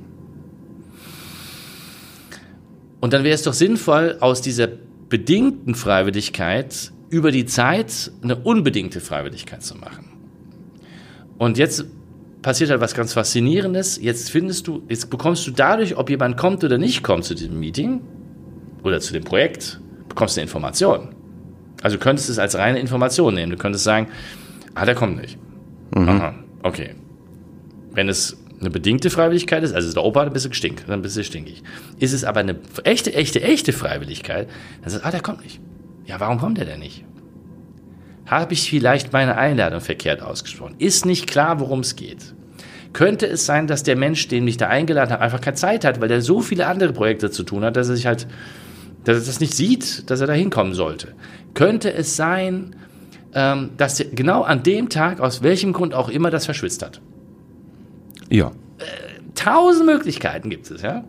Und 3.01 3.11
dann 3.11 3.25
wäre 3.25 3.35
es 3.35 3.41
doch 3.41 3.53
sinnvoll, 3.53 4.15
aus 4.21 4.41
dieser 4.41 4.69
bedingten 5.09 5.75
Freiwilligkeit 5.75 6.93
über 7.09 7.31
die 7.31 7.45
Zeit 7.45 8.11
eine 8.21 8.37
unbedingte 8.37 9.01
Freiwilligkeit 9.01 9.61
zu 9.61 9.75
machen. 9.75 10.12
Und 11.37 11.57
jetzt 11.57 11.85
passiert 12.41 12.69
halt 12.69 12.81
was 12.81 12.93
ganz 12.93 13.13
Faszinierendes. 13.13 13.99
Jetzt 14.01 14.29
findest 14.29 14.67
du, 14.67 14.83
jetzt 14.89 15.09
bekommst 15.09 15.47
du 15.47 15.51
dadurch, 15.51 15.97
ob 15.97 16.09
jemand 16.09 16.37
kommt 16.37 16.63
oder 16.63 16.77
nicht 16.77 17.03
kommt 17.03 17.25
zu 17.25 17.33
diesem 17.33 17.59
Meeting 17.59 18.01
oder 18.83 18.99
zu 18.99 19.13
dem 19.13 19.23
Projekt, 19.23 19.79
bekommst 20.09 20.37
du 20.37 20.41
eine 20.41 20.47
Information. 20.47 21.15
Also 21.81 21.97
du 21.97 22.03
könntest 22.03 22.29
es 22.29 22.39
als 22.39 22.55
reine 22.55 22.79
Information 22.79 23.33
nehmen. 23.33 23.51
Du 23.51 23.57
könntest 23.57 23.83
sagen, 23.83 24.07
ah, 24.75 24.85
der 24.85 24.95
kommt 24.95 25.19
nicht. 25.19 25.37
Aha, 25.95 26.35
okay. 26.63 26.95
Wenn 27.91 28.09
es 28.09 28.37
eine 28.59 28.69
bedingte 28.69 29.09
Freiwilligkeit 29.09 29.63
ist, 29.63 29.73
also 29.73 29.91
der 29.93 30.03
Opa 30.03 30.21
hat 30.21 30.27
ein 30.27 30.33
bisschen 30.33 30.51
gestinkt, 30.51 30.83
dann 30.87 30.99
ein 30.99 31.01
bisschen 31.01 31.23
stinkig. 31.23 31.63
Ist 31.99 32.13
es 32.13 32.23
aber 32.23 32.39
eine 32.39 32.55
echte, 32.83 33.13
echte, 33.13 33.41
echte 33.41 33.73
Freiwilligkeit, 33.73 34.47
dann 34.81 34.89
sagst 34.89 35.03
du, 35.03 35.07
ah, 35.07 35.11
der 35.11 35.21
kommt 35.21 35.43
nicht. 35.43 35.59
Ja, 36.05 36.19
warum 36.19 36.37
kommt 36.37 36.57
der 36.57 36.65
denn 36.65 36.79
nicht? 36.79 37.05
Habe 38.25 38.53
ich 38.53 38.69
vielleicht 38.69 39.11
meine 39.11 39.37
Einladung 39.37 39.81
verkehrt 39.81 40.21
ausgesprochen? 40.21 40.75
Ist 40.79 41.05
nicht 41.05 41.27
klar, 41.27 41.59
worum 41.59 41.81
es 41.81 41.95
geht. 41.95 42.33
Könnte 42.93 43.25
es 43.27 43.45
sein, 43.45 43.67
dass 43.67 43.83
der 43.83 43.95
Mensch, 43.95 44.27
den 44.27 44.47
ich 44.47 44.57
da 44.57 44.67
eingeladen 44.67 45.11
habe, 45.11 45.23
einfach 45.23 45.41
keine 45.41 45.55
Zeit 45.55 45.83
hat, 45.83 45.99
weil 45.99 46.11
er 46.11 46.21
so 46.21 46.41
viele 46.41 46.67
andere 46.67 46.93
Projekte 46.93 47.31
zu 47.31 47.43
tun 47.43 47.63
hat, 47.63 47.75
dass 47.75 47.89
er 47.89 47.95
sich 47.95 48.05
halt, 48.05 48.27
dass 49.03 49.17
er 49.17 49.25
das 49.25 49.39
nicht 49.39 49.55
sieht, 49.55 50.09
dass 50.09 50.21
er 50.21 50.27
da 50.27 50.33
hinkommen 50.33 50.73
sollte? 50.73 51.13
Könnte 51.53 51.91
es 51.91 52.15
sein, 52.15 52.75
ähm, 53.33 53.71
dass 53.77 53.99
er 53.99 54.09
genau 54.11 54.43
an 54.43 54.63
dem 54.63 54.89
Tag, 54.89 55.19
aus 55.19 55.41
welchem 55.41 55.73
Grund 55.73 55.93
auch 55.93 56.07
immer, 56.07 56.29
das 56.29 56.45
verschwitzt 56.45 56.83
hat? 56.83 57.01
Ja. 58.29 58.51
tausend 59.35 59.85
Möglichkeiten 59.85 60.49
gibt 60.49 60.69
es, 60.71 60.81
ja. 60.81 61.03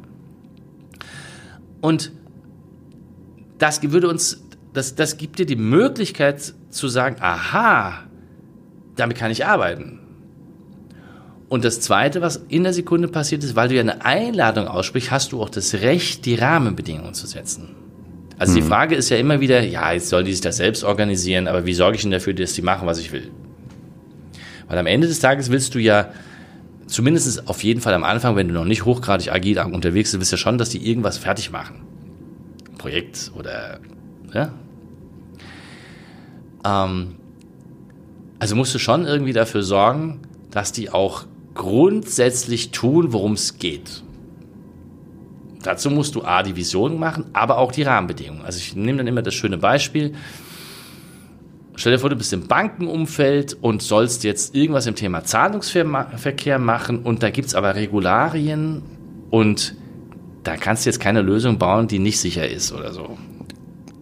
Und 1.81 2.13
das 3.59 3.83
würde 3.83 4.09
uns, 4.09 4.44
das, 4.75 4.95
das 4.95 5.17
gibt 5.17 5.39
dir 5.39 5.47
die 5.47 5.57
Möglichkeit 5.57 6.53
zu 6.69 6.89
sagen, 6.89 7.17
aha, 7.21 8.05
damit 8.97 9.17
kann 9.17 9.31
ich 9.31 9.47
arbeiten. 9.47 10.01
Und 11.49 11.65
das 11.65 11.81
Zweite, 11.81 12.21
was 12.21 12.45
in 12.49 12.65
der 12.65 12.73
Sekunde 12.73 13.07
passiert 13.07 13.45
ist, 13.45 13.55
weil 13.55 13.69
du 13.69 13.77
ja 13.77 13.81
eine 13.81 14.05
Einladung 14.05 14.67
aussprichst, 14.67 15.11
hast 15.11 15.33
du 15.33 15.41
auch 15.41 15.49
das 15.49 15.75
Recht, 15.75 16.27
die 16.27 16.35
Rahmenbedingungen 16.35 17.15
zu 17.15 17.27
setzen. 17.27 17.77
Also 18.37 18.57
die 18.57 18.63
Frage 18.63 18.97
ist 18.97 19.11
ja 19.11 19.17
immer 19.17 19.41
wieder, 19.41 19.63
ja, 19.63 19.93
jetzt 19.93 20.09
sollen 20.09 20.27
die 20.27 20.33
sich 20.33 20.41
das 20.41 20.57
selbst 20.57 20.83
organisieren, 20.83 21.47
aber 21.47 21.67
wie 21.67 21.75
sorge 21.75 21.95
ich 21.97 22.03
denn 22.03 22.11
dafür, 22.11 22.35
dass 22.35 22.55
die 22.55 22.63
machen, 22.63 22.87
was 22.89 22.99
ich 22.99 23.13
will? 23.13 23.31
Weil 24.67 24.79
am 24.79 24.87
Ende 24.87 25.07
des 25.07 25.21
Tages 25.21 25.51
willst 25.51 25.77
du 25.77 25.79
ja 25.79 26.09
zumindest 26.87 27.47
auf 27.47 27.63
jeden 27.63 27.81
Fall 27.81 27.95
am 27.95 28.03
Anfang, 28.03 28.35
wenn 28.35 28.49
du 28.49 28.55
noch 28.55 28.65
nicht 28.65 28.85
hochgradig 28.85 29.33
agil 29.33 29.59
unterwegs 29.61 30.11
bist, 30.11 30.21
willst 30.21 30.33
du 30.33 30.37
ja 30.37 30.39
schon, 30.39 30.59
dass 30.59 30.71
die 30.71 30.85
irgendwas 30.85 31.19
fertig 31.19 31.53
machen. 31.53 31.83
Ein 32.73 32.79
Projekt 32.79 33.31
oder, 33.37 33.79
ja. 34.33 34.53
Ähm, 36.65 37.17
also 38.39 38.57
musst 38.57 38.75
du 38.75 38.79
schon 38.79 39.07
irgendwie 39.07 39.33
dafür 39.33 39.63
sorgen, 39.63 40.21
dass 40.51 40.73
die 40.73 40.91
auch 40.91 41.25
grundsätzlich 41.55 42.71
tun, 42.71 43.13
worum 43.13 43.33
es 43.33 43.59
geht. 43.59 44.03
Dazu 45.63 45.91
musst 45.91 46.15
du 46.15 46.23
A, 46.23 46.43
die 46.43 46.57
Vision 46.57 46.99
machen, 46.99 47.27
aber 47.33 47.59
auch 47.59 47.73
die 47.73 47.83
Rahmenbedingungen. 47.83 48.45
Also 48.45 48.59
ich 48.59 48.77
nehme 48.77 48.99
dann 48.99 49.07
immer 49.07 49.23
das 49.23 49.35
schöne 49.35 49.57
Beispiel. 49.57 50.15
Stell 51.77 51.93
dir 51.93 51.99
vor, 51.99 52.11
du 52.11 52.17
bist 52.17 52.33
im 52.33 52.47
Bankenumfeld 52.47 53.57
und 53.61 53.83
sollst 53.83 54.25
jetzt 54.25 54.55
irgendwas 54.55 54.87
im 54.87 54.95
Thema 54.95 55.25
Zahlungsverkehr 55.25 56.59
machen 56.59 56.99
und 56.99 57.23
da 57.23 57.31
gibt's 57.31 57.55
aber 57.55 57.75
Regularien 57.75 58.83
und 59.31 59.75
da 60.45 60.57
kannst 60.57 60.85
du 60.85 60.91
jetzt 60.91 61.01
keine 61.01 61.23
Lösung 61.23 61.59
bauen, 61.59 61.89
die 61.89 61.99
nicht 61.99 62.21
sicher 62.21 62.47
ist 62.47 62.73
oder 62.73 62.93
so. 62.93 63.17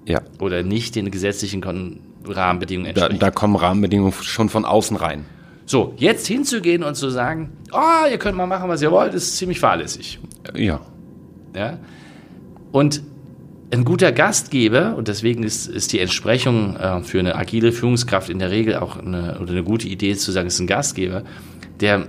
Ja. 0.04 0.20
Oder 0.40 0.64
nicht 0.64 0.96
den 0.96 1.10
gesetzlichen 1.10 1.60
Kon 1.60 2.00
Rahmenbedingungen 2.26 2.94
Da, 2.94 3.02
entspricht. 3.02 3.22
da 3.22 3.30
kommen 3.30 3.56
Rahmenbedingungen 3.56 4.12
schon 4.12 4.48
von 4.48 4.64
außen 4.64 4.96
rein. 4.96 5.24
So, 5.66 5.94
jetzt 5.96 6.26
hinzugehen 6.26 6.82
und 6.82 6.96
zu 6.96 7.08
sagen, 7.10 7.50
oh, 7.72 8.10
ihr 8.10 8.18
könnt 8.18 8.36
mal 8.36 8.46
machen, 8.46 8.68
was 8.68 8.82
ihr 8.82 8.90
wollt, 8.90 9.14
ist 9.14 9.36
ziemlich 9.36 9.60
fahrlässig. 9.60 10.18
Ja. 10.54 10.80
Ja? 11.54 11.78
Und 12.72 13.02
ein 13.72 13.84
guter 13.84 14.12
Gastgeber, 14.12 14.96
und 14.96 15.08
deswegen 15.08 15.44
ist, 15.44 15.66
ist 15.66 15.92
die 15.92 16.00
Entsprechung 16.00 16.76
äh, 16.76 17.02
für 17.02 17.20
eine 17.20 17.36
agile 17.36 17.72
Führungskraft 17.72 18.28
in 18.28 18.38
der 18.38 18.50
Regel 18.50 18.76
auch 18.76 18.98
eine, 18.98 19.38
oder 19.40 19.52
eine 19.52 19.62
gute 19.62 19.88
Idee 19.88 20.14
zu 20.14 20.30
sagen, 20.30 20.48
es 20.48 20.54
ist 20.54 20.60
ein 20.60 20.66
Gastgeber, 20.66 21.22
der 21.80 22.06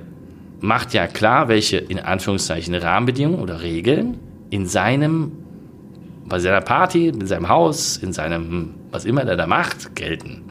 macht 0.60 0.94
ja 0.94 1.08
klar, 1.08 1.48
welche 1.48 1.78
in 1.78 2.00
Anführungszeichen 2.00 2.74
Rahmenbedingungen 2.76 3.40
oder 3.40 3.62
Regeln 3.62 4.18
in 4.50 4.66
seinem, 4.66 5.32
bei 6.26 6.40
seiner 6.40 6.62
Party, 6.62 7.08
in 7.08 7.26
seinem 7.28 7.50
Haus, 7.50 7.98
in 7.98 8.14
seinem, 8.14 8.76
was 8.92 9.06
immer 9.06 9.26
der 9.26 9.36
da 9.36 9.48
macht, 9.48 9.96
gelten. 9.96 10.44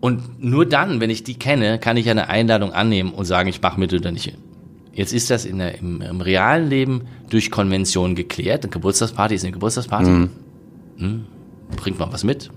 Und 0.00 0.42
nur 0.42 0.66
dann, 0.66 1.00
wenn 1.00 1.10
ich 1.10 1.24
die 1.24 1.38
kenne, 1.38 1.78
kann 1.78 1.96
ich 1.96 2.10
eine 2.10 2.28
Einladung 2.28 2.72
annehmen 2.72 3.12
und 3.12 3.24
sagen, 3.24 3.48
ich 3.48 3.62
mache 3.62 3.80
mit 3.80 3.92
oder 3.92 4.12
nicht. 4.12 4.36
Jetzt 4.92 5.12
ist 5.12 5.30
das 5.30 5.44
in 5.44 5.58
der, 5.58 5.78
im, 5.78 6.00
im 6.02 6.20
realen 6.20 6.68
Leben 6.68 7.02
durch 7.30 7.50
Konvention 7.50 8.14
geklärt. 8.14 8.64
Eine 8.64 8.70
Geburtstagsparty 8.70 9.34
ist 9.34 9.44
eine 9.44 9.52
Geburtstagsparty. 9.52 10.28
Hm, 10.98 11.24
bringt 11.76 11.98
man 11.98 12.12
was 12.12 12.22
mit. 12.22 12.50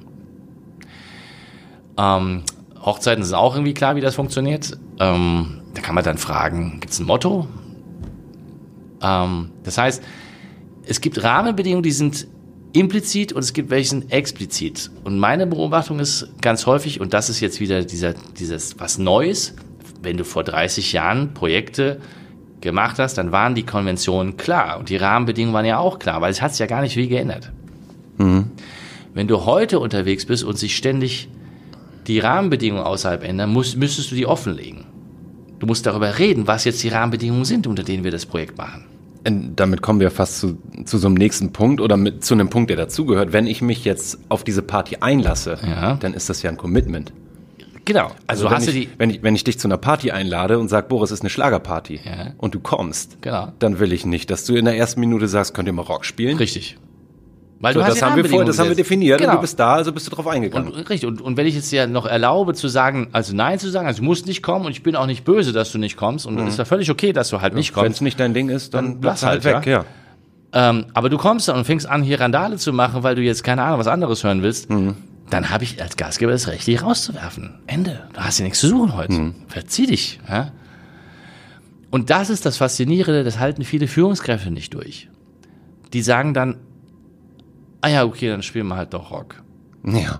Ähm, 1.98 2.44
Hochzeiten 2.82 3.24
ist 3.24 3.34
auch 3.34 3.56
irgendwie 3.56 3.74
klar, 3.74 3.96
wie 3.96 4.02
das 4.02 4.16
funktioniert. 4.16 4.78
Ähm, 5.00 5.62
da 5.74 5.82
kann 5.82 5.96
man 5.96 6.04
dann 6.04 6.18
fragen, 6.18 6.80
gibt 6.80 6.94
es 6.94 7.00
ein 7.00 7.06
Motto? 7.06 7.48
Ähm, 9.02 9.52
das 9.64 9.78
heißt, 9.78 10.04
es 10.88 11.02
gibt 11.02 11.22
Rahmenbedingungen, 11.24 11.84
die 11.84 11.92
sind 11.92 12.28
implizit 12.74 13.34
und 13.34 13.40
es 13.40 13.54
gibt 13.54 13.70
welche 13.70 13.90
sind 13.90 14.12
explizit. 14.12 14.92
Und 15.04 15.20
meine 15.20 15.48
Beobachtung 15.48 16.00
ist 16.00 16.30
ganz 16.42 16.66
häufig, 16.66 17.02
und 17.02 17.14
das 17.14 17.30
ist 17.30 17.40
jetzt 17.40 17.60
wieder 17.60 17.84
dieser, 17.84 18.14
dieses 18.38 18.80
was 18.80 18.98
Neues, 18.98 19.56
wenn 20.02 20.18
du 20.18 20.24
vor 20.24 20.44
30 20.44 20.94
Jahren 20.94 21.34
Projekte 21.34 22.00
gemacht 22.62 23.00
hast, 23.00 23.18
dann 23.18 23.32
waren 23.32 23.56
die 23.56 23.64
Konventionen 23.64 24.38
klar 24.38 24.80
und 24.80 24.90
die 24.90 24.98
Rahmenbedingungen 24.98 25.54
waren 25.54 25.66
ja 25.66 25.78
auch 25.78 26.00
klar, 26.00 26.22
weil 26.22 26.32
es 26.32 26.42
hat 26.42 26.52
sich 26.52 26.60
ja 26.60 26.66
gar 26.66 26.82
nicht 26.82 26.94
viel 26.94 27.08
geändert. 27.08 27.52
Wenn 29.14 29.28
du 29.28 29.46
heute 29.46 29.80
unterwegs 29.80 30.26
bist 30.26 30.44
und 30.44 30.58
sich 30.58 30.76
ständig 30.76 31.30
die 32.08 32.20
Rahmenbedingungen 32.20 32.86
außerhalb 32.86 33.24
ändern, 33.24 33.52
musst, 33.52 33.78
müsstest 33.78 34.12
du 34.12 34.16
die 34.16 34.26
offenlegen. 34.26 34.86
Du 35.60 35.66
musst 35.66 35.86
darüber 35.86 36.20
reden, 36.20 36.48
was 36.48 36.66
jetzt 36.66 36.84
die 36.84 36.90
Rahmenbedingungen 36.90 37.46
sind, 37.46 37.68
unter 37.68 37.84
denen 37.84 38.04
wir 38.04 38.12
das 38.12 38.26
Projekt 38.26 38.58
machen. 38.58 38.86
Und 39.28 39.56
damit 39.58 39.82
kommen 39.82 40.00
wir 40.00 40.10
fast 40.10 40.40
zu, 40.40 40.58
zu 40.86 40.98
so 40.98 41.08
einem 41.08 41.16
nächsten 41.16 41.52
Punkt 41.52 41.82
oder 41.82 41.98
mit, 41.98 42.24
zu 42.24 42.34
einem 42.34 42.50
Punkt, 42.50 42.70
der 42.70 42.78
dazugehört. 42.78 43.34
Wenn 43.34 43.46
ich 43.46 43.62
mich 43.62 43.84
jetzt 43.84 44.20
auf 44.30 44.44
diese 44.44 44.62
Party 44.62 44.98
einlasse, 45.02 45.58
Ja. 45.68 45.96
dann 45.96 46.14
ist 46.14 46.30
das 46.30 46.42
ja 46.44 46.50
ein 46.50 46.58
Commitment. 46.58 47.12
Genau. 47.86 48.12
Also, 48.26 48.46
wenn, 48.46 48.52
hast 48.52 48.68
du 48.68 48.72
ich, 48.72 48.88
die. 48.88 48.90
wenn, 48.98 49.10
ich, 49.10 49.24
wenn 49.24 49.36
ich 49.36 49.44
dich 49.44 49.60
zu 49.60 49.68
einer 49.68 49.78
Party 49.78 50.12
einlade 50.12 50.60
und 50.60 50.68
sag, 50.68 50.90
Boris, 50.90 51.12
ist 51.12 51.22
eine 51.22 51.30
Schlagerparty 51.30 52.00
Ja. 52.04 52.34
und 52.38 52.54
du 52.56 52.60
kommst, 52.60 53.18
Genau. 53.22 53.52
dann 53.60 53.80
will 53.80 53.94
ich 53.94 54.06
nicht, 54.06 54.30
dass 54.30 54.46
du 54.46 54.56
in 54.56 54.66
der 54.66 54.78
ersten 54.78 55.00
Minute 55.00 55.28
sagst, 55.28 55.54
könnt 55.54 55.68
ihr 55.68 55.74
mal 55.74 55.84
Rock 55.84 56.04
spielen? 56.06 56.38
Richtig. 56.38 56.78
Weil 57.60 57.74
So, 57.74 57.80
das 57.80 57.88
haben 57.90 57.96
wir 57.98 58.04
Rahmenbedingungen 58.08 58.46
das 58.48 58.60
haben 58.60 58.70
wir 58.70 58.76
definiert 58.76 59.20
Genau. 59.20 59.32
und 59.32 59.38
du 59.38 59.42
bist 59.42 59.60
da, 59.60 59.74
also 59.76 59.92
bist 59.92 60.06
du 60.06 60.12
drauf 60.12 60.28
eingegangen. 60.28 60.72
Und, 60.72 60.90
richtig, 60.90 61.08
und, 61.08 61.22
und 61.22 61.38
wenn 61.38 61.48
ich 61.48 61.56
jetzt 61.56 61.72
ja 61.72 61.88
noch 61.88 62.06
erlaube 62.06 62.54
zu 62.54 62.68
sagen, 62.68 63.08
also 63.14 63.36
nein 63.36 63.58
zu 63.58 63.70
sagen, 63.72 63.88
also 63.88 64.00
du 64.00 64.06
musst 64.06 64.28
nicht 64.28 64.44
kommen 64.44 64.66
und 64.66 64.72
ich 64.72 64.84
bin 64.84 64.96
auch 64.96 65.08
nicht 65.08 65.26
böse, 65.26 65.54
dass 65.54 65.72
du 65.72 65.80
nicht 65.80 65.98
kommst 65.98 66.26
und 66.28 66.38
es 66.40 66.50
ist 66.50 66.60
ja 66.60 66.66
völlig 66.66 66.92
okay, 66.92 67.14
dass 67.14 67.30
du 67.30 67.42
halt 67.42 67.56
nicht 67.56 67.76
Wenn 67.76 67.84
kommst. 67.86 67.96
es 67.98 68.02
nicht 68.02 68.20
dein 68.20 68.34
Ding 68.36 68.50
ist, 68.50 68.74
dann, 68.76 68.86
Dann 68.86 69.00
bleibst 69.02 69.24
halt 69.24 69.44
halt, 69.44 69.66
weg, 69.66 69.66
ja. 69.66 69.86
Ähm, 70.54 70.86
aber 70.94 71.10
du 71.10 71.18
kommst 71.18 71.48
dann 71.48 71.58
und 71.58 71.66
fängst 71.66 71.88
an, 71.90 72.04
hier 72.04 72.20
Randale 72.22 72.58
zu 72.58 72.72
machen, 72.74 73.02
weil 73.04 73.16
du 73.16 73.22
jetzt 73.24 73.44
keine 73.44 73.64
Ahnung, 73.64 73.80
was 73.80 73.88
anderes 73.88 74.24
hören 74.24 74.44
willst, 74.44 74.70
Mhm. 74.70 74.96
dann 75.32 75.50
habe 75.50 75.64
ich 75.64 75.82
als 75.82 75.98
Gastgeber 75.98 76.32
das 76.34 76.48
Recht, 76.48 76.68
dich 76.68 76.84
rauszuwerfen. 76.84 77.56
Ende. 77.66 78.02
Du 78.14 78.20
hast 78.22 78.38
ja 78.38 78.44
nichts 78.46 78.60
zu 78.60 78.68
suchen 78.68 78.96
heute. 78.96 79.14
Mhm. 79.14 79.36
Verzieh 79.48 79.88
dich. 79.88 80.20
Ja? 80.30 80.52
Und 81.90 82.10
das 82.12 82.30
ist 82.30 82.46
das 82.46 82.58
Faszinierende, 82.58 83.24
das 83.24 83.40
halten 83.40 83.64
viele 83.64 83.88
Führungskräfte 83.88 84.52
nicht 84.52 84.74
durch. 84.74 85.10
Die 85.94 86.02
sagen 86.02 86.34
dann, 86.34 86.58
ah 87.82 87.88
ja, 87.90 88.06
okay, 88.06 88.30
dann 88.30 88.44
spielen 88.44 88.68
wir 88.68 88.76
halt 88.78 88.94
doch 88.94 89.12
Rock. 89.12 89.36
Ja. 89.86 90.20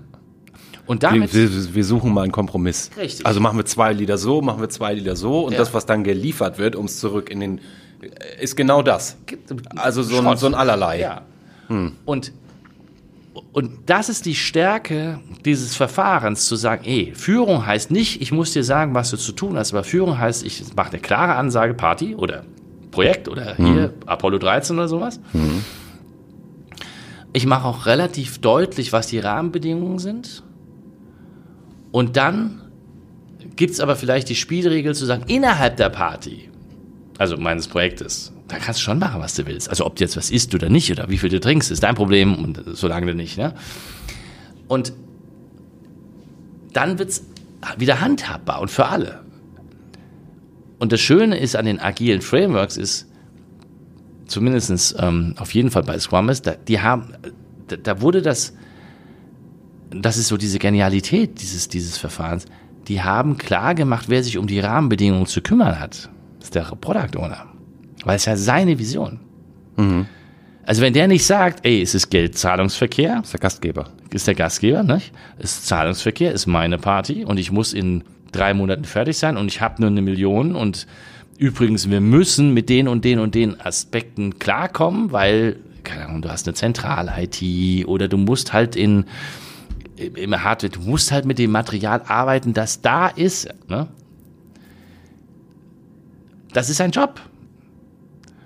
Und 0.86 1.02
Wir, 1.02 1.10
damit, 1.10 1.34
wir, 1.34 1.74
wir 1.74 1.84
suchen 1.84 2.12
mal 2.14 2.22
einen 2.22 2.32
Kompromiss. 2.32 2.90
Richtig. 2.96 3.26
Also 3.26 3.40
machen 3.40 3.58
wir 3.58 3.66
zwei 3.66 3.92
Lieder 3.92 4.16
so, 4.16 4.40
machen 4.40 4.60
wir 4.60 4.70
zwei 4.70 4.94
Lieder 4.94 5.16
so 5.16 5.40
und 5.46 5.52
Ja. 5.52 5.58
das, 5.58 5.74
was 5.74 5.84
dann 5.84 6.02
geliefert 6.02 6.58
wird, 6.58 6.76
um 6.76 6.86
es 6.86 6.98
zurück 6.98 7.30
in 7.30 7.40
den, 7.40 7.60
ist 8.40 8.56
genau 8.56 8.80
das. 8.82 9.16
Also 9.76 10.02
so 10.02 10.18
ein, 10.20 10.36
so 10.38 10.46
ein 10.46 10.54
Allerlei. 10.54 11.00
Ja. 11.00 11.22
Und, 12.06 12.32
und 13.52 13.70
das 13.84 14.08
ist 14.08 14.24
die 14.24 14.34
Stärke 14.34 15.20
dieses 15.44 15.76
Verfahrens, 15.76 16.46
zu 16.46 16.56
sagen, 16.56 16.84
ey, 16.86 17.12
Führung 17.14 17.66
heißt 17.66 17.90
nicht, 17.90 18.22
ich 18.22 18.32
muss 18.32 18.52
dir 18.54 18.64
sagen, 18.64 18.94
was 18.94 19.10
du 19.10 19.18
zu 19.18 19.32
tun 19.32 19.58
hast, 19.58 19.74
aber 19.74 19.84
Führung 19.84 20.16
heißt, 20.18 20.46
ich 20.46 20.64
mache 20.74 20.92
eine 20.92 21.00
klare 21.00 21.34
Ansage, 21.34 21.74
Party 21.74 22.14
oder 22.14 22.44
Projekt 22.90 23.28
oder 23.28 23.56
hier 23.56 23.92
Apollo 24.06 24.38
13 24.38 24.76
oder 24.76 24.88
sowas. 24.88 25.20
Ich 27.32 27.46
mache 27.46 27.66
auch 27.66 27.86
relativ 27.86 28.38
deutlich, 28.38 28.92
was 28.92 29.08
die 29.08 29.18
Rahmenbedingungen 29.18 29.98
sind. 29.98 30.42
Und 31.92 32.16
dann 32.16 32.62
gibt 33.56 33.72
es 33.72 33.80
aber 33.80 33.96
vielleicht 33.96 34.28
die 34.28 34.34
Spielregel 34.34 34.94
zu 34.94 35.04
sagen, 35.04 35.24
innerhalb 35.26 35.76
der 35.76 35.90
Party, 35.90 36.48
also 37.18 37.36
meines 37.36 37.68
Projektes, 37.68 38.32
da 38.46 38.56
kannst 38.56 38.80
du 38.80 38.84
schon 38.84 38.98
machen, 38.98 39.20
was 39.20 39.34
du 39.34 39.46
willst. 39.46 39.68
Also 39.68 39.84
ob 39.84 39.96
du 39.96 40.04
jetzt 40.04 40.16
was 40.16 40.30
isst 40.30 40.54
oder 40.54 40.68
nicht 40.68 40.90
oder 40.90 41.08
wie 41.10 41.18
viel 41.18 41.28
du 41.28 41.40
trinkst, 41.40 41.70
ist 41.70 41.82
dein 41.82 41.94
Problem 41.94 42.34
und 42.34 42.62
solange 42.72 43.06
du 43.06 43.14
nicht. 43.14 43.36
Ne? 43.36 43.54
Und 44.68 44.92
dann 46.72 46.98
wird's 46.98 47.24
wieder 47.76 48.00
handhabbar 48.00 48.60
und 48.60 48.70
für 48.70 48.86
alle. 48.86 49.20
Und 50.78 50.92
das 50.92 51.00
Schöne 51.00 51.38
ist 51.38 51.56
an 51.56 51.66
den 51.66 51.80
agilen 51.80 52.22
Frameworks 52.22 52.76
ist, 52.76 53.07
zumindestens 54.28 54.94
ähm, 54.98 55.34
auf 55.38 55.52
jeden 55.54 55.70
Fall 55.70 55.82
bei 55.82 55.96
ist, 55.96 56.46
da, 56.46 56.52
die 56.54 56.80
haben, 56.80 57.14
da, 57.66 57.76
da 57.76 58.00
wurde 58.00 58.22
das, 58.22 58.54
das 59.90 60.16
ist 60.16 60.28
so 60.28 60.36
diese 60.36 60.58
Genialität 60.58 61.40
dieses, 61.40 61.68
dieses 61.68 61.98
Verfahrens, 61.98 62.44
die 62.86 63.02
haben 63.02 63.36
klar 63.36 63.74
gemacht, 63.74 64.06
wer 64.08 64.22
sich 64.22 64.38
um 64.38 64.46
die 64.46 64.60
Rahmenbedingungen 64.60 65.26
zu 65.26 65.42
kümmern 65.42 65.78
hat. 65.78 66.08
Das 66.38 66.48
ist 66.48 66.54
der 66.54 66.62
Product 66.62 67.18
Owner. 67.18 67.46
Weil 68.04 68.16
es 68.16 68.24
ja 68.24 68.36
seine 68.36 68.78
Vision. 68.78 69.20
Also 70.64 70.82
wenn 70.82 70.92
der 70.92 71.08
nicht 71.08 71.24
sagt, 71.24 71.64
ey, 71.66 71.82
es 71.82 71.94
ist 71.94 72.10
Geldzahlungsverkehr, 72.10 73.16
Das 73.16 73.26
ist 73.26 73.32
der 73.32 73.40
Gastgeber. 73.40 73.84
ist 74.10 74.26
der 74.26 74.34
Gastgeber, 74.34 74.82
nicht? 74.82 75.12
Ist 75.38 75.66
Zahlungsverkehr, 75.66 76.32
ist 76.32 76.46
meine 76.46 76.78
Party 76.78 77.24
und 77.24 77.38
ich 77.38 77.50
muss 77.50 77.72
in 77.72 78.04
drei 78.32 78.54
Monaten 78.54 78.84
fertig 78.84 79.16
sein 79.16 79.36
und 79.36 79.46
ich 79.48 79.60
habe 79.60 79.80
nur 79.80 79.90
eine 79.90 80.02
Million 80.02 80.54
und 80.54 80.86
übrigens, 81.38 81.88
wir 81.88 82.00
müssen 82.00 82.52
mit 82.52 82.68
den 82.68 82.88
und 82.88 83.04
den 83.04 83.20
und 83.20 83.34
den 83.34 83.60
Aspekten 83.60 84.38
klarkommen, 84.38 85.12
weil, 85.12 85.56
keine 85.84 86.06
Ahnung, 86.06 86.22
du 86.22 86.30
hast 86.30 86.46
eine 86.46 86.54
Zentral-IT 86.54 87.86
oder 87.86 88.08
du 88.08 88.16
musst 88.18 88.52
halt 88.52 88.76
in, 88.76 89.04
im 89.96 90.42
Hardware, 90.42 90.70
du 90.70 90.80
musst 90.80 91.12
halt 91.12 91.24
mit 91.24 91.38
dem 91.38 91.52
Material 91.52 92.02
arbeiten, 92.06 92.52
das 92.52 92.82
da 92.82 93.08
ist, 93.08 93.48
ne? 93.68 93.88
Das 96.52 96.70
ist 96.70 96.80
ein 96.80 96.90
Job. 96.90 97.20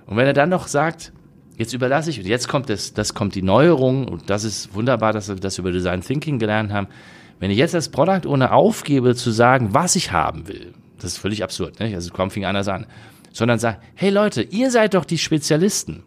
Und 0.06 0.16
wenn 0.16 0.26
er 0.26 0.32
dann 0.32 0.50
noch 0.50 0.66
sagt, 0.66 1.12
jetzt 1.56 1.72
überlasse 1.72 2.10
ich, 2.10 2.18
und 2.18 2.26
jetzt 2.26 2.48
kommt 2.48 2.68
das, 2.68 2.92
das 2.92 3.14
kommt 3.14 3.34
die 3.34 3.42
Neuerung, 3.42 4.06
und 4.06 4.28
das 4.28 4.44
ist 4.44 4.74
wunderbar, 4.74 5.12
dass 5.12 5.28
wir 5.28 5.36
das 5.36 5.58
über 5.58 5.72
Design 5.72 6.02
Thinking 6.02 6.38
gelernt 6.38 6.72
haben. 6.72 6.88
Wenn 7.38 7.50
ich 7.50 7.58
jetzt 7.58 7.74
als 7.74 7.88
Product 7.88 8.26
Owner 8.26 8.52
aufgebe, 8.52 9.14
zu 9.14 9.30
sagen, 9.30 9.72
was 9.72 9.96
ich 9.96 10.12
haben 10.12 10.48
will, 10.48 10.74
das 11.02 11.12
ist 11.12 11.18
völlig 11.18 11.42
absurd, 11.42 11.80
nicht? 11.80 11.94
Also, 11.94 12.12
kaum 12.12 12.30
fing 12.30 12.44
anders 12.44 12.68
an. 12.68 12.86
Sondern 13.32 13.58
sage, 13.58 13.78
hey 13.94 14.10
Leute, 14.10 14.42
ihr 14.42 14.70
seid 14.70 14.94
doch 14.94 15.04
die 15.04 15.18
Spezialisten. 15.18 16.02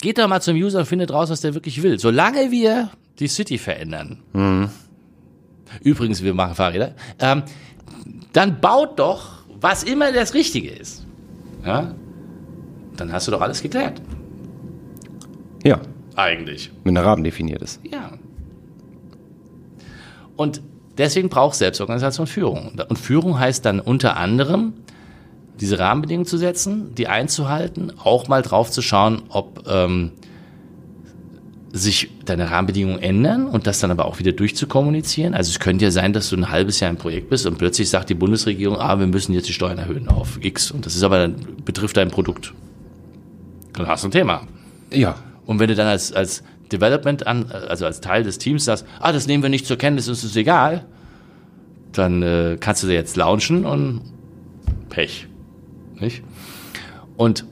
Geht 0.00 0.18
doch 0.18 0.28
mal 0.28 0.40
zum 0.42 0.56
User 0.56 0.80
und 0.80 0.86
findet 0.86 1.12
raus, 1.12 1.30
was 1.30 1.40
der 1.40 1.54
wirklich 1.54 1.82
will. 1.82 1.98
Solange 1.98 2.50
wir 2.50 2.90
die 3.18 3.28
City 3.28 3.56
verändern. 3.58 4.68
Übrigens, 5.82 6.22
wir 6.22 6.34
machen 6.34 6.54
Fahrräder. 6.54 6.94
Ähm, 7.18 7.42
dann 8.32 8.60
baut 8.60 8.98
doch, 8.98 9.44
was 9.60 9.84
immer 9.84 10.12
das 10.12 10.34
Richtige 10.34 10.70
ist. 10.70 11.06
Ja? 11.64 11.94
Dann 12.96 13.12
hast 13.12 13.26
du 13.26 13.30
doch 13.30 13.40
alles 13.40 13.62
geklärt. 13.62 14.00
Ja, 15.64 15.80
Eigentlich. 16.14 16.70
wenn 16.84 16.94
der 16.94 17.04
Rahmen 17.04 17.24
definiert 17.24 17.62
ist. 17.62 17.80
Ja. 17.84 18.12
Und 20.36 20.62
deswegen 20.98 21.28
braucht 21.28 21.56
Selbstorganisation 21.56 22.26
Führung. 22.26 22.72
Und 22.88 22.98
Führung 22.98 23.38
heißt 23.38 23.64
dann 23.64 23.80
unter 23.80 24.16
anderem, 24.16 24.74
diese 25.60 25.78
Rahmenbedingungen 25.78 26.26
zu 26.26 26.38
setzen, 26.38 26.94
die 26.94 27.08
einzuhalten, 27.08 27.92
auch 28.02 28.28
mal 28.28 28.42
drauf 28.42 28.70
zu 28.70 28.82
schauen, 28.82 29.22
ob 29.28 29.64
ähm, 29.66 30.12
sich 31.72 32.10
deine 32.24 32.50
Rahmenbedingungen 32.50 33.02
ändern 33.02 33.46
und 33.46 33.66
das 33.66 33.80
dann 33.80 33.90
aber 33.90 34.06
auch 34.06 34.18
wieder 34.18 34.32
durchzukommunizieren. 34.32 35.34
Also 35.34 35.50
es 35.50 35.60
könnte 35.60 35.84
ja 35.84 35.90
sein, 35.90 36.12
dass 36.12 36.30
du 36.30 36.36
ein 36.36 36.50
halbes 36.50 36.80
Jahr 36.80 36.90
im 36.90 36.96
Projekt 36.96 37.28
bist 37.30 37.46
und 37.46 37.58
plötzlich 37.58 37.88
sagt 37.88 38.08
die 38.08 38.14
Bundesregierung, 38.14 38.78
ah, 38.78 38.98
wir 38.98 39.06
müssen 39.06 39.32
jetzt 39.32 39.48
die 39.48 39.52
Steuern 39.52 39.78
erhöhen 39.78 40.08
auf 40.08 40.38
X 40.42 40.70
und 40.70 40.86
das 40.86 40.94
ist 40.94 41.02
aber 41.02 41.18
dann 41.18 41.36
betrifft 41.64 41.96
dein 41.96 42.10
Produkt. 42.10 42.54
Dann 43.74 43.86
hast 43.86 44.04
du 44.04 44.08
ein 44.08 44.12
Thema. 44.12 44.42
Ja. 44.90 45.16
Und 45.44 45.60
wenn 45.60 45.68
du 45.68 45.74
dann 45.74 45.86
als, 45.86 46.12
als 46.12 46.42
Development 46.72 47.26
an, 47.26 47.50
also 47.50 47.86
als 47.86 48.00
Teil 48.00 48.22
des 48.22 48.38
Teams 48.38 48.64
sagst, 48.64 48.86
ah, 49.00 49.12
das 49.12 49.26
nehmen 49.26 49.42
wir 49.42 49.50
nicht 49.50 49.66
zur 49.66 49.76
Kenntnis, 49.76 50.08
uns 50.08 50.24
ist 50.24 50.36
egal, 50.36 50.84
dann 51.92 52.22
äh, 52.22 52.56
kannst 52.58 52.82
du 52.82 52.88
jetzt 52.88 53.16
launchen 53.16 53.64
und 53.64 54.02
Pech. 54.88 55.28
Nicht? 55.98 56.22
Und 57.16 57.46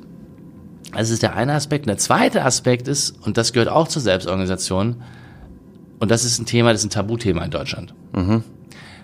das 0.93 1.11
ist 1.11 1.23
der 1.23 1.35
eine 1.35 1.55
Aspekt. 1.55 1.87
Und 1.87 1.89
der 1.89 1.99
zweite 1.99 2.45
Aspekt 2.45 2.89
ist, 2.89 3.11
und 3.27 3.37
das 3.37 3.53
gehört 3.53 3.69
auch 3.69 3.89
zur 3.89 4.03
Selbstorganisation, 4.03 5.03
und 5.99 6.11
das 6.11 6.25
ist 6.25 6.39
ein 6.39 6.47
Thema, 6.47 6.73
das 6.73 6.81
ist 6.81 6.87
ein 6.87 6.91
Tabuthema 6.91 7.43
in 7.45 7.51
Deutschland. 7.51 7.95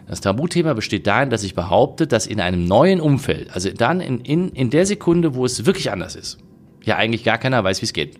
Das 0.06 0.20
Tabuthema 0.20 0.74
besteht 0.74 1.06
darin, 1.06 1.30
dass 1.30 1.44
ich 1.44 1.54
behaupte, 1.54 2.06
dass 2.06 2.26
in 2.26 2.40
einem 2.40 2.64
neuen 2.64 3.00
Umfeld, 3.00 3.54
also 3.54 3.70
dann 3.70 4.00
in, 4.00 4.20
in, 4.20 4.48
in 4.50 4.70
der 4.70 4.84
Sekunde, 4.84 5.34
wo 5.34 5.44
es 5.44 5.64
wirklich 5.66 5.92
anders 5.92 6.16
ist, 6.16 6.38
ja 6.84 6.96
eigentlich 6.96 7.24
gar 7.24 7.38
keiner 7.38 7.62
weiß, 7.62 7.80
wie 7.80 7.86
es 7.86 7.92
geht. 7.92 8.18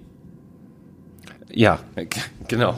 Ja, 1.53 1.79
genau. 2.49 2.75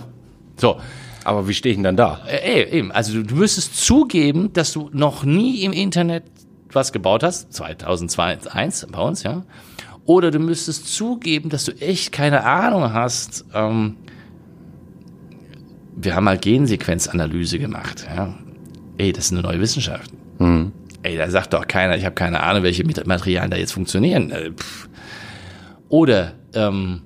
So, 0.57 0.81
Aber 1.25 1.49
wie 1.49 1.55
stehe 1.55 1.73
ich 1.73 1.77
denn 1.77 1.85
dann 1.85 1.97
da? 1.97 2.21
äh, 2.27 2.63
ey, 2.63 2.79
eben, 2.79 2.93
also 2.93 3.13
du, 3.15 3.23
du 3.25 3.35
müsstest 3.37 3.77
zugeben, 3.77 4.53
dass 4.53 4.73
du 4.73 4.91
noch 4.93 5.25
nie 5.25 5.63
im 5.65 5.73
Internet 5.73 6.25
was 6.73 6.93
gebaut 6.93 7.23
hast, 7.23 7.53
2001 7.53 8.87
bei 8.91 9.01
uns, 9.01 9.23
ja. 9.23 9.45
Oder 10.05 10.31
du 10.31 10.39
müsstest 10.39 10.93
zugeben, 10.93 11.49
dass 11.51 11.65
du 11.65 11.73
echt 11.81 12.13
keine 12.13 12.45
Ahnung 12.45 12.93
hast. 12.93 13.45
Ähm, 13.55 13.97
wir 15.95 16.17
haben 16.17 16.25
mal 16.25 16.39
Gensequenzanalyse 16.39 17.59
gemacht, 17.59 18.07
ja. 18.15 18.35
Ey, 18.99 19.13
das 19.13 19.27
ist 19.27 19.33
eine 19.33 19.43
neue 19.43 19.61
Wissenschaft. 19.61 20.11
Ey, 21.03 21.17
da 21.17 21.29
sagt 21.31 21.53
doch 21.53 21.67
keiner, 21.67 21.97
ich 21.97 22.05
habe 22.05 22.15
keine 22.15 22.43
Ahnung, 22.43 22.63
welche 22.63 22.85
Materialien 22.85 23.51
da 23.51 23.57
jetzt 23.57 23.73
funktionieren. 23.73 24.31
Äh. 24.31 24.53
Oder 25.89 26.33
ähm, 26.55 27.03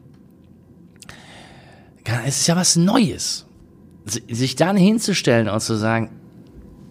es 2.26 2.40
ist 2.40 2.46
ja 2.46 2.56
was 2.56 2.76
Neues. 2.76 3.46
Si- 4.04 4.22
Sich 4.28 4.56
dann 4.56 4.76
hinzustellen 4.76 5.48
und 5.48 5.60
zu 5.60 5.74
sagen, 5.76 6.10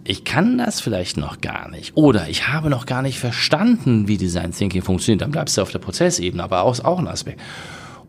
ich 0.03 0.23
kann 0.23 0.57
das 0.57 0.81
vielleicht 0.81 1.17
noch 1.17 1.41
gar 1.41 1.69
nicht. 1.69 1.95
Oder 1.97 2.29
ich 2.29 2.47
habe 2.49 2.69
noch 2.69 2.85
gar 2.85 3.01
nicht 3.01 3.17
verstanden, 3.19 4.07
wie 4.07 4.17
Design 4.17 4.51
Thinking 4.51 4.81
funktioniert. 4.83 5.21
Dann 5.21 5.31
bleibst 5.31 5.57
du 5.57 5.61
auf 5.61 5.71
der 5.71 5.79
Prozessebene, 5.79 6.43
aber 6.43 6.61
auch, 6.63 6.79
auch 6.83 6.99
ein 6.99 7.07
Aspekt. 7.07 7.41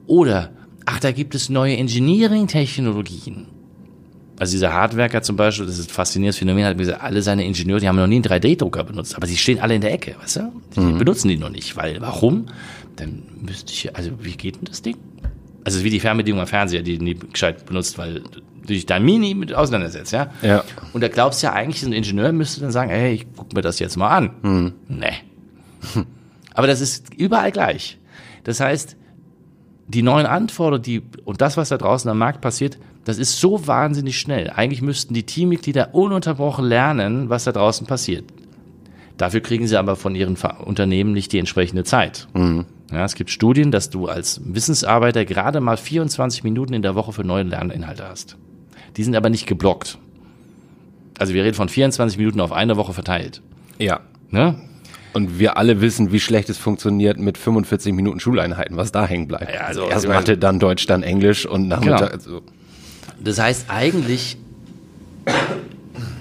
Oder, 0.07 0.50
ach, 0.84 1.00
da 1.00 1.12
gibt 1.12 1.34
es 1.34 1.48
neue 1.48 1.76
Engineering-Technologien. 1.76 3.46
Also 4.38 4.52
dieser 4.52 4.74
Hardwerker 4.74 5.22
zum 5.22 5.36
Beispiel, 5.36 5.64
das 5.64 5.78
ist 5.78 5.88
ein 5.88 5.94
faszinierendes 5.94 6.36
Phänomen, 6.38 6.66
hat 6.66 6.76
gesagt, 6.76 7.00
alle 7.02 7.22
seine 7.22 7.46
Ingenieure, 7.46 7.80
die 7.80 7.88
haben 7.88 7.96
noch 7.96 8.07
nie 8.07 8.16
einen 8.16 8.24
3D-Drucker 8.24 8.84
benutzt, 8.84 9.16
aber 9.16 9.26
sie 9.26 9.36
stehen 9.38 9.61
alle 9.61 9.74
in 9.76 9.80
der 9.80 9.92
Ecke, 9.94 10.14
weißt 10.20 10.36
du? 10.36 10.52
Die 10.76 10.92
benutzen 10.98 11.28
die 11.28 11.38
noch 11.38 11.48
nicht, 11.48 11.74
weil, 11.76 11.98
warum? 12.02 12.46
Dann 12.96 13.22
müsste 13.40 13.72
ich, 13.72 13.96
also 13.96 14.11
wie 14.20 14.32
geht 14.36 14.57
denn 14.57 14.64
das 14.66 14.82
Ding? 14.82 14.96
Also 15.67 15.83
wie 15.83 15.91
die 15.91 15.99
Fernbedienung 15.99 16.41
am 16.41 16.47
Fernseher, 16.47 16.83
die 16.83 16.97
nie 16.99 17.14
gescheit 17.14 17.67
benutzt, 17.67 17.99
weil 17.99 18.21
du 18.21 18.41
dich 18.69 18.87
da 18.87 19.01
mini 19.01 19.35
mit 19.35 19.53
auseinandersetzt, 19.53 20.12
ja? 20.12 20.31
Ja. 20.41 20.62
Und 20.93 21.01
da 21.01 21.09
glaubst 21.09 21.43
du 21.43 21.49
ja 21.49 21.55
eigentlich, 21.55 21.83
ein 21.83 21.93
Ingenieur 21.93 22.31
müsste 22.31 22.61
dann 22.61 22.71
sagen, 22.71 22.89
hey, 22.89 23.14
ich 23.14 23.27
guck 23.37 23.53
mir 23.53 23.62
das 23.62 23.81
jetzt 23.81 23.97
mal 23.97 24.11
an. 24.11 24.75
Nee. 24.87 26.05
Aber 26.55 26.69
das 26.69 26.81
ist 26.81 27.12
überall 27.14 27.51
gleich. 27.51 27.99
Das 28.45 28.61
heißt, 28.61 28.97
die 29.89 30.03
neuen 30.03 30.27
Anforderungen, 30.27 30.85
die, 30.85 31.03
und 31.25 31.41
das, 31.41 31.57
was 31.57 31.71
da 31.71 31.79
draußen 31.79 32.09
am 32.09 32.19
Markt 32.19 32.41
passiert, 32.43 32.79
das 33.05 33.19
ist 33.19 33.41
so 33.41 33.67
wahnsinnig 33.67 34.21
schnell. 34.21 34.51
Eigentlich 34.51 34.83
müssten 34.83 35.14
die 35.14 35.25
Teammitglieder 35.25 35.97
ununterbrochen 35.97 36.64
lernen, 36.64 37.29
was 37.29 37.43
da 37.43 37.51
draußen 37.51 37.89
passiert. 37.89 38.25
Dafür 39.17 39.41
kriegen 39.41 39.67
sie 39.67 39.77
aber 39.79 39.97
von 39.97 40.14
ihren 40.14 40.37
Unternehmen 40.64 41.12
nicht 41.12 41.33
die 41.33 41.39
entsprechende 41.39 41.85
Zeit. 41.85 42.29
Mhm. 42.35 42.67
Ja, 42.93 43.05
es 43.05 43.14
gibt 43.14 43.31
Studien, 43.31 43.71
dass 43.71 43.91
du 43.91 44.07
als 44.07 44.41
Wissensarbeiter 44.45 45.25
gerade 45.25 45.61
mal 45.61 45.77
24 45.77 46.45
Minuten 46.45 46.73
in 46.75 46.83
der 46.83 46.95
Woche 46.95 47.12
für 47.12 47.25
neue 47.25 47.43
Lerninhalte 47.43 48.07
hast. 48.07 48.37
Die 48.97 49.03
sind 49.03 49.17
aber 49.17 49.31
nicht 49.31 49.47
geblockt. 49.47 49.99
Also 51.19 51.35
wir 51.35 51.43
reden 51.45 51.55
von 51.55 51.69
24 51.69 52.19
Minuten 52.19 52.41
auf 52.41 52.53
eine 52.53 52.77
Woche 52.77 52.93
verteilt. 52.93 53.43
Ja. 53.79 54.01
Ne? 54.31 54.55
Und 55.14 55.39
wir 55.39 55.57
alle 55.57 55.81
wissen, 55.81 56.12
wie 56.12 56.21
schlecht 56.21 56.51
es 56.51 56.59
funktioniert 56.59 57.19
mit 57.19 57.39
45 57.39 57.95
Minuten 57.95 58.21
Schuleinheiten, 58.21 58.77
was 58.77 58.93
da 58.93 59.07
hängen 59.07 59.27
bleibt. 59.27 59.53
Ja, 59.53 59.62
also 59.62 59.89
erst 59.89 60.07
Mathe, 60.07 60.37
dann 60.37 60.61
Deutsch, 60.61 60.87
dann 60.87 61.03
Englisch 61.03 61.47
und 61.47 61.69
Nachmittag. 61.69 62.01
Genau. 62.01 62.12
Also. 62.12 62.43
Das 63.19 63.39
heißt, 63.41 63.67
eigentlich 63.69 64.37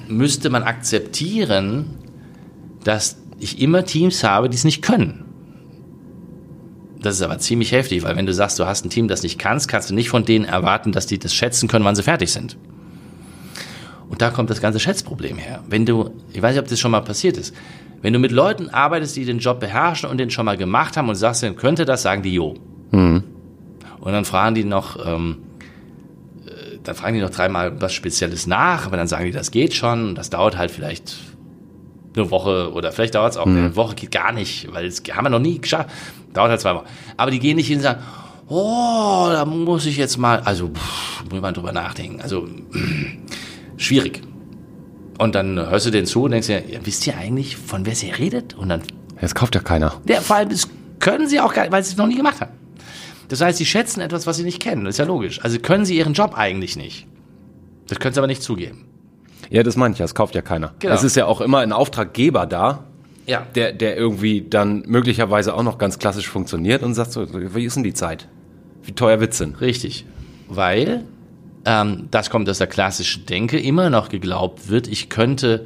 müsste 0.08 0.50
man 0.50 0.64
akzeptieren, 0.64 1.88
dass 2.86 3.18
ich 3.40 3.60
immer 3.60 3.84
Teams 3.84 4.24
habe, 4.24 4.50
die 4.50 4.56
es 4.56 4.64
nicht 4.64 4.82
können. 4.82 5.26
Das 7.02 7.16
ist 7.16 7.22
aber 7.22 7.38
ziemlich 7.40 7.72
heftig, 7.72 8.04
weil 8.04 8.16
wenn 8.16 8.26
du 8.26 8.34
sagst, 8.34 8.58
du 8.58 8.66
hast 8.66 8.86
ein 8.86 8.90
Team, 8.90 9.08
das 9.08 9.22
nicht 9.22 9.38
kannst, 9.38 9.68
kannst 9.68 9.90
du 9.90 9.94
nicht 9.94 10.10
von 10.10 10.24
denen 10.24 10.46
erwarten, 10.46 10.92
dass 10.92 11.06
die 11.06 11.20
das 11.20 11.34
schätzen 11.34 11.68
können, 11.68 11.84
wann 11.84 11.96
sie 11.96 12.04
fertig 12.04 12.32
sind. 12.32 12.58
Und 14.10 14.22
da 14.22 14.30
kommt 14.30 14.50
das 14.50 14.62
ganze 14.62 14.80
Schätzproblem 14.80 15.38
her. 15.38 15.64
Wenn 15.68 15.86
du, 15.86 16.12
ich 16.32 16.42
weiß 16.42 16.54
nicht, 16.54 16.64
ob 16.64 16.68
das 16.68 16.80
schon 16.80 16.92
mal 16.92 17.02
passiert 17.02 17.38
ist, 17.38 17.54
wenn 18.02 18.14
du 18.14 18.20
mit 18.20 18.32
Leuten 18.32 18.70
arbeitest, 18.70 19.16
die 19.16 19.26
den 19.26 19.40
Job 19.40 19.60
beherrschen 19.60 20.10
und 20.10 20.18
den 20.20 20.30
schon 20.30 20.46
mal 20.46 20.58
gemacht 20.58 20.96
haben 20.96 21.10
und 21.10 21.16
sagst, 21.16 21.44
dann 21.44 21.56
könnte 21.56 21.86
das, 21.86 22.04
sagen 22.04 22.22
die 22.22 22.34
Jo. 22.34 22.56
Mhm. 22.92 23.24
Und 24.00 24.12
dann 24.12 24.26
fragen 24.26 24.56
die 24.56 24.64
noch, 24.64 25.04
ähm, 25.06 25.38
äh, 26.46 26.78
dann 26.84 26.96
fragen 26.96 27.16
die 27.16 27.22
noch 27.22 27.32
dreimal 27.32 27.82
was 27.82 27.94
Spezielles 27.94 28.46
nach, 28.46 28.86
aber 28.86 28.98
dann 28.98 29.08
sagen 29.08 29.26
die, 29.26 29.32
das 29.32 29.50
geht 29.50 29.74
schon. 29.74 30.14
Das 30.14 30.30
dauert 30.30 30.58
halt 30.58 30.70
vielleicht 30.70 31.16
eine 32.18 32.32
Woche 32.32 32.72
oder 32.74 32.92
vielleicht 32.92 33.16
dauert 33.16 33.34
es 33.34 33.38
auch 33.38 33.46
mhm. 33.46 33.58
eine 33.58 33.76
Woche, 33.76 33.96
geht 33.96 34.12
gar 34.12 34.32
nicht, 34.32 34.72
weil 34.74 34.88
das 34.90 35.02
haben 35.12 35.26
wir 35.26 35.30
noch 35.30 35.40
nie 35.40 35.60
geschafft. 35.60 35.90
Dauert 36.34 36.50
halt 36.50 36.62
zwei 36.62 36.76
Wochen. 36.76 36.86
Aber 37.18 37.32
die 37.32 37.40
gehen 37.40 37.56
nicht 37.56 37.68
hin 37.68 37.78
und 37.78 37.84
sagen, 37.84 38.02
oh, 38.48 39.28
da 39.32 39.46
muss 39.46 39.86
ich 39.86 39.98
jetzt 39.98 40.18
mal, 40.18 40.40
also 40.40 40.70
pff, 40.70 41.24
muss 41.32 41.42
man 41.42 41.54
drüber 41.54 41.72
nachdenken. 41.72 42.22
Also 42.22 42.48
schwierig. 43.78 44.22
Und 45.18 45.36
dann 45.36 45.58
hörst 45.58 45.86
du 45.86 45.92
den 45.92 46.06
zu 46.06 46.24
und 46.24 46.32
denkst 46.32 46.48
dir, 46.48 46.64
ja, 46.68 46.80
wisst 46.84 47.08
ihr 47.08 47.18
eigentlich, 47.18 47.56
von 47.56 47.86
wer 47.86 47.96
sie 47.96 48.10
redet? 48.10 48.54
Und 48.54 48.70
dann. 48.70 48.82
Jetzt 49.22 49.36
kauft 49.36 49.56
ja 49.56 49.62
keiner. 49.62 49.94
Ja, 50.08 50.20
vor 50.20 50.36
allem, 50.36 50.50
das 50.50 50.68
können 51.00 51.28
sie 51.28 51.40
auch 51.40 51.54
gar 51.54 51.64
nicht, 51.64 51.72
weil 51.72 51.84
sie 51.84 51.92
es 51.92 51.98
noch 51.98 52.08
nie 52.08 52.18
gemacht 52.18 52.42
haben. 52.42 52.52
Das 53.30 53.42
heißt, 53.42 53.58
sie 53.58 53.66
schätzen 53.66 54.02
etwas, 54.02 54.28
was 54.28 54.38
sie 54.38 54.44
nicht 54.44 54.62
kennen. 54.62 54.86
Das 54.86 54.96
ist 54.96 55.00
ja 55.00 55.06
logisch. 55.06 55.42
Also 55.44 55.58
können 55.60 55.86
sie 55.86 55.98
ihren 55.98 56.14
Job 56.14 56.34
eigentlich 56.36 56.76
nicht. 56.76 57.08
Das 57.88 58.00
können 58.00 58.14
sie 58.14 58.20
aber 58.20 58.28
nicht 58.28 58.44
zugeben. 58.44 58.86
Ja, 59.50 59.64
das 59.64 59.76
meine 59.76 59.94
ich 59.94 60.00
ja, 60.00 60.06
es 60.06 60.16
kauft 60.16 60.36
ja 60.36 60.42
keiner. 60.42 60.74
Genau. 60.80 60.94
Es 60.94 61.04
ist 61.04 61.16
ja 61.16 61.26
auch 61.26 61.42
immer 61.42 61.60
ein 61.60 61.72
Auftraggeber 61.72 62.46
da, 62.46 62.84
ja. 63.26 63.46
der, 63.56 63.74
der 63.74 63.96
irgendwie 63.96 64.42
dann 64.42 64.84
möglicherweise 64.88 65.54
auch 65.54 65.64
noch 65.64 65.78
ganz 65.78 66.00
klassisch 66.00 66.28
funktioniert 66.28 66.84
und 66.84 66.94
sagt 66.94 67.12
so, 67.12 67.26
wie 67.32 67.66
ist 67.66 67.76
denn 67.76 67.84
die 67.84 67.94
Zeit? 67.94 68.28
Wie 68.84 68.94
teuer 68.94 69.20
wird's 69.20 69.38
denn? 69.38 69.56
Richtig. 69.56 70.06
Weil 70.48 71.04
ähm, 71.66 72.08
das 72.12 72.30
kommt 72.30 72.50
aus 72.50 72.60
der 72.60 72.68
klassischen 72.68 73.26
Denke, 73.26 73.60
immer 73.60 73.90
noch 73.90 74.10
geglaubt 74.10 74.70
wird, 74.70 74.88
ich 74.88 75.10
könnte 75.10 75.66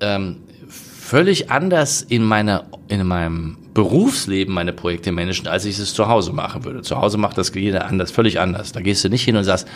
ähm, 0.00 0.38
völlig 0.68 1.50
anders 1.50 2.02
in 2.02 2.22
meiner 2.22 2.66
in 2.88 3.06
meinem 3.06 3.56
Berufsleben 3.74 4.52
meine 4.52 4.72
Projekte 4.72 5.12
managen, 5.12 5.46
als 5.46 5.64
ich 5.64 5.78
es 5.78 5.94
zu 5.94 6.08
Hause 6.08 6.32
machen 6.32 6.64
würde. 6.64 6.82
Zu 6.82 6.96
Hause 6.96 7.18
macht 7.18 7.38
das 7.38 7.52
jeder 7.54 7.86
anders, 7.86 8.10
völlig 8.10 8.40
anders. 8.40 8.72
Da 8.72 8.80
gehst 8.80 9.04
du 9.04 9.08
nicht 9.08 9.24
hin 9.24 9.36
und 9.36 9.44
sagst, 9.44 9.68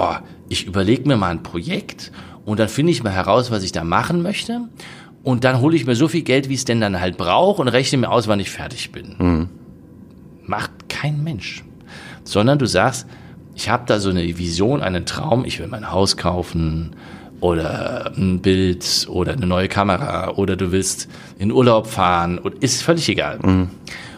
oh, 0.00 0.16
ich 0.48 0.66
überlege 0.66 1.06
mir 1.06 1.16
mal 1.16 1.30
ein 1.30 1.42
Projekt 1.42 2.10
und 2.44 2.58
dann 2.58 2.68
finde 2.68 2.92
ich 2.92 3.02
mal 3.02 3.12
heraus, 3.12 3.50
was 3.50 3.62
ich 3.62 3.72
da 3.72 3.84
machen 3.84 4.22
möchte 4.22 4.62
und 5.22 5.44
dann 5.44 5.60
hole 5.60 5.76
ich 5.76 5.86
mir 5.86 5.94
so 5.94 6.08
viel 6.08 6.22
Geld, 6.22 6.48
wie 6.48 6.54
es 6.54 6.64
denn 6.64 6.80
dann 6.80 7.00
halt 7.00 7.16
braucht 7.16 7.60
und 7.60 7.68
rechne 7.68 7.98
mir 7.98 8.10
aus, 8.10 8.26
wann 8.26 8.40
ich 8.40 8.50
fertig 8.50 8.92
bin. 8.92 9.16
Mhm. 9.18 9.48
Macht 10.46 10.88
kein 10.88 11.22
Mensch. 11.22 11.62
Sondern 12.24 12.58
du 12.58 12.66
sagst, 12.66 13.06
ich 13.54 13.68
habe 13.68 13.84
da 13.86 14.00
so 14.00 14.10
eine 14.10 14.22
Vision, 14.38 14.82
einen 14.82 15.04
Traum, 15.04 15.44
ich 15.44 15.58
will 15.58 15.66
mein 15.66 15.90
Haus 15.90 16.16
kaufen 16.16 16.96
oder 17.40 18.12
ein 18.16 18.40
Bild 18.40 19.06
oder 19.10 19.32
eine 19.32 19.46
neue 19.46 19.68
Kamera 19.68 20.30
oder 20.30 20.56
du 20.56 20.72
willst 20.72 21.08
in 21.38 21.52
Urlaub 21.52 21.86
fahren 21.86 22.38
und 22.38 22.62
ist 22.62 22.82
völlig 22.82 23.08
egal. 23.08 23.38
Mhm. 23.42 23.68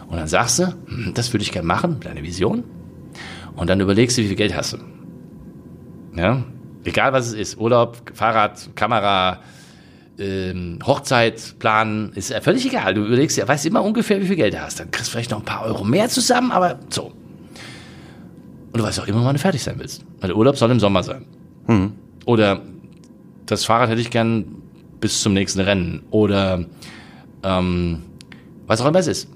Und 0.07 0.17
dann 0.17 0.27
sagst 0.27 0.59
du, 0.59 0.73
hm, 0.87 1.11
das 1.13 1.33
würde 1.33 1.43
ich 1.43 1.51
gerne 1.51 1.67
machen, 1.67 1.97
deine 2.01 2.23
Vision. 2.23 2.63
Und 3.55 3.69
dann 3.69 3.79
überlegst 3.81 4.17
du, 4.17 4.21
wie 4.21 4.27
viel 4.27 4.35
Geld 4.35 4.55
hast 4.55 4.73
du. 4.73 4.77
Ja, 6.15 6.43
egal 6.83 7.13
was 7.13 7.27
es 7.27 7.33
ist, 7.33 7.57
Urlaub, 7.57 7.97
Fahrrad, 8.13 8.69
Kamera, 8.75 9.39
ähm, 10.19 10.79
Hochzeit 10.85 11.55
planen, 11.59 12.11
ist 12.13 12.29
ja 12.29 12.41
völlig 12.41 12.65
egal. 12.65 12.93
Du 12.93 13.05
überlegst 13.05 13.37
ja, 13.37 13.47
weißt 13.47 13.65
immer 13.65 13.83
ungefähr, 13.83 14.21
wie 14.21 14.27
viel 14.27 14.35
Geld 14.35 14.53
du 14.53 14.61
hast. 14.61 14.79
Dann 14.79 14.91
kriegst 14.91 15.07
du 15.07 15.11
vielleicht 15.11 15.31
noch 15.31 15.39
ein 15.39 15.45
paar 15.45 15.65
Euro 15.65 15.83
mehr 15.83 16.09
zusammen, 16.09 16.51
aber 16.51 16.79
so. 16.89 17.05
Und 17.05 18.79
du 18.79 18.83
weißt 18.83 18.99
auch 18.99 19.07
immer, 19.07 19.23
wann 19.25 19.35
du 19.35 19.39
fertig 19.39 19.63
sein 19.63 19.75
willst. 19.77 20.03
Weil 20.19 20.29
der 20.29 20.37
Urlaub 20.37 20.57
soll 20.57 20.71
im 20.71 20.79
Sommer 20.79 21.03
sein. 21.03 21.25
Mhm. 21.67 21.93
Oder 22.25 22.61
das 23.45 23.65
Fahrrad 23.65 23.89
hätte 23.89 24.01
ich 24.01 24.09
gern 24.09 24.45
bis 24.99 25.21
zum 25.21 25.33
nächsten 25.33 25.59
Rennen. 25.59 26.03
Oder 26.11 26.65
ähm, 27.43 28.03
was 28.67 28.81
auch 28.81 28.87
immer 28.87 28.99
es 28.99 29.07
ist. 29.07 29.29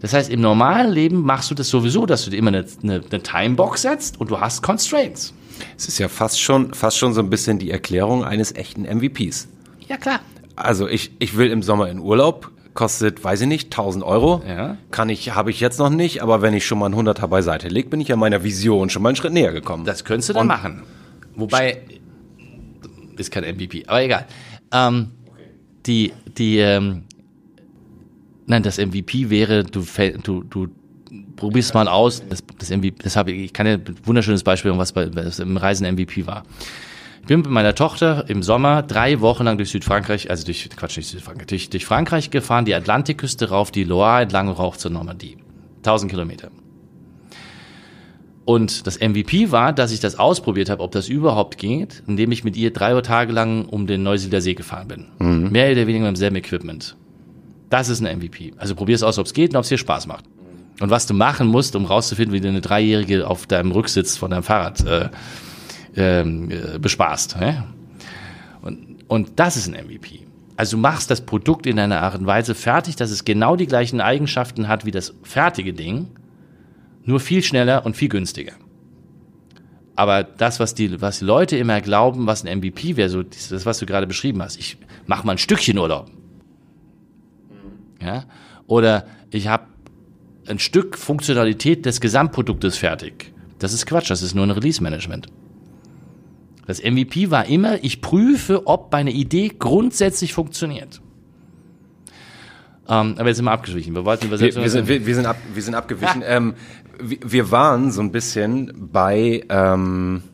Das 0.00 0.12
heißt, 0.12 0.30
im 0.30 0.40
normalen 0.40 0.90
Leben 0.90 1.22
machst 1.22 1.50
du 1.50 1.54
das 1.54 1.68
sowieso, 1.68 2.06
dass 2.06 2.24
du 2.24 2.30
dir 2.30 2.38
immer 2.38 2.48
eine, 2.48 2.64
eine, 2.82 3.02
eine 3.08 3.22
Timebox 3.22 3.82
setzt 3.82 4.20
und 4.20 4.30
du 4.30 4.40
hast 4.40 4.62
Constraints. 4.62 5.32
Es 5.76 5.88
ist 5.88 5.98
ja 5.98 6.08
fast 6.08 6.40
schon, 6.40 6.74
fast 6.74 6.98
schon 6.98 7.12
so 7.12 7.20
ein 7.20 7.30
bisschen 7.30 7.58
die 7.58 7.70
Erklärung 7.70 8.24
eines 8.24 8.54
echten 8.54 8.82
MVPs. 8.82 9.48
Ja, 9.88 9.96
klar. 9.96 10.20
Also 10.56 10.88
ich, 10.88 11.12
ich 11.18 11.36
will 11.36 11.50
im 11.50 11.62
Sommer 11.62 11.88
in 11.88 11.98
Urlaub, 11.98 12.50
kostet, 12.74 13.22
weiß 13.22 13.42
ich 13.42 13.48
nicht, 13.48 13.66
1000 13.66 14.04
Euro. 14.04 14.42
Ja. 14.46 14.76
Kann 14.90 15.08
ich, 15.08 15.34
habe 15.34 15.50
ich 15.50 15.60
jetzt 15.60 15.78
noch 15.78 15.90
nicht, 15.90 16.22
aber 16.22 16.42
wenn 16.42 16.54
ich 16.54 16.66
schon 16.66 16.78
mal 16.78 16.86
ein 16.86 16.94
Hunderter 16.94 17.28
beiseite 17.28 17.68
lege, 17.68 17.88
bin 17.88 18.00
ich 18.00 18.08
ja 18.08 18.16
meiner 18.16 18.44
Vision 18.44 18.90
schon 18.90 19.02
mal 19.02 19.10
einen 19.10 19.16
Schritt 19.16 19.32
näher 19.32 19.52
gekommen. 19.52 19.84
Das 19.84 20.04
könntest 20.04 20.30
du 20.30 20.32
dann 20.34 20.42
Und 20.42 20.48
machen. 20.48 20.82
Wobei, 21.34 21.82
ist 23.16 23.30
kein 23.30 23.44
MVP, 23.44 23.84
aber 23.86 24.02
egal. 24.02 24.26
Ähm, 24.72 25.08
die, 25.86 26.12
die, 26.38 26.58
ähm, 26.58 27.04
nein, 28.46 28.62
das 28.62 28.78
MVP 28.78 29.30
wäre, 29.30 29.64
du, 29.64 29.84
du, 30.22 30.42
du 30.44 30.68
probierst 31.42 31.74
mal 31.74 31.88
aus, 31.88 32.22
das, 32.28 32.44
das 32.56 32.70
MVP, 32.70 33.02
das 33.02 33.16
habe 33.16 33.32
ich, 33.32 33.46
ich 33.46 33.52
kann 33.52 33.66
ja 33.66 33.74
ein 33.74 33.96
wunderschönes 34.04 34.44
Beispiel, 34.44 34.72
was 34.78 34.92
bei, 34.92 35.12
was 35.12 35.40
im 35.40 35.56
Reisen 35.56 35.92
MVP 35.92 36.24
war. 36.24 36.44
Ich 37.20 37.26
bin 37.26 37.40
mit 37.40 37.50
meiner 37.50 37.74
Tochter 37.74 38.28
im 38.28 38.44
Sommer 38.44 38.82
drei 38.84 39.20
Wochen 39.20 39.42
lang 39.42 39.56
durch 39.56 39.70
Südfrankreich, 39.70 40.30
also 40.30 40.44
durch, 40.44 40.70
Quatsch, 40.70 40.96
nicht 40.98 41.08
Südfrankreich, 41.08 41.46
durch, 41.48 41.70
durch 41.70 41.84
Frankreich 41.84 42.30
gefahren, 42.30 42.64
die 42.64 42.76
Atlantikküste 42.76 43.48
rauf, 43.48 43.72
die 43.72 43.82
Loire 43.82 44.22
entlang 44.22 44.48
rauf 44.50 44.78
zur 44.78 44.92
Normandie. 44.92 45.36
1000 45.78 46.12
Kilometer. 46.12 46.50
Und 48.44 48.86
das 48.86 49.00
MVP 49.00 49.50
war, 49.50 49.72
dass 49.72 49.90
ich 49.90 49.98
das 49.98 50.20
ausprobiert 50.20 50.70
habe, 50.70 50.80
ob 50.80 50.92
das 50.92 51.08
überhaupt 51.08 51.58
geht, 51.58 52.04
indem 52.06 52.30
ich 52.30 52.44
mit 52.44 52.56
ihr 52.56 52.72
drei 52.72 53.00
Tage 53.00 53.32
lang 53.32 53.66
um 53.66 53.88
den 53.88 54.04
Neusiedler 54.04 54.40
See 54.40 54.54
gefahren 54.54 54.86
bin. 54.86 55.06
Mhm. 55.18 55.50
Mehr 55.50 55.72
oder 55.72 55.88
weniger 55.88 56.04
mit 56.04 56.10
demselben 56.10 56.36
Equipment. 56.36 56.96
Das 57.68 57.88
ist 57.88 58.00
ein 58.00 58.18
MVP. 58.18 58.52
Also 58.58 58.76
probier 58.76 58.94
es 58.94 59.02
aus, 59.02 59.18
ob 59.18 59.26
es 59.26 59.32
geht 59.32 59.50
und 59.50 59.56
ob 59.56 59.62
es 59.62 59.68
dir 59.68 59.78
Spaß 59.78 60.06
macht. 60.06 60.24
Und 60.82 60.90
was 60.90 61.06
du 61.06 61.14
machen 61.14 61.46
musst, 61.46 61.76
um 61.76 61.84
rauszufinden, 61.84 62.34
wie 62.34 62.40
du 62.40 62.48
eine 62.48 62.60
Dreijährige 62.60 63.28
auf 63.28 63.46
deinem 63.46 63.70
Rücksitz 63.70 64.16
von 64.16 64.32
deinem 64.32 64.42
Fahrrad 64.42 64.84
äh, 64.84 65.10
ähm, 65.94 66.50
äh, 66.50 66.80
bespaßt. 66.80 67.36
Ja? 67.40 67.68
Und, 68.62 69.04
und 69.06 69.30
das 69.36 69.56
ist 69.56 69.68
ein 69.68 69.74
MVP. 69.74 70.22
Also 70.56 70.76
du 70.76 70.82
machst 70.82 71.08
das 71.08 71.20
Produkt 71.20 71.68
in 71.68 71.78
einer 71.78 72.02
Art 72.02 72.18
und 72.18 72.26
Weise 72.26 72.56
fertig, 72.56 72.96
dass 72.96 73.12
es 73.12 73.24
genau 73.24 73.54
die 73.54 73.68
gleichen 73.68 74.00
Eigenschaften 74.00 74.66
hat 74.66 74.84
wie 74.84 74.90
das 74.90 75.14
fertige 75.22 75.72
Ding, 75.72 76.08
nur 77.04 77.20
viel 77.20 77.44
schneller 77.44 77.86
und 77.86 77.96
viel 77.96 78.08
günstiger. 78.08 78.54
Aber 79.94 80.24
das, 80.24 80.58
was 80.58 80.74
die, 80.74 81.00
was 81.00 81.20
die 81.20 81.26
Leute 81.26 81.56
immer 81.58 81.80
glauben, 81.80 82.26
was 82.26 82.44
ein 82.44 82.58
MVP 82.58 82.96
wäre, 82.96 83.08
so 83.08 83.22
das, 83.22 83.64
was 83.64 83.78
du 83.78 83.86
gerade 83.86 84.08
beschrieben 84.08 84.42
hast, 84.42 84.58
ich 84.58 84.78
mache 85.06 85.24
mal 85.24 85.34
ein 85.34 85.38
Stückchen 85.38 85.78
Urlaub. 85.78 86.10
Ja? 88.00 88.24
Oder 88.66 89.06
ich 89.30 89.46
habe 89.46 89.66
ein 90.46 90.58
Stück 90.58 90.98
Funktionalität 90.98 91.86
des 91.86 92.00
Gesamtproduktes 92.00 92.76
fertig. 92.76 93.32
Das 93.58 93.72
ist 93.72 93.86
Quatsch, 93.86 94.10
das 94.10 94.22
ist 94.22 94.34
nur 94.34 94.44
ein 94.44 94.50
Release-Management. 94.50 95.28
Das 96.66 96.82
MVP 96.82 97.30
war 97.30 97.46
immer, 97.46 97.82
ich 97.82 98.00
prüfe, 98.00 98.66
ob 98.66 98.92
meine 98.92 99.10
Idee 99.10 99.52
grundsätzlich 99.56 100.32
funktioniert. 100.32 101.00
Ähm, 102.88 103.14
aber 103.18 103.28
jetzt 103.28 103.36
sind 103.36 103.44
wir 103.44 103.52
abgewichen. 103.52 103.94
Wir 103.94 104.04
wollten 104.04 104.26
über 104.26 104.38
wir, 104.38 104.54
wir, 104.54 104.70
sind, 104.70 104.88
wir, 104.88 105.06
wir, 105.06 105.14
sind 105.14 105.26
ab, 105.26 105.36
wir 105.52 105.62
sind 105.62 105.74
abgewichen. 105.74 106.22
Ja. 106.22 106.36
Ähm, 106.36 106.54
wir, 107.00 107.50
waren 107.50 107.90
so 107.90 108.00
ein 108.00 108.12
bisschen 108.12 108.72
bei 108.92 109.44
ähm, 109.48 110.22
Äh, 110.22 110.31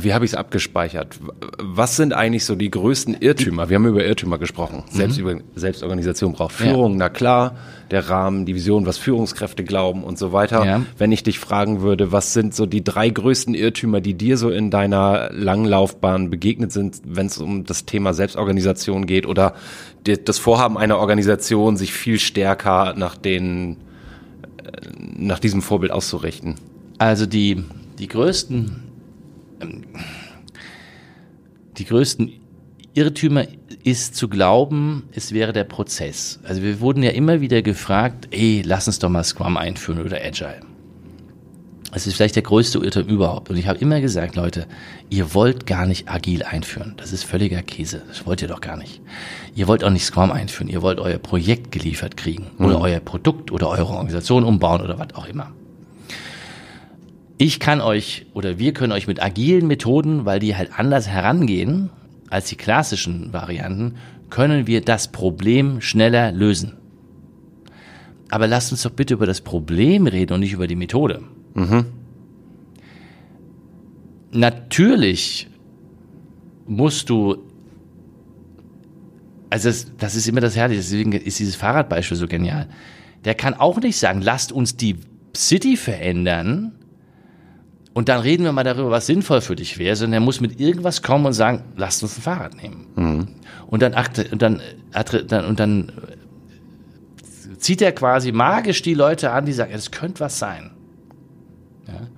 wie 0.00 0.14
habe 0.14 0.24
ich 0.24 0.32
es 0.32 0.34
abgespeichert? 0.34 1.18
Was 1.58 1.96
sind 1.96 2.14
eigentlich 2.14 2.44
so 2.44 2.54
die 2.54 2.70
größten 2.70 3.18
Irrtümer? 3.20 3.68
Wir 3.68 3.76
haben 3.76 3.86
über 3.86 4.04
Irrtümer 4.04 4.38
gesprochen. 4.38 4.82
Mhm. 4.90 4.96
Selbst 4.96 5.18
über, 5.18 5.36
Selbstorganisation 5.54 6.32
braucht 6.32 6.52
Führung, 6.52 6.92
ja. 6.92 6.98
na 6.98 7.08
klar. 7.10 7.56
Der 7.90 8.08
Rahmen, 8.08 8.46
die 8.46 8.54
Vision, 8.54 8.86
was 8.86 8.96
Führungskräfte 8.96 9.62
glauben 9.62 10.02
und 10.02 10.18
so 10.18 10.32
weiter. 10.32 10.64
Ja. 10.64 10.82
Wenn 10.96 11.12
ich 11.12 11.22
dich 11.22 11.38
fragen 11.38 11.82
würde, 11.82 12.12
was 12.12 12.32
sind 12.32 12.54
so 12.54 12.64
die 12.64 12.82
drei 12.82 13.10
größten 13.10 13.54
Irrtümer, 13.54 14.00
die 14.00 14.14
dir 14.14 14.38
so 14.38 14.48
in 14.48 14.70
deiner 14.70 15.30
langen 15.32 15.66
Laufbahn 15.66 16.30
begegnet 16.30 16.72
sind, 16.72 17.02
wenn 17.04 17.26
es 17.26 17.38
um 17.38 17.64
das 17.64 17.84
Thema 17.84 18.14
Selbstorganisation 18.14 19.04
geht 19.06 19.26
oder 19.26 19.54
das 20.02 20.38
Vorhaben 20.38 20.78
einer 20.78 20.98
Organisation, 20.98 21.76
sich 21.76 21.92
viel 21.92 22.18
stärker 22.18 22.94
nach 22.96 23.16
den, 23.16 23.76
äh, 24.62 24.70
nach 24.98 25.38
diesem 25.38 25.60
Vorbild 25.60 25.92
auszurichten? 25.92 26.54
Also 26.96 27.26
die, 27.26 27.64
die 27.98 28.08
größten 28.08 28.83
die 31.78 31.84
größten 31.84 32.32
Irrtümer 32.94 33.44
ist 33.82 34.14
zu 34.14 34.28
glauben, 34.28 35.08
es 35.12 35.32
wäre 35.32 35.52
der 35.52 35.64
Prozess. 35.64 36.38
Also 36.44 36.62
wir 36.62 36.80
wurden 36.80 37.02
ja 37.02 37.10
immer 37.10 37.40
wieder 37.40 37.60
gefragt, 37.60 38.28
ey, 38.30 38.62
lass 38.64 38.86
uns 38.86 39.00
doch 39.00 39.08
mal 39.08 39.24
Scrum 39.24 39.56
einführen 39.56 40.00
oder 40.00 40.18
Agile. 40.24 40.60
Das 41.92 42.06
ist 42.06 42.14
vielleicht 42.14 42.34
der 42.34 42.42
größte 42.42 42.78
Irrtum 42.78 43.06
überhaupt. 43.06 43.50
Und 43.50 43.56
ich 43.56 43.68
habe 43.68 43.78
immer 43.78 44.00
gesagt, 44.00 44.34
Leute, 44.34 44.66
ihr 45.10 45.32
wollt 45.32 45.64
gar 45.66 45.86
nicht 45.86 46.08
agil 46.08 46.42
einführen. 46.42 46.94
Das 46.96 47.12
ist 47.12 47.24
völliger 47.24 47.62
Käse. 47.62 48.02
Das 48.08 48.26
wollt 48.26 48.42
ihr 48.42 48.48
doch 48.48 48.60
gar 48.60 48.76
nicht. 48.76 49.00
Ihr 49.54 49.68
wollt 49.68 49.84
auch 49.84 49.90
nicht 49.90 50.04
Scrum 50.04 50.32
einführen. 50.32 50.68
Ihr 50.68 50.82
wollt 50.82 50.98
euer 50.98 51.18
Projekt 51.18 51.70
geliefert 51.70 52.16
kriegen. 52.16 52.50
Oder 52.58 52.78
mhm. 52.78 52.84
euer 52.84 53.00
Produkt 53.00 53.52
oder 53.52 53.68
eure 53.68 53.92
Organisation 53.92 54.42
umbauen 54.42 54.82
oder 54.82 54.98
was 54.98 55.14
auch 55.14 55.26
immer 55.26 55.52
ich 57.38 57.60
kann 57.60 57.80
euch 57.80 58.26
oder 58.34 58.58
wir 58.58 58.72
können 58.72 58.92
euch 58.92 59.06
mit 59.06 59.22
agilen 59.22 59.66
Methoden, 59.66 60.24
weil 60.24 60.38
die 60.38 60.56
halt 60.56 60.78
anders 60.78 61.08
herangehen 61.08 61.90
als 62.30 62.48
die 62.48 62.56
klassischen 62.56 63.32
Varianten, 63.32 63.96
können 64.30 64.66
wir 64.66 64.80
das 64.80 65.12
Problem 65.12 65.80
schneller 65.80 66.32
lösen. 66.32 66.74
Aber 68.30 68.46
lasst 68.46 68.72
uns 68.72 68.82
doch 68.82 68.90
bitte 68.90 69.14
über 69.14 69.26
das 69.26 69.40
Problem 69.40 70.06
reden 70.06 70.32
und 70.32 70.40
nicht 70.40 70.52
über 70.52 70.66
die 70.66 70.76
Methode. 70.76 71.22
Mhm. 71.54 71.86
Natürlich 74.32 75.48
musst 76.66 77.10
du, 77.10 77.36
also 79.50 79.68
das, 79.68 79.86
das 79.98 80.16
ist 80.16 80.26
immer 80.26 80.40
das 80.40 80.56
Herrliche, 80.56 80.80
deswegen 80.80 81.12
ist 81.12 81.38
dieses 81.38 81.54
Fahrradbeispiel 81.54 82.16
so 82.16 82.26
genial. 82.26 82.68
Der 83.24 83.34
kann 83.34 83.54
auch 83.54 83.80
nicht 83.80 83.96
sagen, 83.96 84.20
lasst 84.20 84.50
uns 84.50 84.76
die 84.76 84.96
City 85.36 85.76
verändern, 85.76 86.72
und 87.94 88.08
dann 88.08 88.20
reden 88.20 88.44
wir 88.44 88.52
mal 88.52 88.64
darüber, 88.64 88.90
was 88.90 89.06
sinnvoll 89.06 89.40
für 89.40 89.54
dich 89.54 89.78
wäre, 89.78 89.94
sondern 89.94 90.14
er 90.14 90.24
muss 90.24 90.40
mit 90.40 90.60
irgendwas 90.60 91.00
kommen 91.00 91.26
und 91.26 91.32
sagen, 91.32 91.62
lasst 91.76 92.02
uns 92.02 92.18
ein 92.18 92.22
Fahrrad 92.22 92.60
nehmen. 92.60 92.86
Mhm. 92.96 93.28
Und 93.68 93.82
dann, 93.82 93.94
und 94.32 94.42
dann, 94.42 94.60
und 95.46 95.60
dann 95.60 95.92
zieht 97.58 97.80
er 97.80 97.92
quasi 97.92 98.32
magisch 98.32 98.82
die 98.82 98.94
Leute 98.94 99.30
an, 99.30 99.46
die 99.46 99.52
sagen, 99.52 99.72
es 99.72 99.92
könnte 99.92 100.20
was 100.20 100.40
sein. 100.40 100.72
Ja. 101.86 102.08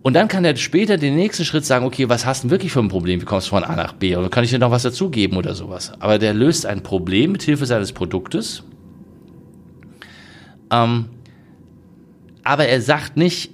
Und 0.00 0.14
dann 0.14 0.28
kann 0.28 0.46
er 0.46 0.56
später 0.56 0.96
den 0.96 1.16
nächsten 1.16 1.44
Schritt 1.44 1.66
sagen, 1.66 1.84
okay, 1.84 2.08
was 2.08 2.24
hast 2.24 2.44
du 2.44 2.50
wirklich 2.50 2.72
für 2.72 2.80
ein 2.80 2.88
Problem? 2.88 3.20
Wie 3.20 3.26
kommst 3.26 3.48
du 3.48 3.50
von 3.50 3.64
A 3.64 3.76
nach 3.76 3.92
B? 3.92 4.16
Oder 4.16 4.30
kann 4.30 4.44
ich 4.44 4.50
dir 4.50 4.58
noch 4.58 4.70
was 4.70 4.82
dazugeben 4.82 5.36
oder 5.36 5.54
sowas? 5.54 5.92
Aber 6.00 6.18
der 6.18 6.32
löst 6.32 6.64
ein 6.64 6.82
Problem 6.82 7.32
mit 7.32 7.42
Hilfe 7.42 7.66
seines 7.66 7.92
Produktes. 7.92 8.62
Ähm, 10.70 11.10
aber 12.44 12.66
er 12.66 12.80
sagt 12.80 13.18
nicht, 13.18 13.50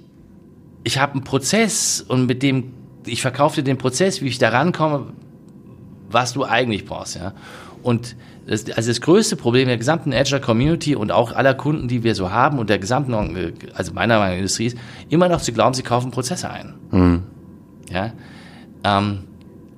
ich 0.85 0.99
habe 0.99 1.13
einen 1.13 1.23
Prozess 1.23 1.99
und 2.07 2.27
mit 2.27 2.43
dem, 2.43 2.71
ich 3.05 3.21
verkaufe 3.21 3.57
dir 3.57 3.63
den 3.63 3.77
Prozess, 3.77 4.21
wie 4.21 4.27
ich 4.27 4.37
da 4.37 4.49
rankomme, 4.49 5.07
was 6.09 6.31
du 6.33 6.45
eigentlich 6.45 6.85
brauchst, 6.85 7.15
ja. 7.15 7.33
Und 7.81 8.15
das, 8.47 8.69
also 8.71 8.89
das 8.89 9.01
größte 9.01 9.35
Problem 9.35 9.67
der 9.67 9.77
gesamten 9.77 10.13
Agile 10.13 10.39
Community 10.39 10.95
und 10.95 11.11
auch 11.11 11.31
aller 11.31 11.55
Kunden, 11.55 11.87
die 11.87 12.03
wir 12.03 12.13
so 12.13 12.31
haben 12.31 12.59
und 12.59 12.69
der 12.69 12.77
gesamten, 12.77 13.13
also 13.73 13.93
meiner 13.93 14.19
Meinung 14.19 14.33
nach 14.33 14.37
Industrie 14.37 14.67
ist, 14.67 14.77
immer 15.09 15.27
noch 15.27 15.41
zu 15.41 15.51
glauben, 15.51 15.73
sie 15.73 15.81
kaufen 15.81 16.11
Prozesse 16.11 16.49
ein. 16.49 16.75
Mhm. 16.91 17.23
Ja. 17.91 18.13
Ähm, 18.83 19.23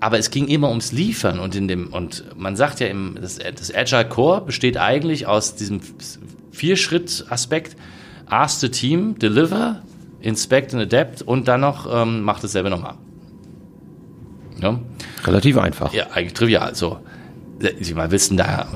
aber 0.01 0.19
es 0.19 0.29
ging 0.29 0.47
immer 0.47 0.69
ums 0.69 0.91
Liefern 0.91 1.39
und 1.39 1.55
in 1.55 1.69
dem, 1.69 1.87
und 1.93 2.25
man 2.35 2.57
sagt 2.57 2.81
ja 2.81 2.87
im, 2.87 3.17
das, 3.19 3.37
das 3.37 3.73
Agile 3.73 4.07
Core 4.07 4.41
besteht 4.41 4.77
eigentlich 4.77 5.25
aus 5.25 5.55
diesem 5.55 5.79
Vier-Schritt-Aspekt. 6.51 7.77
Ask 8.25 8.59
the 8.59 8.69
team, 8.69 9.17
deliver, 9.17 9.81
Inspect 10.21 10.73
and 10.73 10.83
Adapt 10.83 11.21
und 11.21 11.47
dann 11.47 11.61
noch 11.61 11.87
ähm, 11.91 12.21
macht 12.21 12.43
es 12.43 12.51
selber 12.51 12.69
nochmal. 12.69 12.95
Ja? 14.61 14.79
Relativ 15.23 15.57
einfach. 15.57 15.93
Ja, 15.93 16.07
eigentlich 16.11 16.33
trivial. 16.33 16.75
So. 16.75 16.99
Sie 17.79 17.95
mal 17.95 18.11
wissen, 18.11 18.37
da 18.37 18.67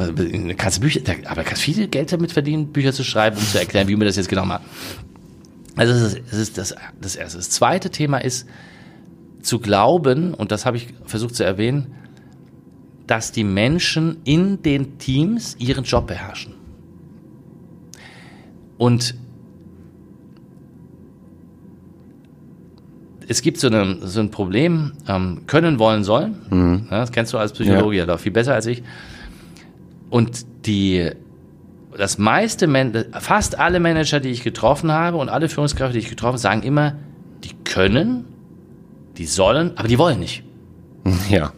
kannst 0.57 0.77
du 0.77 0.81
Bücher, 0.81 1.01
da, 1.01 1.13
aber 1.25 1.43
kannst 1.43 1.61
viel 1.61 1.87
Geld 1.87 2.11
damit 2.11 2.31
verdienen, 2.31 2.71
Bücher 2.71 2.93
zu 2.93 3.03
schreiben, 3.03 3.37
um 3.37 3.43
zu 3.43 3.59
erklären, 3.59 3.87
wie 3.87 3.95
man 3.95 4.07
das 4.07 4.15
jetzt 4.15 4.29
genau 4.29 4.45
macht. 4.45 4.63
Also 5.75 5.93
das 5.93 6.13
ist, 6.13 6.21
das 6.31 6.39
ist 6.39 6.57
das, 6.57 6.75
das 6.99 7.15
erste. 7.15 7.37
Das 7.37 7.49
zweite 7.51 7.91
Thema 7.91 8.17
ist 8.17 8.47
zu 9.43 9.59
glauben, 9.59 10.33
und 10.33 10.51
das 10.51 10.65
habe 10.65 10.77
ich 10.77 10.87
versucht 11.05 11.35
zu 11.35 11.43
erwähnen, 11.43 11.93
dass 13.05 13.31
die 13.31 13.43
Menschen 13.43 14.17
in 14.23 14.61
den 14.63 14.97
Teams 14.97 15.55
ihren 15.59 15.83
Job 15.83 16.07
beherrschen. 16.07 16.55
Und 18.77 19.15
es 23.31 23.41
gibt 23.41 23.59
so, 23.59 23.67
eine, 23.67 23.97
so 24.01 24.19
ein 24.19 24.29
Problem, 24.29 24.91
ähm, 25.07 25.43
können, 25.47 25.79
wollen, 25.79 26.03
sollen. 26.03 26.35
Mhm. 26.49 26.87
Ja, 26.91 26.99
das 26.99 27.11
kennst 27.11 27.33
du 27.33 27.37
als 27.37 27.53
Psychologe 27.53 27.95
ja. 27.95 28.05
ja 28.05 28.17
viel 28.17 28.31
besser 28.31 28.53
als 28.53 28.65
ich. 28.65 28.83
Und 30.09 30.45
die, 30.65 31.09
das 31.97 32.17
meiste, 32.17 32.67
fast 33.19 33.57
alle 33.57 33.79
Manager, 33.79 34.19
die 34.19 34.29
ich 34.29 34.43
getroffen 34.43 34.91
habe 34.91 35.17
und 35.17 35.29
alle 35.29 35.47
Führungskräfte, 35.47 35.93
die 35.93 35.99
ich 35.99 36.09
getroffen 36.09 36.33
habe, 36.33 36.37
sagen 36.39 36.63
immer, 36.63 36.95
die 37.43 37.53
können, 37.63 38.25
die 39.17 39.25
sollen, 39.25 39.71
aber 39.77 39.87
die 39.87 39.97
wollen 39.97 40.19
nicht. 40.19 40.43
Ja. 41.29 41.53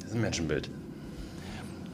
Das 0.00 0.10
ist 0.10 0.14
ein 0.16 0.20
Menschenbild. 0.20 0.68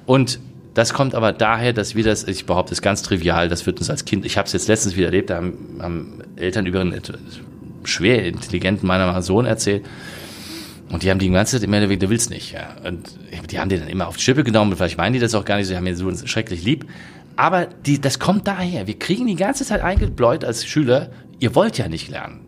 Und 0.06 0.40
das 0.74 0.94
kommt 0.94 1.14
aber 1.14 1.32
daher, 1.32 1.72
dass 1.72 1.94
wir 1.94 2.02
das, 2.02 2.24
ich 2.24 2.46
behaupte, 2.46 2.70
das 2.70 2.78
ist 2.78 2.82
ganz 2.82 3.02
trivial, 3.02 3.48
das 3.48 3.66
wird 3.66 3.78
uns 3.78 3.90
als 3.90 4.04
Kind, 4.04 4.24
ich 4.24 4.38
habe 4.38 4.46
es 4.46 4.52
jetzt 4.52 4.68
letztens 4.68 4.96
wieder 4.96 5.06
erlebt, 5.06 5.30
da 5.30 5.36
haben, 5.36 5.78
haben 5.80 6.22
Eltern 6.36 6.66
über 6.66 6.80
ein 6.80 6.92
schwer 7.84 8.24
intelligenten 8.24 8.86
meiner 8.86 9.20
Sohn 9.22 9.46
erzählt. 9.46 9.84
Und 10.90 11.04
die 11.04 11.10
haben 11.10 11.20
die 11.20 11.30
ganze 11.30 11.56
Zeit 11.56 11.64
im 11.64 11.72
Endeffekt, 11.72 12.02
du 12.02 12.10
willst 12.10 12.30
nicht. 12.30 12.52
Ja. 12.52 12.76
Und 12.84 13.16
die 13.50 13.60
haben 13.60 13.68
die 13.68 13.78
dann 13.78 13.88
immer 13.88 14.08
auf 14.08 14.16
die 14.16 14.22
Schippe 14.22 14.42
genommen. 14.42 14.74
Vielleicht 14.76 14.98
meinen 14.98 15.12
die 15.12 15.20
das 15.20 15.34
auch 15.34 15.44
gar 15.44 15.56
nicht, 15.56 15.68
sie 15.68 15.76
haben 15.76 15.84
mir 15.84 15.96
so 15.96 16.10
schrecklich 16.26 16.64
lieb. 16.64 16.86
Aber 17.36 17.66
die, 17.66 18.00
das 18.00 18.18
kommt 18.18 18.46
daher. 18.48 18.86
Wir 18.86 18.98
kriegen 18.98 19.26
die 19.26 19.36
ganze 19.36 19.64
Zeit 19.64 19.82
eingebläut 19.82 20.44
als 20.44 20.66
Schüler, 20.66 21.10
ihr 21.38 21.54
wollt 21.54 21.78
ja 21.78 21.88
nicht 21.88 22.08
lernen. 22.08 22.40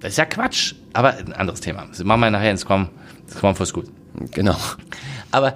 Das 0.00 0.10
ist 0.12 0.18
ja 0.18 0.26
Quatsch. 0.26 0.74
Aber 0.92 1.16
ein 1.16 1.32
anderes 1.32 1.60
Thema. 1.60 1.86
Das 1.88 2.04
machen 2.04 2.20
wir 2.20 2.30
nachher 2.30 2.50
ins 2.50 2.60
Scrum, 2.60 2.90
Scrum 3.28 3.56
for 3.56 3.66
School. 3.66 3.84
Genau. 4.32 4.56
Aber 5.30 5.54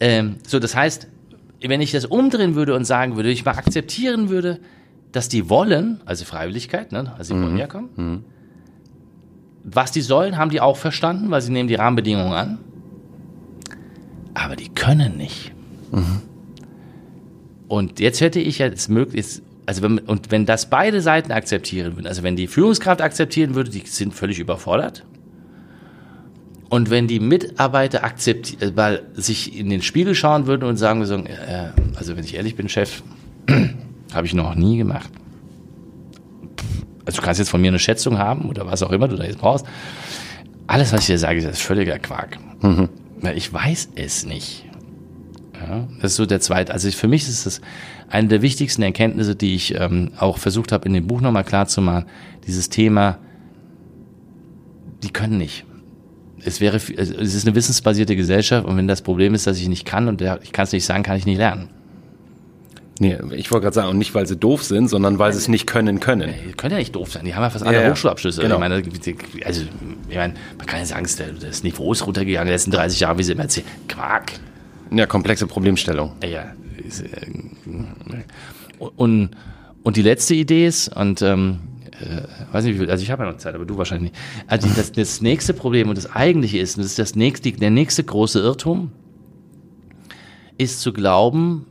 ähm, 0.00 0.36
so, 0.46 0.58
das 0.58 0.76
heißt, 0.76 1.08
wenn 1.60 1.80
ich 1.80 1.90
das 1.90 2.04
umdrehen 2.04 2.54
würde 2.54 2.74
und 2.74 2.84
sagen 2.84 3.16
würde, 3.16 3.30
ich 3.30 3.44
mal 3.44 3.52
akzeptieren 3.52 4.28
würde, 4.28 4.60
dass 5.12 5.28
die 5.28 5.48
wollen, 5.48 6.00
also 6.04 6.24
Freiwilligkeit, 6.24 6.92
ne? 6.92 7.14
also 7.16 7.34
sie 7.34 7.40
wollen 7.40 7.54
mhm. 7.54 7.58
herkommen. 7.58 7.88
Mhm. 7.96 8.24
Was 9.64 9.92
die 9.92 10.00
sollen, 10.00 10.36
haben 10.36 10.50
die 10.50 10.60
auch 10.60 10.76
verstanden, 10.76 11.30
weil 11.30 11.40
sie 11.40 11.52
nehmen 11.52 11.68
die 11.68 11.74
Rahmenbedingungen 11.74 12.32
an. 12.32 12.58
Aber 14.34 14.56
die 14.56 14.68
können 14.68 15.16
nicht. 15.16 15.52
Mhm. 15.92 16.22
Und 17.68 18.00
jetzt 18.00 18.20
hätte 18.20 18.40
ich 18.40 18.58
ja 18.58 18.70
das 18.70 18.88
möglich, 18.88 19.42
also 19.66 19.82
wenn, 19.82 19.98
und 19.98 20.30
wenn 20.30 20.46
das 20.46 20.70
beide 20.70 21.02
Seiten 21.02 21.32
akzeptieren 21.32 21.96
würden, 21.96 22.06
also 22.06 22.22
wenn 22.22 22.36
die 22.36 22.46
Führungskraft 22.46 23.02
akzeptieren 23.02 23.54
würde, 23.54 23.70
die 23.70 23.82
sind 23.86 24.14
völlig 24.14 24.38
überfordert. 24.38 25.04
Und 26.70 26.90
wenn 26.90 27.06
die 27.06 27.20
Mitarbeiter 27.20 28.04
akzeptieren, 28.04 28.72
weil 28.76 29.02
sich 29.14 29.58
in 29.58 29.70
den 29.70 29.82
Spiegel 29.82 30.14
schauen 30.14 30.46
würden 30.46 30.64
und 30.64 30.76
sagen, 30.76 31.02
äh, 31.26 31.70
also 31.96 32.16
wenn 32.16 32.24
ich 32.24 32.34
ehrlich 32.34 32.56
bin, 32.56 32.68
Chef, 32.68 33.02
habe 34.12 34.26
ich 34.26 34.34
noch 34.34 34.54
nie 34.54 34.78
gemacht. 34.78 35.10
Also 37.04 37.20
du 37.20 37.24
kannst 37.24 37.38
jetzt 37.38 37.48
von 37.48 37.60
mir 37.60 37.68
eine 37.68 37.78
Schätzung 37.78 38.18
haben 38.18 38.48
oder 38.48 38.66
was 38.66 38.82
auch 38.82 38.90
immer 38.90 39.08
du 39.08 39.16
da 39.16 39.24
jetzt 39.24 39.38
brauchst. 39.38 39.66
Alles, 40.66 40.92
was 40.92 41.00
ich 41.00 41.06
dir 41.06 41.18
sage, 41.18 41.38
ist 41.38 41.62
völliger 41.62 41.98
Quark. 41.98 42.38
Mhm. 42.60 42.88
Ich 43.34 43.52
weiß 43.52 43.90
es 43.96 44.26
nicht. 44.26 44.66
Ja, 45.54 45.88
das 46.00 46.12
ist 46.12 46.16
so 46.16 46.26
der 46.26 46.40
zweite. 46.40 46.72
Also 46.72 46.90
für 46.90 47.08
mich 47.08 47.26
ist 47.26 47.46
das 47.46 47.60
eine 48.08 48.28
der 48.28 48.42
wichtigsten 48.42 48.82
Erkenntnisse, 48.82 49.34
die 49.34 49.54
ich 49.54 49.74
ähm, 49.74 50.12
auch 50.18 50.38
versucht 50.38 50.72
habe, 50.72 50.86
in 50.86 50.94
dem 50.94 51.06
Buch 51.06 51.20
nochmal 51.20 51.44
klarzumachen. 51.44 52.06
Dieses 52.46 52.68
Thema, 52.68 53.18
die 55.02 55.10
können 55.10 55.38
nicht. 55.38 55.64
Es 56.44 56.60
wäre, 56.60 56.76
es 56.76 56.90
ist 56.90 57.46
eine 57.46 57.56
wissensbasierte 57.56 58.14
Gesellschaft 58.14 58.66
und 58.66 58.76
wenn 58.76 58.86
das 58.86 59.02
Problem 59.02 59.34
ist, 59.34 59.46
dass 59.46 59.58
ich 59.58 59.68
nicht 59.68 59.84
kann 59.84 60.08
und 60.08 60.22
ich 60.22 60.52
kann 60.52 60.64
es 60.64 60.72
nicht 60.72 60.84
sagen, 60.84 61.02
kann 61.02 61.16
ich 61.16 61.26
nicht 61.26 61.38
lernen. 61.38 61.70
Nee, 63.00 63.16
ich 63.36 63.50
wollte 63.52 63.64
gerade 63.64 63.74
sagen, 63.74 63.88
und 63.90 63.98
nicht, 63.98 64.14
weil 64.14 64.26
sie 64.26 64.36
doof 64.36 64.64
sind, 64.64 64.88
sondern 64.88 65.18
weil 65.18 65.32
sie 65.32 65.38
es 65.38 65.48
nicht 65.48 65.66
können 65.66 66.00
können. 66.00 66.32
Die 66.48 66.52
können 66.52 66.72
ja 66.72 66.78
nicht 66.78 66.94
doof 66.96 67.12
sein. 67.12 67.24
Die 67.24 67.34
haben 67.34 67.42
ja 67.42 67.50
fast 67.50 67.64
alle 67.64 67.76
Ja, 67.76 67.82
ja. 67.84 67.90
Hochschulabschlüsse. 67.90 68.40
Genau. 68.42 68.54
Ich 68.56 68.60
meine, 68.60 68.74
also, 69.44 69.62
ich 70.08 70.16
meine, 70.16 70.34
man 70.56 70.66
kann 70.66 70.80
ja 70.80 70.86
sagen, 70.86 71.06
das- 71.40 71.62
Niveau 71.62 71.92
ist 71.92 72.06
runtergegangen 72.06 72.48
in 72.48 72.50
den 72.50 72.54
letzten 72.54 72.70
30 72.72 73.00
Jahren, 73.00 73.18
wie 73.18 73.22
sie 73.22 73.32
immer 73.32 73.42
erzählen. 73.42 73.66
Quark. 73.88 74.32
Ja, 74.90 75.06
komplexe 75.06 75.46
Problemstellung. 75.46 76.12
Ja, 76.22 76.42
äh, 76.42 76.52
Und, 78.78 79.30
und 79.82 79.96
die 79.96 80.02
letzte 80.02 80.34
Idee 80.34 80.66
ist, 80.66 80.88
und 80.88 81.20
ähm, 81.22 81.58
äh, 82.00 82.22
weiß 82.52 82.64
nicht, 82.64 82.74
wie 82.74 82.78
viel, 82.80 82.90
also 82.90 83.02
ich 83.02 83.10
habe 83.10 83.24
ja 83.24 83.30
noch 83.30 83.38
Zeit, 83.38 83.54
aber 83.54 83.64
du 83.64 83.76
wahrscheinlich 83.76 84.12
nicht. 84.12 84.22
Also 84.46 84.68
das, 84.74 84.92
das 84.92 85.20
nächste 85.20 85.52
Problem 85.54 85.88
und 85.88 85.98
das 85.98 86.10
eigentliche 86.12 86.58
ist, 86.58 86.76
und 86.76 86.82
das 86.82 86.92
ist 86.92 86.98
das 86.98 87.14
nächste, 87.16 87.52
der 87.52 87.70
nächste 87.70 88.04
große 88.04 88.38
Irrtum, 88.40 88.92
ist 90.58 90.80
zu 90.80 90.92
glauben, 90.92 91.66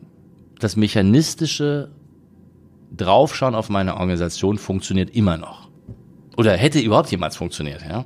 das 0.60 0.76
mechanistische 0.76 1.92
Draufschauen 2.96 3.56
auf 3.56 3.70
meine 3.70 3.98
Organisation 3.98 4.58
funktioniert 4.58 5.10
immer 5.12 5.38
noch. 5.38 5.70
Oder 6.38 6.54
hätte 6.56 6.80
überhaupt 6.80 7.10
jemals 7.12 7.36
funktioniert, 7.36 7.82
ja. 7.82 8.06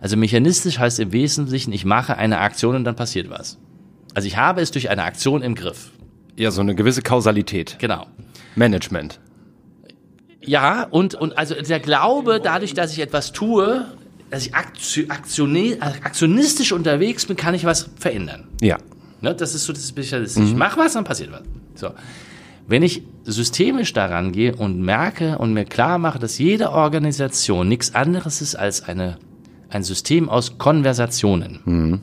Also 0.00 0.16
mechanistisch 0.16 0.78
heißt 0.78 1.00
im 1.00 1.12
Wesentlichen, 1.12 1.72
ich 1.72 1.84
mache 1.84 2.16
eine 2.16 2.38
Aktion 2.38 2.76
und 2.76 2.84
dann 2.84 2.94
passiert 2.94 3.30
was. 3.30 3.58
Also 4.14 4.28
ich 4.28 4.36
habe 4.36 4.60
es 4.60 4.70
durch 4.70 4.90
eine 4.90 5.02
Aktion 5.02 5.42
im 5.42 5.54
Griff. 5.54 5.90
Ja, 6.36 6.50
so 6.50 6.60
eine 6.60 6.74
gewisse 6.74 7.02
Kausalität. 7.02 7.76
Genau. 7.78 8.06
Management. 8.54 9.18
Ja, 10.42 10.84
und, 10.84 11.14
und 11.14 11.38
also 11.38 11.54
der 11.54 11.80
Glaube, 11.80 12.38
dadurch, 12.42 12.74
dass 12.74 12.92
ich 12.92 13.00
etwas 13.00 13.32
tue, 13.32 13.86
dass 14.30 14.46
ich 14.46 14.54
aktio- 14.54 15.06
aktioni- 15.08 15.80
aktionistisch 15.80 16.72
unterwegs 16.72 17.24
bin, 17.26 17.36
kann 17.36 17.54
ich 17.54 17.64
was 17.64 17.88
verändern. 17.96 18.48
Ja. 18.60 18.76
Ne, 19.22 19.34
das 19.34 19.54
ist 19.54 19.64
so 19.64 19.72
das 19.72 19.88
Spezialistische. 19.88 20.46
Ich 20.46 20.54
mache 20.54 20.78
was, 20.78 20.92
dann 20.92 21.04
passiert 21.04 21.32
was. 21.32 21.42
So. 21.74 21.90
Wenn 22.66 22.82
ich 22.82 23.02
systemisch 23.24 23.92
daran 23.92 24.32
gehe 24.32 24.54
und 24.54 24.80
merke 24.80 25.38
und 25.38 25.52
mir 25.52 25.64
klar 25.64 25.98
mache, 25.98 26.18
dass 26.18 26.38
jede 26.38 26.70
Organisation 26.70 27.68
nichts 27.68 27.94
anderes 27.94 28.40
ist 28.40 28.54
als 28.54 28.82
eine, 28.82 29.18
ein 29.68 29.82
System 29.82 30.28
aus 30.28 30.56
Konversationen, 30.58 32.02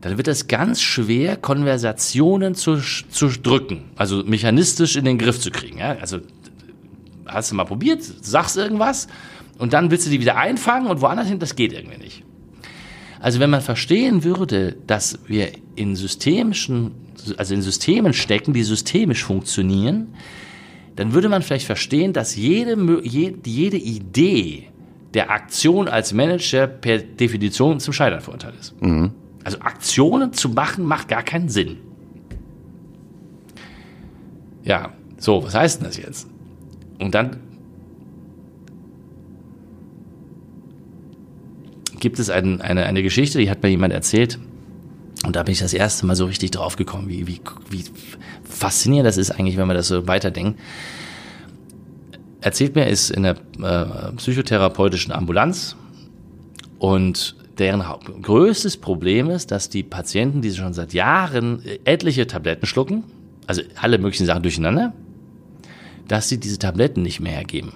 dann 0.00 0.16
wird 0.16 0.28
es 0.28 0.48
ganz 0.48 0.80
schwer, 0.80 1.36
Konversationen 1.36 2.54
zu, 2.54 2.76
zu 2.76 3.28
drücken, 3.28 3.84
also 3.96 4.24
mechanistisch 4.24 4.96
in 4.96 5.04
den 5.04 5.18
Griff 5.18 5.40
zu 5.40 5.50
kriegen. 5.50 5.78
Ja? 5.78 5.96
Also 6.00 6.20
hast 7.26 7.50
du 7.50 7.54
mal 7.54 7.64
probiert, 7.64 8.02
sagst 8.02 8.56
irgendwas 8.56 9.08
und 9.58 9.72
dann 9.72 9.90
willst 9.90 10.06
du 10.06 10.10
die 10.10 10.20
wieder 10.20 10.36
einfangen 10.36 10.88
und 10.88 11.00
woanders 11.00 11.28
hin, 11.28 11.38
das 11.38 11.56
geht 11.56 11.72
irgendwie 11.72 11.98
nicht. 11.98 12.24
Also 13.20 13.40
wenn 13.40 13.50
man 13.50 13.60
verstehen 13.60 14.22
würde, 14.22 14.76
dass 14.86 15.18
wir 15.26 15.50
in 15.74 15.96
systemischen, 15.96 16.92
also 17.36 17.54
in 17.54 17.62
Systemen 17.62 18.12
stecken, 18.12 18.52
die 18.52 18.62
systemisch 18.62 19.24
funktionieren, 19.24 20.14
dann 20.96 21.12
würde 21.12 21.28
man 21.28 21.42
vielleicht 21.42 21.66
verstehen, 21.66 22.12
dass 22.12 22.36
jede, 22.36 22.76
jede 23.02 23.76
Idee 23.76 24.68
der 25.14 25.30
Aktion 25.30 25.88
als 25.88 26.12
Manager 26.12 26.66
per 26.66 26.98
Definition 26.98 27.80
zum 27.80 27.92
Scheitern 27.92 28.20
verurteilt 28.20 28.54
ist. 28.60 28.74
Also 29.44 29.60
Aktionen 29.60 30.32
zu 30.32 30.50
machen, 30.50 30.84
macht 30.84 31.08
gar 31.08 31.22
keinen 31.22 31.48
Sinn. 31.48 31.78
Ja, 34.64 34.92
so, 35.16 35.42
was 35.42 35.54
heißt 35.54 35.80
denn 35.80 35.86
das 35.86 35.96
jetzt? 35.96 36.28
Und 36.98 37.14
dann 37.14 37.38
gibt 42.00 42.18
es 42.18 42.28
ein, 42.30 42.60
eine, 42.60 42.84
eine 42.84 43.02
Geschichte, 43.02 43.38
die 43.38 43.50
hat 43.50 43.62
mir 43.62 43.70
jemand 43.70 43.92
erzählt. 43.92 44.38
Und 45.28 45.36
da 45.36 45.42
bin 45.42 45.52
ich 45.52 45.58
das 45.58 45.74
erste 45.74 46.06
Mal 46.06 46.16
so 46.16 46.24
richtig 46.24 46.52
drauf 46.52 46.76
gekommen, 46.76 47.10
wie, 47.10 47.26
wie, 47.26 47.38
wie 47.68 47.84
faszinierend 48.44 49.06
das 49.06 49.18
ist 49.18 49.30
eigentlich, 49.30 49.58
wenn 49.58 49.66
man 49.66 49.76
das 49.76 49.88
so 49.88 50.06
weiterdenkt. 50.06 50.58
Erzählt 52.40 52.74
mir, 52.74 52.86
ist 52.86 53.10
in 53.10 53.24
der 53.24 53.36
äh, 53.62 54.12
psychotherapeutischen 54.16 55.12
Ambulanz 55.12 55.76
und 56.78 57.36
deren 57.58 57.84
größtes 58.22 58.78
Problem 58.78 59.28
ist, 59.28 59.50
dass 59.50 59.68
die 59.68 59.82
Patienten, 59.82 60.40
die 60.40 60.50
schon 60.50 60.72
seit 60.72 60.94
Jahren 60.94 61.62
äh, 61.62 61.78
etliche 61.84 62.26
Tabletten 62.26 62.64
schlucken, 62.64 63.04
also 63.46 63.60
alle 63.78 63.98
möglichen 63.98 64.24
Sachen 64.24 64.42
durcheinander, 64.42 64.94
dass 66.06 66.30
sie 66.30 66.40
diese 66.40 66.58
Tabletten 66.58 67.02
nicht 67.02 67.20
mehr 67.20 67.32
hergeben. 67.32 67.74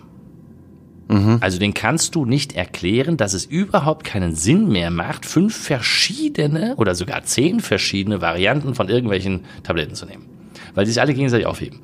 Also 1.41 1.59
den 1.59 1.75
kannst 1.75 2.15
du 2.15 2.25
nicht 2.25 2.55
erklären, 2.55 3.17
dass 3.17 3.35
es 3.35 3.45
überhaupt 3.45 4.05
keinen 4.05 4.35
Sinn 4.35 4.69
mehr 4.69 4.91
macht, 4.91 5.27
fünf 5.27 5.55
verschiedene 5.55 6.75
oder 6.77 6.95
sogar 6.95 7.25
zehn 7.25 7.61
verschiedene 7.61 8.21
Varianten 8.21 8.75
von 8.75 8.89
irgendwelchen 8.89 9.45
Tabletten 9.63 9.95
zu 9.95 10.07
nehmen. 10.07 10.27
Weil 10.75 10.85
die 10.85 10.91
sich 10.93 11.01
alle 11.01 11.13
gegenseitig 11.13 11.47
aufheben. 11.47 11.81